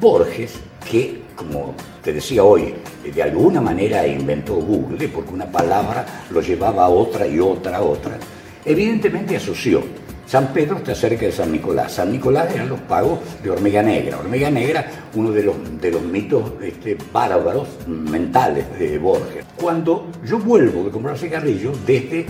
Borges, 0.00 0.60
que 0.88 1.23
como 1.36 1.74
te 2.02 2.12
decía 2.12 2.44
hoy, 2.44 2.74
de 3.12 3.22
alguna 3.22 3.60
manera 3.60 4.06
inventó 4.06 4.54
Google, 4.54 5.08
porque 5.08 5.32
una 5.32 5.46
palabra 5.46 6.04
lo 6.30 6.40
llevaba 6.40 6.84
a 6.84 6.88
otra 6.88 7.26
y 7.26 7.38
otra 7.38 7.78
a 7.78 7.82
otra, 7.82 8.18
evidentemente 8.64 9.36
asoció. 9.36 9.82
San 10.26 10.52
Pedro 10.54 10.78
está 10.78 10.94
cerca 10.94 11.26
de 11.26 11.32
San 11.32 11.52
Nicolás. 11.52 11.92
San 11.92 12.10
Nicolás 12.10 12.52
eran 12.54 12.70
los 12.70 12.80
pagos 12.80 13.18
de 13.42 13.50
Hormiga 13.50 13.82
Negra. 13.82 14.18
Hormiga 14.18 14.50
Negra, 14.50 14.86
uno 15.14 15.30
de 15.30 15.42
los, 15.42 15.80
de 15.80 15.90
los 15.90 16.02
mitos 16.02 16.52
este, 16.62 16.96
bárbaros 17.12 17.68
mentales 17.86 18.78
de 18.78 18.98
Borges. 18.98 19.44
Cuando 19.54 20.06
yo 20.24 20.38
vuelvo 20.38 20.84
de 20.84 20.90
comprar 20.90 21.18
cigarrillos 21.18 21.76
desde 21.84 22.24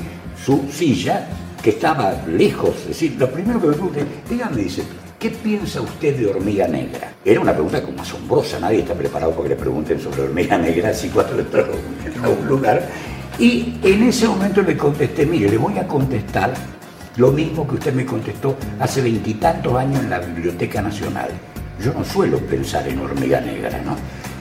su 0.45 0.69
silla, 0.73 1.29
que 1.65 1.71
estaba 1.71 2.15
lejos. 2.29 2.77
Es 2.83 2.89
decir, 2.89 3.17
lo 3.19 3.31
primero 3.31 3.59
que 3.59 3.69
me 3.69 3.73
pregunté, 3.73 4.05
dígame, 4.29 4.63
dice, 4.65 4.83
¿qué 5.25 5.31
piensa 5.31 5.81
usted 5.81 6.19
de 6.19 6.27
hormiga 6.27 6.69
negra? 6.69 7.15
Era 7.25 7.41
una 7.41 7.55
pregunta 7.55 7.83
como 7.83 8.03
asombrosa, 8.03 8.61
nadie 8.61 8.81
está 8.81 8.93
preparado 8.93 9.31
para 9.31 9.45
que 9.45 9.49
le 9.55 9.57
pregunten 9.57 9.99
sobre 9.99 10.21
hormiga 10.21 10.59
negra 10.59 10.91
así 10.91 11.09
cuando 11.09 11.37
le 11.37 11.45
en 11.45 12.25
a 12.27 12.29
un 12.29 12.47
lugar. 12.47 12.87
Y 13.39 13.73
en 13.83 14.03
ese 14.03 14.29
momento 14.29 14.61
le 14.61 14.77
contesté, 14.77 15.25
mire, 15.25 15.49
le 15.49 15.57
voy 15.57 15.79
a 15.79 15.89
contestar 15.89 16.53
Lo 17.17 17.33
mismo 17.33 17.67
que 17.67 17.77
usted 17.77 17.95
me 17.95 18.05
contestó 18.05 18.55
hace 18.79 19.01
veintitantos 19.01 19.75
años 19.75 20.01
en 20.01 20.11
la 20.11 20.19
Biblioteca 20.19 20.83
Nacional. 20.83 21.31
Yo 21.83 21.95
no 21.95 22.05
suelo 22.05 22.39
pensar 22.41 22.87
en 22.87 22.99
hormiga 22.99 23.41
negra, 23.41 23.81
¿no? 23.83 23.97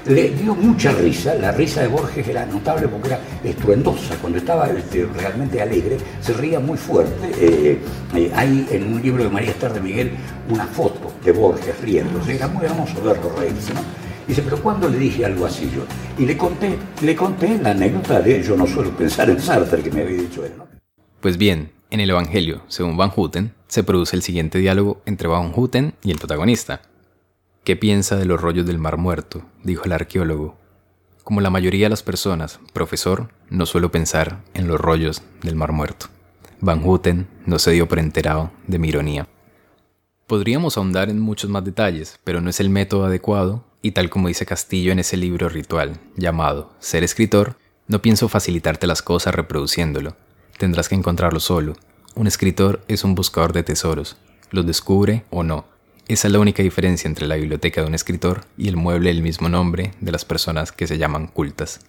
Le 0.05 0.29
dio 0.31 0.53
mucha 0.53 0.91
risa, 0.91 1.33
la 1.35 1.53
risa 1.53 1.81
de 1.81 1.87
Borges 1.87 2.27
era 2.27 2.45
notable 2.45 2.89
porque 2.89 3.07
era 3.07 3.19
estruendosa, 3.41 4.15
cuando 4.19 4.37
estaba 4.37 4.67
este, 4.67 5.05
realmente 5.05 5.61
alegre, 5.61 5.97
se 6.19 6.33
ría 6.33 6.59
muy 6.59 6.77
fuerte. 6.77 7.31
Eh, 7.39 7.79
eh, 8.15 8.31
hay 8.35 8.67
en 8.69 8.93
un 8.93 9.01
libro 9.01 9.23
de 9.23 9.29
María 9.29 9.51
Esther 9.51 9.71
de 9.71 9.79
Miguel 9.79 10.11
una 10.49 10.65
foto 10.65 11.13
de 11.23 11.31
Borges 11.31 11.79
riéndose, 11.81 12.35
era 12.35 12.49
muy 12.49 12.65
hermoso 12.65 13.01
verlo 13.01 13.31
reírse, 13.37 13.73
¿no? 13.73 13.81
Dice, 14.27 14.41
pero 14.41 14.61
¿cuándo 14.61 14.89
le 14.89 14.97
dije 14.97 15.25
algo 15.25 15.45
así 15.45 15.69
yo? 15.73 15.83
Y 16.17 16.25
le 16.25 16.37
conté, 16.37 16.77
le 17.01 17.15
conté 17.15 17.57
la 17.59 17.71
anécdota 17.71 18.21
de 18.21 18.41
yo 18.43 18.57
no 18.57 18.67
suelo 18.67 18.91
pensar 18.91 19.29
en 19.29 19.39
Sartre 19.39 19.81
que 19.81 19.91
me 19.91 20.01
había 20.01 20.21
dicho 20.21 20.45
él. 20.45 20.51
Pues 21.19 21.37
bien, 21.37 21.71
en 21.89 21.99
el 21.99 22.09
Evangelio, 22.09 22.63
según 22.67 22.97
Van 22.97 23.09
Houten, 23.09 23.53
se 23.67 23.83
produce 23.83 24.15
el 24.15 24.21
siguiente 24.21 24.57
diálogo 24.57 25.01
entre 25.05 25.27
Van 25.27 25.51
Houten 25.51 25.93
y 26.03 26.11
el 26.11 26.17
protagonista. 26.17 26.81
¿Qué 27.63 27.77
piensa 27.77 28.17
de 28.17 28.25
los 28.25 28.41
rollos 28.41 28.65
del 28.65 28.77
Mar 28.77 28.97
Muerto? 28.97 29.45
dijo 29.63 29.85
el 29.85 29.93
arqueólogo. 29.93 30.57
Como 31.23 31.39
la 31.39 31.49
mayoría 31.49 31.85
de 31.85 31.91
las 31.91 32.03
personas, 32.03 32.59
profesor, 32.73 33.29
no 33.49 33.65
suelo 33.65 33.89
pensar 33.89 34.43
en 34.53 34.67
los 34.67 34.81
rollos 34.81 35.21
del 35.43 35.55
Mar 35.55 35.71
Muerto. 35.71 36.07
Van 36.59 36.81
Houten 36.83 37.25
no 37.45 37.59
se 37.59 37.71
dio 37.71 37.87
por 37.87 37.99
enterado 37.99 38.51
de 38.67 38.79
mi 38.79 38.89
ironía. 38.89 39.29
Podríamos 40.27 40.75
ahondar 40.75 41.09
en 41.09 41.21
muchos 41.21 41.49
más 41.49 41.63
detalles, 41.63 42.19
pero 42.25 42.41
no 42.41 42.49
es 42.49 42.59
el 42.59 42.69
método 42.69 43.05
adecuado, 43.05 43.63
y 43.81 43.91
tal 43.91 44.09
como 44.09 44.27
dice 44.27 44.45
Castillo 44.45 44.91
en 44.91 44.99
ese 44.99 45.15
libro 45.15 45.47
ritual 45.47 46.01
llamado 46.17 46.73
Ser 46.79 47.05
escritor, 47.05 47.55
no 47.87 48.01
pienso 48.01 48.27
facilitarte 48.27 48.87
las 48.87 49.01
cosas 49.01 49.35
reproduciéndolo. 49.35 50.17
Tendrás 50.57 50.89
que 50.89 50.95
encontrarlo 50.95 51.39
solo. 51.39 51.75
Un 52.13 52.27
escritor 52.27 52.83
es 52.89 53.05
un 53.05 53.15
buscador 53.15 53.53
de 53.53 53.63
tesoros. 53.63 54.17
Los 54.51 54.65
descubre 54.65 55.23
o 55.29 55.43
no, 55.43 55.65
esa 56.13 56.27
es 56.27 56.31
la 56.31 56.39
única 56.39 56.61
diferencia 56.61 57.07
entre 57.07 57.27
la 57.27 57.35
biblioteca 57.35 57.81
de 57.81 57.87
un 57.87 57.95
escritor 57.95 58.45
y 58.57 58.67
el 58.67 58.75
mueble 58.75 59.09
del 59.09 59.23
mismo 59.23 59.49
nombre 59.49 59.93
de 59.99 60.11
las 60.11 60.25
personas 60.25 60.71
que 60.71 60.87
se 60.87 60.97
llaman 60.97 61.27
cultas. 61.27 61.79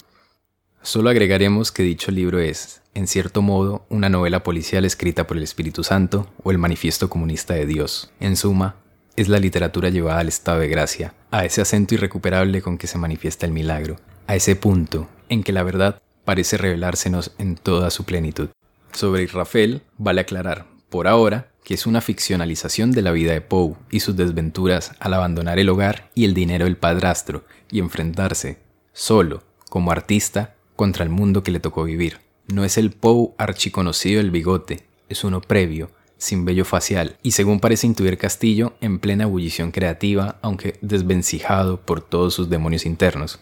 Solo 0.82 1.10
agregaremos 1.10 1.72
que 1.72 1.82
dicho 1.82 2.10
libro 2.10 2.40
es, 2.40 2.82
en 2.94 3.06
cierto 3.06 3.42
modo, 3.42 3.86
una 3.88 4.08
novela 4.08 4.42
policial 4.42 4.84
escrita 4.84 5.26
por 5.26 5.36
el 5.36 5.42
Espíritu 5.42 5.84
Santo 5.84 6.26
o 6.42 6.50
el 6.50 6.58
Manifiesto 6.58 7.08
Comunista 7.08 7.54
de 7.54 7.66
Dios. 7.66 8.12
En 8.20 8.36
suma, 8.36 8.76
es 9.16 9.28
la 9.28 9.38
literatura 9.38 9.90
llevada 9.90 10.20
al 10.20 10.28
estado 10.28 10.60
de 10.60 10.68
gracia, 10.68 11.14
a 11.30 11.44
ese 11.44 11.60
acento 11.60 11.94
irrecuperable 11.94 12.62
con 12.62 12.78
que 12.78 12.86
se 12.86 12.98
manifiesta 12.98 13.46
el 13.46 13.52
milagro, 13.52 13.96
a 14.26 14.36
ese 14.36 14.56
punto 14.56 15.08
en 15.28 15.42
que 15.42 15.52
la 15.52 15.62
verdad 15.62 16.02
parece 16.24 16.56
revelársenos 16.56 17.32
en 17.38 17.56
toda 17.56 17.90
su 17.90 18.04
plenitud. 18.04 18.48
Sobre 18.92 19.26
Rafael, 19.26 19.82
vale 19.98 20.22
aclarar, 20.22 20.66
por 20.88 21.08
ahora, 21.08 21.48
que 21.64 21.74
es 21.74 21.86
una 21.86 22.02
ficcionalización 22.02 22.92
de 22.92 23.02
la 23.02 23.10
vida 23.10 23.32
de 23.32 23.40
Poe 23.40 23.74
y 23.90 24.00
sus 24.00 24.16
desventuras 24.16 24.92
al 25.00 25.14
abandonar 25.14 25.58
el 25.58 25.70
hogar 25.70 26.10
y 26.14 26.26
el 26.26 26.34
dinero 26.34 26.66
del 26.66 26.76
padrastro 26.76 27.44
y 27.70 27.80
enfrentarse, 27.80 28.58
solo, 28.92 29.42
como 29.70 29.90
artista, 29.90 30.54
contra 30.76 31.04
el 31.04 31.10
mundo 31.10 31.42
que 31.42 31.50
le 31.50 31.60
tocó 31.60 31.84
vivir. 31.84 32.20
No 32.46 32.64
es 32.64 32.76
el 32.76 32.90
Poe 32.90 33.30
archiconocido 33.38 34.18
del 34.18 34.30
bigote, 34.30 34.86
es 35.08 35.24
uno 35.24 35.40
previo, 35.40 35.90
sin 36.18 36.44
vello 36.44 36.66
facial, 36.66 37.16
y 37.22 37.32
según 37.32 37.60
parece 37.60 37.86
intuir 37.86 38.18
Castillo, 38.18 38.74
en 38.82 38.98
plena 38.98 39.24
ebullición 39.24 39.70
creativa, 39.70 40.38
aunque 40.42 40.78
desvencijado 40.82 41.80
por 41.80 42.02
todos 42.02 42.34
sus 42.34 42.50
demonios 42.50 42.84
internos. 42.84 43.40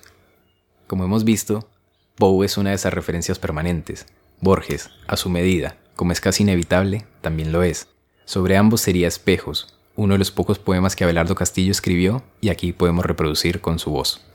Como 0.86 1.04
hemos 1.04 1.24
visto, 1.24 1.68
Poe 2.16 2.46
es 2.46 2.56
una 2.56 2.70
de 2.70 2.76
esas 2.76 2.94
referencias 2.94 3.40
permanentes. 3.40 4.06
Borges, 4.40 4.90
a 5.08 5.16
su 5.16 5.28
medida, 5.28 5.76
como 5.96 6.12
es 6.12 6.20
casi 6.20 6.44
inevitable, 6.44 7.06
también 7.20 7.52
lo 7.52 7.62
es. 7.62 7.88
Sobre 8.32 8.56
ambos 8.56 8.80
sería 8.80 9.08
Espejos, 9.08 9.78
uno 9.94 10.14
de 10.14 10.18
los 10.18 10.30
pocos 10.30 10.58
poemas 10.58 10.96
que 10.96 11.04
Abelardo 11.04 11.34
Castillo 11.34 11.70
escribió 11.70 12.22
y 12.40 12.48
aquí 12.48 12.72
podemos 12.72 13.04
reproducir 13.04 13.60
con 13.60 13.78
su 13.78 13.90
voz. 13.90 14.26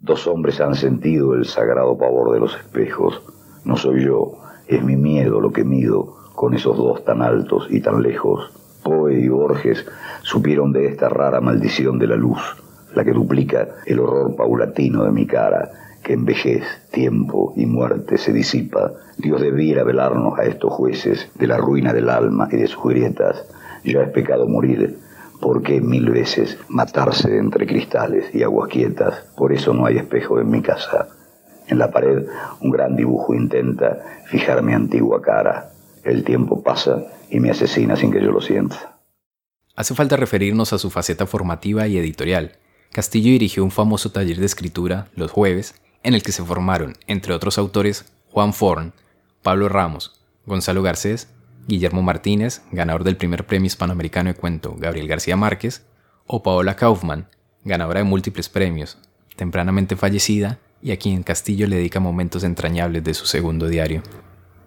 Dos 0.00 0.26
hombres 0.26 0.60
han 0.60 0.74
sentido 0.74 1.34
el 1.34 1.44
sagrado 1.44 1.96
pavor 1.96 2.32
de 2.32 2.40
los 2.40 2.56
espejos. 2.56 3.22
No 3.64 3.76
soy 3.76 4.04
yo, 4.04 4.40
es 4.66 4.82
mi 4.82 4.96
miedo 4.96 5.40
lo 5.40 5.52
que 5.52 5.62
mido 5.62 6.16
con 6.34 6.54
esos 6.54 6.76
dos 6.76 7.04
tan 7.04 7.22
altos 7.22 7.68
y 7.70 7.80
tan 7.80 8.02
lejos. 8.02 8.50
Poe 8.82 9.20
y 9.20 9.28
Borges 9.28 9.86
supieron 10.22 10.72
de 10.72 10.86
esta 10.86 11.08
rara 11.08 11.40
maldición 11.40 12.00
de 12.00 12.08
la 12.08 12.16
luz, 12.16 12.40
la 12.96 13.04
que 13.04 13.12
duplica 13.12 13.68
el 13.86 14.00
horror 14.00 14.34
paulatino 14.34 15.04
de 15.04 15.12
mi 15.12 15.28
cara, 15.28 15.70
que 16.02 16.14
en 16.14 16.24
vejez, 16.24 16.64
tiempo 16.90 17.52
y 17.56 17.66
muerte 17.66 18.18
se 18.18 18.32
disipa, 18.32 18.92
Dios 19.18 19.40
debiera 19.40 19.84
velarnos 19.84 20.38
a 20.38 20.44
estos 20.44 20.72
jueces 20.72 21.30
de 21.34 21.46
la 21.46 21.56
ruina 21.56 21.92
del 21.92 22.08
alma 22.08 22.48
y 22.50 22.56
de 22.56 22.66
sus 22.66 22.82
grietas. 22.84 23.44
Ya 23.84 24.02
es 24.02 24.10
pecado 24.10 24.46
morir, 24.48 24.98
¿por 25.40 25.62
qué 25.62 25.80
mil 25.80 26.10
veces 26.10 26.58
matarse 26.68 27.36
entre 27.36 27.66
cristales 27.66 28.34
y 28.34 28.42
aguas 28.42 28.68
quietas? 28.68 29.26
Por 29.36 29.52
eso 29.52 29.74
no 29.74 29.86
hay 29.86 29.98
espejo 29.98 30.40
en 30.40 30.50
mi 30.50 30.62
casa. 30.62 31.08
En 31.68 31.78
la 31.78 31.90
pared 31.90 32.26
un 32.60 32.70
gran 32.70 32.96
dibujo 32.96 33.34
intenta 33.34 33.98
fijar 34.26 34.62
mi 34.62 34.72
antigua 34.72 35.22
cara. 35.22 35.70
El 36.02 36.24
tiempo 36.24 36.62
pasa 36.62 37.04
y 37.30 37.40
me 37.40 37.50
asesina 37.50 37.96
sin 37.96 38.10
que 38.10 38.22
yo 38.22 38.32
lo 38.32 38.40
sienta. 38.40 38.98
Hace 39.76 39.94
falta 39.94 40.16
referirnos 40.16 40.72
a 40.72 40.78
su 40.78 40.90
faceta 40.90 41.26
formativa 41.26 41.86
y 41.86 41.96
editorial. 41.96 42.52
Castillo 42.92 43.30
dirigió 43.30 43.62
un 43.62 43.70
famoso 43.70 44.10
taller 44.10 44.38
de 44.38 44.46
escritura 44.46 45.06
los 45.14 45.30
jueves 45.30 45.74
en 46.02 46.14
el 46.14 46.22
que 46.22 46.32
se 46.32 46.44
formaron, 46.44 46.96
entre 47.06 47.34
otros 47.34 47.58
autores, 47.58 48.06
Juan 48.30 48.52
Forn, 48.52 48.92
Pablo 49.42 49.68
Ramos, 49.68 50.20
Gonzalo 50.46 50.82
Garcés, 50.82 51.28
Guillermo 51.66 52.02
Martínez, 52.02 52.62
ganador 52.72 53.04
del 53.04 53.16
primer 53.16 53.46
premio 53.46 53.66
hispanoamericano 53.66 54.28
de 54.28 54.34
cuento 54.34 54.74
Gabriel 54.78 55.08
García 55.08 55.36
Márquez, 55.36 55.84
o 56.26 56.42
Paola 56.42 56.76
Kaufman, 56.76 57.28
ganadora 57.64 58.00
de 58.00 58.04
múltiples 58.04 58.48
premios, 58.48 58.98
tempranamente 59.36 59.96
fallecida 59.96 60.58
y 60.82 60.92
a 60.92 60.98
quien 60.98 61.22
Castillo 61.22 61.66
le 61.66 61.76
dedica 61.76 62.00
momentos 62.00 62.44
entrañables 62.44 63.04
de 63.04 63.14
su 63.14 63.26
segundo 63.26 63.68
diario. 63.68 64.02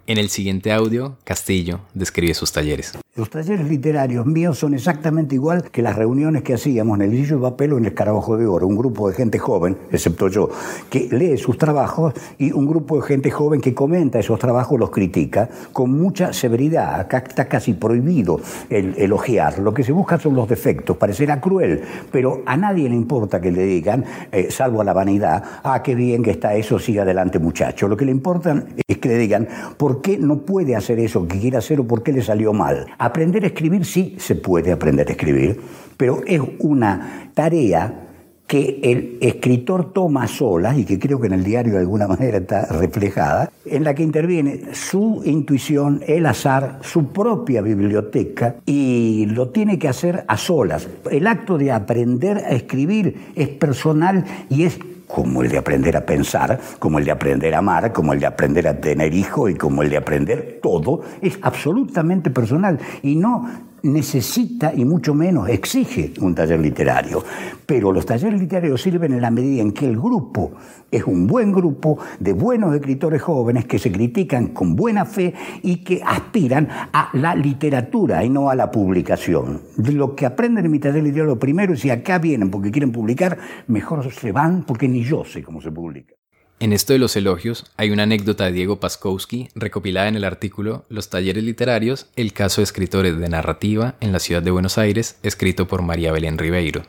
En 0.06 0.18
el 0.18 0.28
siguiente 0.28 0.72
audio, 0.72 1.18
Castillo 1.24 1.80
describe 1.94 2.34
sus 2.34 2.52
talleres. 2.52 2.92
Los 3.16 3.30
talleres 3.30 3.68
literarios 3.68 4.26
míos 4.26 4.58
son 4.58 4.74
exactamente 4.74 5.36
igual 5.36 5.70
que 5.70 5.82
las 5.82 5.94
reuniones 5.94 6.42
que 6.42 6.54
hacíamos 6.54 6.98
en 6.98 7.02
el 7.02 7.10
Lillo 7.12 7.36
de 7.36 7.42
Papel 7.42 7.72
o 7.72 7.78
en 7.78 7.84
el 7.84 7.90
Escarabajo 7.92 8.36
de 8.36 8.44
Oro, 8.44 8.66
un 8.66 8.76
grupo 8.76 9.08
de 9.08 9.14
gente 9.14 9.38
joven, 9.38 9.76
excepto 9.92 10.26
yo, 10.26 10.48
que 10.90 11.08
lee 11.12 11.38
sus 11.38 11.56
trabajos 11.56 12.12
y 12.38 12.50
un 12.50 12.66
grupo 12.66 12.96
de 12.96 13.02
gente 13.02 13.30
joven 13.30 13.60
que 13.60 13.72
comenta 13.72 14.18
esos 14.18 14.40
trabajos, 14.40 14.80
los 14.80 14.90
critica 14.90 15.48
con 15.72 15.92
mucha 15.92 16.32
severidad. 16.32 16.98
Acá 16.98 17.18
está 17.18 17.44
casi 17.44 17.74
prohibido 17.74 18.40
el 18.68 18.96
elogiar. 18.98 19.60
Lo 19.60 19.72
que 19.72 19.84
se 19.84 19.92
busca 19.92 20.18
son 20.18 20.34
los 20.34 20.48
defectos. 20.48 20.96
Parecerá 20.96 21.40
cruel, 21.40 21.82
pero 22.10 22.42
a 22.46 22.56
nadie 22.56 22.88
le 22.88 22.96
importa 22.96 23.40
que 23.40 23.52
le 23.52 23.62
digan, 23.62 24.04
eh, 24.32 24.50
salvo 24.50 24.80
a 24.80 24.84
la 24.84 24.92
vanidad, 24.92 25.40
ah, 25.62 25.84
qué 25.84 25.94
bien 25.94 26.24
que 26.24 26.32
está 26.32 26.56
eso, 26.56 26.80
siga 26.80 27.02
adelante 27.02 27.38
muchacho. 27.38 27.86
Lo 27.86 27.96
que 27.96 28.06
le 28.06 28.10
importa 28.10 28.64
es 28.88 28.98
que 28.98 29.08
le 29.08 29.18
digan 29.18 29.46
por 29.76 30.02
qué 30.02 30.18
no 30.18 30.38
puede 30.38 30.74
hacer 30.74 30.98
eso 30.98 31.28
que 31.28 31.38
quiere 31.38 31.58
hacer 31.58 31.78
o 31.78 31.86
por 31.86 32.02
qué 32.02 32.12
le 32.12 32.20
salió 32.20 32.52
mal 32.52 32.88
Aprender 33.04 33.44
a 33.44 33.48
escribir 33.48 33.84
sí 33.84 34.16
se 34.18 34.34
puede 34.34 34.72
aprender 34.72 35.08
a 35.08 35.12
escribir, 35.12 35.60
pero 35.96 36.22
es 36.26 36.40
una 36.60 37.30
tarea 37.34 38.04
que 38.46 38.80
el 38.82 39.18
escritor 39.20 39.92
toma 39.92 40.26
sola 40.26 40.76
y 40.76 40.84
que 40.84 40.98
creo 40.98 41.20
que 41.20 41.26
en 41.26 41.32
el 41.32 41.44
diario 41.44 41.74
de 41.74 41.80
alguna 41.80 42.06
manera 42.08 42.38
está 42.38 42.66
reflejada, 42.66 43.50
en 43.66 43.84
la 43.84 43.94
que 43.94 44.02
interviene 44.02 44.74
su 44.74 45.22
intuición, 45.24 46.02
el 46.06 46.24
azar, 46.26 46.78
su 46.82 47.08
propia 47.08 47.62
biblioteca 47.62 48.56
y 48.64 49.26
lo 49.26 49.48
tiene 49.50 49.78
que 49.78 49.88
hacer 49.88 50.24
a 50.28 50.36
solas. 50.36 50.88
El 51.10 51.26
acto 51.26 51.58
de 51.58 51.72
aprender 51.72 52.38
a 52.38 52.50
escribir 52.50 53.32
es 53.34 53.48
personal 53.48 54.24
y 54.48 54.64
es 54.64 54.78
como 55.14 55.42
el 55.42 55.48
de 55.48 55.58
aprender 55.58 55.96
a 55.96 56.04
pensar, 56.04 56.58
como 56.80 56.98
el 56.98 57.04
de 57.04 57.12
aprender 57.12 57.54
a 57.54 57.58
amar, 57.58 57.92
como 57.92 58.12
el 58.12 58.18
de 58.18 58.26
aprender 58.26 58.66
a 58.66 58.80
tener 58.80 59.14
hijos 59.14 59.48
y 59.48 59.54
como 59.54 59.84
el 59.84 59.90
de 59.90 59.96
aprender 59.96 60.58
todo, 60.60 61.02
es 61.22 61.38
absolutamente 61.40 62.30
personal. 62.30 62.80
Y 63.00 63.14
no 63.14 63.48
necesita 63.84 64.72
y 64.74 64.84
mucho 64.84 65.14
menos 65.14 65.48
exige 65.48 66.12
un 66.20 66.34
taller 66.34 66.60
literario. 66.60 67.22
Pero 67.64 67.92
los 67.92 68.04
talleres 68.04 68.40
literarios 68.40 68.82
sirven 68.82 69.12
en 69.12 69.22
la 69.22 69.30
medida 69.30 69.62
en 69.62 69.72
que 69.72 69.86
el 69.86 69.96
grupo 69.96 70.52
es 70.90 71.04
un 71.04 71.26
buen 71.26 71.52
grupo 71.52 71.98
de 72.18 72.32
buenos 72.32 72.74
escritores 72.74 73.22
jóvenes 73.22 73.64
que 73.66 73.78
se 73.78 73.90
critican 73.90 74.48
con 74.48 74.76
buena 74.76 75.04
fe 75.04 75.34
y 75.62 75.84
que 75.84 76.02
aspiran 76.04 76.68
a 76.92 77.10
la 77.14 77.34
literatura 77.34 78.24
y 78.24 78.30
no 78.30 78.50
a 78.50 78.54
la 78.54 78.70
publicación. 78.70 79.62
Lo 79.76 80.14
que 80.14 80.26
aprenden 80.26 80.66
en 80.66 80.70
mi 80.70 80.78
taller 80.78 81.02
literario, 81.02 81.38
primero 81.38 81.76
si 81.76 81.90
acá 81.90 82.18
vienen 82.18 82.50
porque 82.50 82.70
quieren 82.70 82.92
publicar, 82.92 83.38
mejor 83.66 84.10
se 84.12 84.32
van 84.32 84.64
porque 84.64 84.88
ni 84.88 85.02
yo 85.02 85.24
sé 85.24 85.42
cómo 85.42 85.60
se 85.60 85.70
publica. 85.70 86.14
En 86.60 86.72
esto 86.72 86.92
de 86.92 87.00
los 87.00 87.16
elogios 87.16 87.66
hay 87.76 87.90
una 87.90 88.04
anécdota 88.04 88.44
de 88.44 88.52
Diego 88.52 88.78
Paskowski 88.78 89.48
recopilada 89.54 90.08
en 90.08 90.14
el 90.14 90.24
artículo 90.24 90.84
Los 90.88 91.10
talleres 91.10 91.42
literarios, 91.42 92.06
el 92.14 92.32
caso 92.32 92.60
de 92.60 92.64
escritores 92.64 93.18
de 93.18 93.28
narrativa 93.28 93.96
en 94.00 94.12
la 94.12 94.20
ciudad 94.20 94.40
de 94.40 94.52
Buenos 94.52 94.78
Aires, 94.78 95.18
escrito 95.22 95.66
por 95.66 95.82
María 95.82 96.12
Belén 96.12 96.38
Ribeiro. 96.38 96.82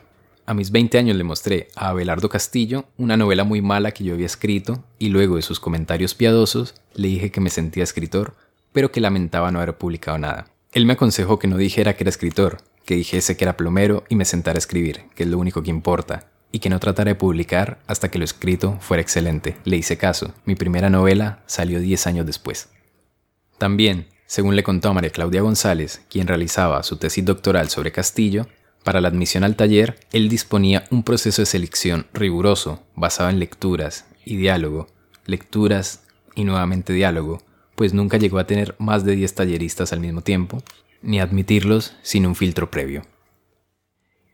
A 0.46 0.54
mis 0.54 0.70
20 0.70 0.98
años 0.98 1.16
le 1.16 1.24
mostré 1.24 1.68
a 1.74 1.88
Abelardo 1.88 2.28
Castillo 2.28 2.84
una 2.96 3.16
novela 3.16 3.42
muy 3.42 3.60
mala 3.60 3.90
que 3.90 4.04
yo 4.04 4.14
había 4.14 4.26
escrito 4.26 4.84
y 5.00 5.08
luego 5.08 5.34
de 5.34 5.42
sus 5.42 5.58
comentarios 5.58 6.14
piadosos 6.14 6.74
le 6.94 7.08
dije 7.08 7.32
que 7.32 7.40
me 7.40 7.50
sentía 7.50 7.82
escritor, 7.82 8.34
pero 8.72 8.92
que 8.92 9.00
lamentaba 9.00 9.50
no 9.50 9.58
haber 9.58 9.76
publicado 9.76 10.18
nada. 10.18 10.46
Él 10.72 10.86
me 10.86 10.92
aconsejó 10.92 11.40
que 11.40 11.48
no 11.48 11.56
dijera 11.56 11.96
que 11.96 12.04
era 12.04 12.10
escritor, 12.10 12.58
que 12.84 12.94
dijese 12.94 13.36
que 13.36 13.44
era 13.44 13.56
plomero 13.56 14.04
y 14.08 14.14
me 14.14 14.24
sentara 14.24 14.56
a 14.56 14.58
escribir, 14.58 15.06
que 15.16 15.24
es 15.24 15.28
lo 15.28 15.38
único 15.38 15.64
que 15.64 15.70
importa, 15.70 16.28
y 16.56 16.58
que 16.58 16.70
no 16.70 16.80
tratara 16.80 17.10
de 17.10 17.14
publicar 17.16 17.80
hasta 17.86 18.10
que 18.10 18.18
lo 18.18 18.24
escrito 18.24 18.78
fuera 18.80 19.02
excelente. 19.02 19.58
Le 19.64 19.76
hice 19.76 19.98
caso. 19.98 20.32
Mi 20.46 20.54
primera 20.54 20.88
novela 20.88 21.42
salió 21.44 21.80
10 21.80 22.06
años 22.06 22.24
después. 22.24 22.70
También, 23.58 24.06
según 24.24 24.56
le 24.56 24.62
contó 24.62 24.88
a 24.88 24.94
María 24.94 25.10
Claudia 25.10 25.42
González, 25.42 26.00
quien 26.08 26.26
realizaba 26.26 26.82
su 26.82 26.96
tesis 26.96 27.26
doctoral 27.26 27.68
sobre 27.68 27.92
Castillo, 27.92 28.46
para 28.84 29.02
la 29.02 29.08
admisión 29.08 29.44
al 29.44 29.54
taller, 29.54 30.00
él 30.12 30.30
disponía 30.30 30.86
un 30.90 31.02
proceso 31.02 31.42
de 31.42 31.46
selección 31.46 32.06
riguroso, 32.14 32.82
basado 32.94 33.28
en 33.28 33.38
lecturas 33.38 34.06
y 34.24 34.36
diálogo, 34.36 34.86
lecturas 35.26 36.04
y 36.34 36.44
nuevamente 36.44 36.94
diálogo, 36.94 37.42
pues 37.74 37.92
nunca 37.92 38.16
llegó 38.16 38.38
a 38.38 38.46
tener 38.46 38.76
más 38.78 39.04
de 39.04 39.14
10 39.14 39.34
talleristas 39.34 39.92
al 39.92 40.00
mismo 40.00 40.22
tiempo, 40.22 40.62
ni 41.02 41.20
admitirlos 41.20 41.96
sin 42.00 42.24
un 42.24 42.34
filtro 42.34 42.70
previo. 42.70 43.02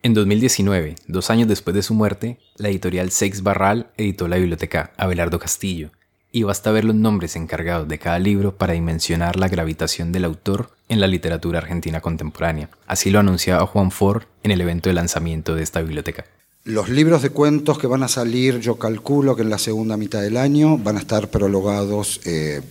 En 0.05 0.13
2019, 0.13 0.95
dos 1.07 1.29
años 1.29 1.47
después 1.47 1.73
de 1.73 1.81
su 1.81 1.93
muerte, 1.93 2.37
la 2.57 2.67
editorial 2.67 3.09
Seix 3.09 3.41
Barral 3.41 3.87
editó 3.95 4.27
la 4.27 4.35
biblioteca 4.35 4.91
Abelardo 4.97 5.39
Castillo, 5.39 5.91
y 6.29 6.43
basta 6.43 6.71
ver 6.71 6.83
los 6.83 6.95
nombres 6.95 7.37
encargados 7.37 7.87
de 7.87 7.99
cada 7.99 8.19
libro 8.19 8.57
para 8.57 8.73
dimensionar 8.73 9.37
la 9.37 9.47
gravitación 9.47 10.11
del 10.11 10.25
autor 10.25 10.71
en 10.89 10.99
la 10.99 11.07
literatura 11.07 11.59
argentina 11.59 12.01
contemporánea. 12.01 12.69
Así 12.85 13.11
lo 13.11 13.19
anunciaba 13.19 13.65
Juan 13.65 13.91
Ford 13.91 14.23
en 14.43 14.51
el 14.51 14.59
evento 14.59 14.89
de 14.89 14.95
lanzamiento 14.95 15.55
de 15.55 15.63
esta 15.63 15.81
biblioteca. 15.81 16.25
Los 16.65 16.89
libros 16.89 17.21
de 17.21 17.29
cuentos 17.29 17.79
que 17.79 17.87
van 17.87 18.03
a 18.03 18.09
salir, 18.09 18.59
yo 18.59 18.75
calculo 18.75 19.37
que 19.37 19.43
en 19.43 19.49
la 19.49 19.57
segunda 19.57 19.95
mitad 19.95 20.21
del 20.21 20.35
año 20.35 20.77
van 20.77 20.97
a 20.97 20.99
estar 20.99 21.29
prologados 21.29 22.19
eh, 22.25 22.61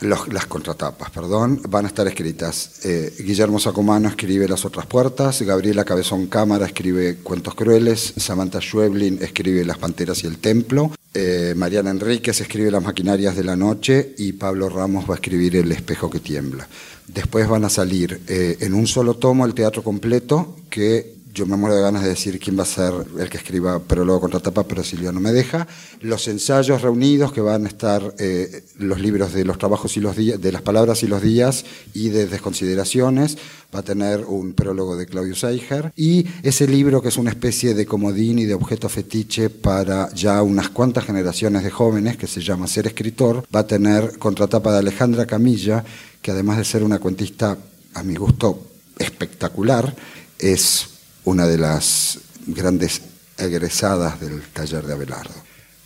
las 0.00 0.46
contratapas, 0.46 1.10
perdón, 1.10 1.60
van 1.68 1.84
a 1.84 1.88
estar 1.88 2.06
escritas. 2.06 2.84
Eh, 2.84 3.12
Guillermo 3.18 3.58
Sacomano 3.58 4.08
escribe 4.08 4.48
Las 4.48 4.64
otras 4.64 4.86
puertas, 4.86 5.42
Gabriela 5.42 5.84
Cabezón 5.84 6.26
Cámara 6.26 6.66
escribe 6.66 7.16
Cuentos 7.16 7.54
crueles, 7.54 8.14
Samantha 8.16 8.60
Schweblin 8.60 9.18
escribe 9.20 9.64
Las 9.64 9.78
panteras 9.78 10.22
y 10.22 10.26
el 10.26 10.38
templo, 10.38 10.92
eh, 11.14 11.54
Mariana 11.56 11.90
Enríquez 11.90 12.40
escribe 12.40 12.70
Las 12.70 12.84
maquinarias 12.84 13.36
de 13.36 13.44
la 13.44 13.56
noche 13.56 14.14
y 14.18 14.32
Pablo 14.32 14.68
Ramos 14.68 15.08
va 15.08 15.14
a 15.14 15.16
escribir 15.16 15.56
El 15.56 15.72
espejo 15.72 16.08
que 16.10 16.20
tiembla. 16.20 16.68
Después 17.08 17.48
van 17.48 17.64
a 17.64 17.70
salir 17.70 18.20
eh, 18.28 18.58
en 18.60 18.74
un 18.74 18.86
solo 18.86 19.14
tomo 19.14 19.46
el 19.46 19.54
teatro 19.54 19.82
completo 19.82 20.56
que 20.70 21.17
yo 21.32 21.46
me 21.46 21.56
muero 21.56 21.76
de 21.76 21.82
ganas 21.82 22.02
de 22.02 22.10
decir 22.10 22.38
quién 22.38 22.58
va 22.58 22.62
a 22.62 22.66
ser 22.66 22.92
el 23.18 23.28
que 23.28 23.38
escriba 23.38 23.80
pero 23.86 24.04
luego 24.04 24.20
contratapa, 24.20 24.64
pero 24.64 24.82
Silvia 24.82 25.12
no 25.12 25.20
me 25.20 25.32
deja. 25.32 25.66
Los 26.00 26.28
ensayos 26.28 26.82
reunidos 26.82 27.32
que 27.32 27.40
van 27.40 27.64
a 27.64 27.68
estar 27.68 28.14
eh, 28.18 28.64
los 28.78 29.00
libros 29.00 29.32
de 29.32 29.44
los 29.44 29.58
trabajos 29.58 29.96
y 29.96 30.00
los 30.00 30.16
días, 30.16 30.40
de 30.40 30.52
las 30.52 30.62
palabras 30.62 31.02
y 31.02 31.06
los 31.06 31.22
días 31.22 31.64
y 31.94 32.08
de 32.08 32.26
desconsideraciones, 32.26 33.38
va 33.74 33.80
a 33.80 33.82
tener 33.82 34.24
un 34.24 34.54
prólogo 34.54 34.96
de 34.96 35.06
Claudio 35.06 35.34
Seiger. 35.34 35.92
Y 35.96 36.26
ese 36.42 36.66
libro 36.66 37.02
que 37.02 37.08
es 37.08 37.16
una 37.16 37.30
especie 37.30 37.74
de 37.74 37.86
comodín 37.86 38.38
y 38.38 38.44
de 38.44 38.54
objeto 38.54 38.88
fetiche 38.88 39.50
para 39.50 40.12
ya 40.14 40.42
unas 40.42 40.70
cuantas 40.70 41.04
generaciones 41.04 41.64
de 41.64 41.70
jóvenes, 41.70 42.16
que 42.16 42.26
se 42.26 42.40
llama 42.40 42.66
Ser 42.66 42.86
Escritor, 42.86 43.44
va 43.54 43.60
a 43.60 43.66
tener 43.66 44.18
contratapa 44.18 44.72
de 44.72 44.78
Alejandra 44.78 45.26
Camilla, 45.26 45.84
que 46.22 46.30
además 46.30 46.58
de 46.58 46.64
ser 46.64 46.82
una 46.82 46.98
cuentista 46.98 47.56
a 47.94 48.02
mi 48.02 48.16
gusto 48.16 48.66
espectacular, 48.98 49.94
es 50.38 50.97
una 51.28 51.46
de 51.46 51.58
las 51.58 52.20
grandes 52.46 53.02
egresadas 53.36 54.18
del 54.18 54.40
taller 54.40 54.86
de 54.86 54.94
Abelardo. 54.94 55.34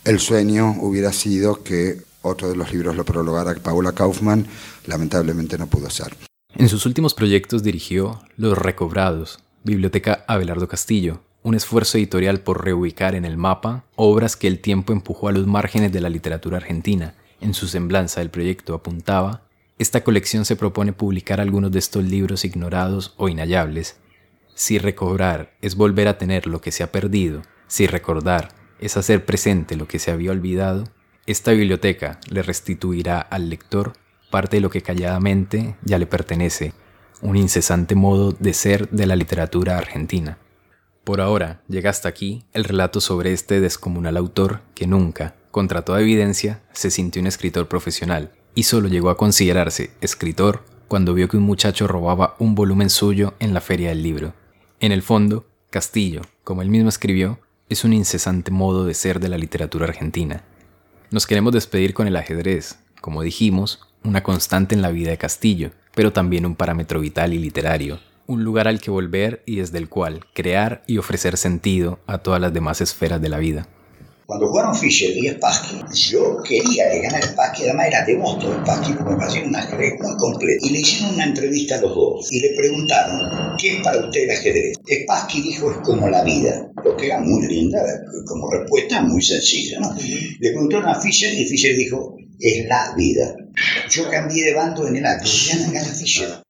El 0.05 0.19
sueño 0.19 0.77
hubiera 0.79 1.11
sido 1.11 1.63
que 1.63 2.01
otro 2.21 2.49
de 2.49 2.55
los 2.55 2.71
libros 2.71 2.95
lo 2.95 3.03
prologara 3.03 3.53
Paula 3.55 3.91
Kaufman, 3.91 4.47
lamentablemente 4.85 5.57
no 5.57 5.67
pudo 5.67 5.89
ser. 5.89 6.15
En 6.55 6.69
sus 6.69 6.85
últimos 6.85 7.13
proyectos 7.13 7.61
dirigió 7.61 8.21
Los 8.37 8.57
Recobrados, 8.57 9.39
Biblioteca 9.65 10.23
Abelardo 10.29 10.69
Castillo, 10.69 11.19
un 11.41 11.55
esfuerzo 11.55 11.97
editorial 11.97 12.39
por 12.39 12.63
reubicar 12.63 13.13
en 13.13 13.25
el 13.25 13.35
mapa 13.35 13.83
obras 13.97 14.37
que 14.37 14.47
el 14.47 14.59
tiempo 14.59 14.93
empujó 14.93 15.27
a 15.27 15.33
los 15.33 15.45
márgenes 15.45 15.91
de 15.91 15.99
la 15.99 16.09
literatura 16.09 16.57
argentina. 16.57 17.15
En 17.41 17.53
su 17.53 17.67
semblanza 17.67 18.21
el 18.21 18.29
proyecto 18.29 18.75
apuntaba, 18.75 19.41
esta 19.77 20.05
colección 20.05 20.45
se 20.45 20.55
propone 20.55 20.93
publicar 20.93 21.41
algunos 21.41 21.71
de 21.73 21.79
estos 21.79 22.05
libros 22.05 22.45
ignorados 22.45 23.13
o 23.17 23.27
inhallables 23.27 23.97
si 24.55 24.77
recobrar 24.77 25.55
es 25.61 25.75
volver 25.75 26.07
a 26.07 26.17
tener 26.17 26.47
lo 26.47 26.61
que 26.61 26.71
se 26.71 26.83
ha 26.83 26.91
perdido, 26.91 27.41
si 27.67 27.87
recordar 27.87 28.49
es 28.79 28.97
hacer 28.97 29.25
presente 29.25 29.75
lo 29.75 29.87
que 29.87 29.99
se 29.99 30.11
había 30.11 30.31
olvidado, 30.31 30.85
esta 31.25 31.51
biblioteca 31.51 32.19
le 32.29 32.43
restituirá 32.43 33.19
al 33.19 33.49
lector 33.49 33.93
parte 34.29 34.57
de 34.57 34.61
lo 34.61 34.69
que 34.69 34.81
calladamente 34.81 35.75
ya 35.83 35.97
le 35.97 36.05
pertenece, 36.05 36.73
un 37.21 37.37
incesante 37.37 37.95
modo 37.95 38.31
de 38.31 38.53
ser 38.53 38.89
de 38.89 39.07
la 39.07 39.15
literatura 39.15 39.77
argentina. 39.77 40.37
Por 41.03 41.21
ahora 41.21 41.61
llega 41.67 41.89
hasta 41.89 42.09
aquí 42.09 42.45
el 42.53 42.63
relato 42.63 42.99
sobre 42.99 43.31
este 43.31 43.59
descomunal 43.61 44.17
autor 44.17 44.61
que 44.73 44.87
nunca, 44.87 45.35
contra 45.51 45.83
toda 45.83 46.01
evidencia, 46.01 46.61
se 46.73 46.91
sintió 46.91 47.21
un 47.21 47.27
escritor 47.27 47.67
profesional 47.67 48.31
y 48.55 48.63
solo 48.63 48.87
llegó 48.87 49.09
a 49.09 49.17
considerarse 49.17 49.91
escritor 50.01 50.63
cuando 50.87 51.13
vio 51.13 51.27
que 51.27 51.37
un 51.37 51.43
muchacho 51.43 51.87
robaba 51.87 52.35
un 52.39 52.55
volumen 52.55 52.89
suyo 52.89 53.33
en 53.39 53.53
la 53.53 53.61
feria 53.61 53.89
del 53.89 54.03
libro. 54.03 54.33
En 54.83 54.91
el 54.91 55.01
fondo, 55.01 55.45
Castillo, 55.69 56.23
como 56.43 56.61
él 56.61 56.69
mismo 56.69 56.89
escribió, 56.89 57.39
es 57.69 57.85
un 57.85 57.93
incesante 57.93 58.51
modo 58.51 58.85
de 58.85 58.93
ser 58.93 59.21
de 59.21 59.29
la 59.29 59.37
literatura 59.37 59.85
argentina. 59.85 60.43
Nos 61.09 61.25
queremos 61.25 61.53
despedir 61.53 61.93
con 61.93 62.05
el 62.05 62.17
ajedrez, 62.17 62.79
como 62.99 63.21
dijimos, 63.21 63.79
una 64.03 64.23
constante 64.23 64.75
en 64.75 64.81
la 64.81 64.91
vida 64.91 65.11
de 65.11 65.17
Castillo, 65.17 65.71
pero 65.95 66.11
también 66.11 66.45
un 66.45 66.57
parámetro 66.57 66.99
vital 66.99 67.33
y 67.33 67.39
literario, 67.39 68.01
un 68.27 68.43
lugar 68.43 68.67
al 68.67 68.81
que 68.81 68.91
volver 68.91 69.41
y 69.45 69.55
desde 69.55 69.77
el 69.77 69.87
cual 69.87 70.25
crear 70.33 70.83
y 70.85 70.97
ofrecer 70.97 71.37
sentido 71.37 71.99
a 72.05 72.17
todas 72.17 72.41
las 72.41 72.51
demás 72.51 72.81
esferas 72.81 73.21
de 73.21 73.29
la 73.29 73.37
vida. 73.37 73.69
Cuando 74.25 74.47
jugaron 74.47 74.75
Fischer 74.75 75.11
y 75.17 75.27
Spassky, 75.29 75.81
yo 76.09 76.41
quería 76.43 76.89
que 76.91 77.01
ganara 77.01 77.27
Spassky, 77.27 77.63
además 77.63 77.87
era 77.87 78.05
devoto 78.05 78.49
de 78.49 78.55
Spassky 78.61 78.93
porque 78.93 79.11
me 79.11 79.17
parecía 79.17 79.43
un 79.43 79.55
ajedrez 79.55 79.93
muy 79.99 80.17
completo. 80.17 80.65
Y 80.65 80.69
le 80.69 80.79
hicieron 80.79 81.15
una 81.15 81.25
entrevista 81.25 81.75
a 81.75 81.81
los 81.81 81.93
dos 81.93 82.31
y 82.31 82.39
le 82.39 82.49
preguntaron, 82.55 83.57
¿qué 83.57 83.77
es 83.77 83.83
para 83.83 83.99
usted 83.99 84.23
el 84.23 84.31
ajedrez? 84.31 84.77
Spassky 85.03 85.41
dijo, 85.41 85.71
es 85.71 85.77
como 85.79 86.07
la 86.07 86.23
vida, 86.23 86.71
lo 86.83 86.95
que 86.95 87.07
era 87.07 87.19
muy 87.19 87.45
linda, 87.47 87.83
como 88.25 88.49
respuesta 88.49 89.01
muy 89.01 89.21
sencilla. 89.21 89.79
¿no? 89.81 89.93
Le 89.93 90.49
preguntaron 90.51 90.87
a 90.87 91.01
Fischer 91.01 91.33
y 91.33 91.45
Fischer 91.45 91.75
dijo, 91.75 92.15
es 92.39 92.65
la 92.67 92.93
vida. 92.95 93.35
Yo 93.89 94.09
cambié 94.09 94.45
de 94.45 94.53
bando 94.53 94.87
en 94.87 94.95
el 94.95 95.05
acto, 95.05 95.27
ya 95.27 95.57
no 95.57 95.71
gana 95.71 95.85
Fischer. 95.85 96.43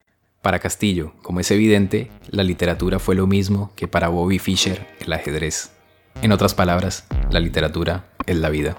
Para 0.44 0.60
Castillo, 0.60 1.14
como 1.22 1.40
es 1.40 1.50
evidente, 1.52 2.10
la 2.30 2.44
literatura 2.44 3.00
fue 3.00 3.16
lo 3.16 3.28
mismo 3.28 3.72
que 3.76 3.88
para 3.88 4.10
Bobby 4.10 4.40
Fischer 4.40 4.86
el 5.00 5.14
ajedrez. 5.14 5.72
En 6.22 6.32
otras 6.32 6.54
palabras, 6.54 7.06
la 7.30 7.40
literatura 7.40 8.06
es 8.26 8.38
la 8.38 8.50
vida. 8.50 8.78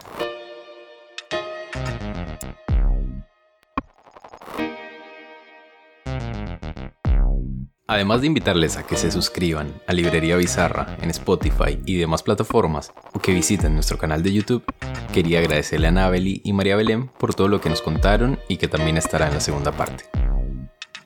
Además 7.86 8.22
de 8.22 8.26
invitarles 8.28 8.76
a 8.76 8.82
que 8.82 8.96
se 8.96 9.10
suscriban 9.10 9.72
a 9.86 9.92
Librería 9.92 10.36
Bizarra 10.36 10.96
en 11.02 11.10
Spotify 11.10 11.78
y 11.84 11.96
demás 11.96 12.22
plataformas 12.22 12.92
o 13.12 13.20
que 13.20 13.32
visiten 13.32 13.74
nuestro 13.74 13.98
canal 13.98 14.22
de 14.22 14.32
YouTube, 14.32 14.64
quería 15.12 15.38
agradecerle 15.38 15.86
a 15.86 15.90
Anabeli 15.90 16.40
y 16.44 16.52
María 16.54 16.76
Belén 16.76 17.08
por 17.18 17.34
todo 17.34 17.48
lo 17.48 17.60
que 17.60 17.68
nos 17.68 17.82
contaron 17.82 18.38
y 18.48 18.56
que 18.56 18.68
también 18.68 18.96
estará 18.96 19.28
en 19.28 19.34
la 19.34 19.40
segunda 19.40 19.70
parte. 19.70 20.23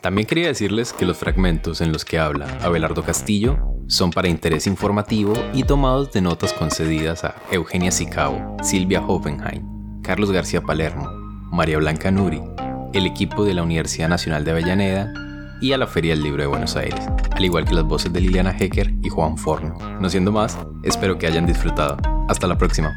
También 0.00 0.28
quería 0.28 0.46
decirles 0.46 0.92
que 0.92 1.06
los 1.06 1.16
fragmentos 1.16 1.80
en 1.80 1.90
los 1.90 2.04
que 2.04 2.20
habla 2.20 2.46
Abelardo 2.62 3.02
Castillo 3.02 3.58
son 3.88 4.10
para 4.10 4.28
interés 4.28 4.68
informativo 4.68 5.32
y 5.52 5.64
tomados 5.64 6.12
de 6.12 6.20
notas 6.20 6.52
concedidas 6.52 7.24
a 7.24 7.34
Eugenia 7.50 7.90
Sicao, 7.90 8.56
Silvia 8.62 9.04
Hoffenheim, 9.04 10.00
Carlos 10.02 10.30
García 10.30 10.60
Palermo, 10.60 11.08
María 11.50 11.78
Blanca 11.78 12.12
Nuri, 12.12 12.40
el 12.92 13.06
equipo 13.06 13.44
de 13.44 13.54
la 13.54 13.64
Universidad 13.64 14.08
Nacional 14.08 14.44
de 14.44 14.52
Avellaneda 14.52 15.12
y 15.60 15.72
a 15.72 15.78
la 15.78 15.88
Feria 15.88 16.14
del 16.14 16.22
Libro 16.22 16.42
de 16.42 16.48
Buenos 16.48 16.76
Aires, 16.76 17.04
al 17.32 17.44
igual 17.44 17.64
que 17.64 17.74
las 17.74 17.84
voces 17.84 18.12
de 18.12 18.20
Liliana 18.20 18.56
Hecker 18.56 18.94
y 19.02 19.08
Juan 19.08 19.36
Forno. 19.36 19.76
No 20.00 20.08
siendo 20.08 20.30
más, 20.30 20.56
espero 20.84 21.18
que 21.18 21.26
hayan 21.26 21.46
disfrutado. 21.46 21.96
Hasta 22.28 22.46
la 22.46 22.56
próxima. 22.56 22.94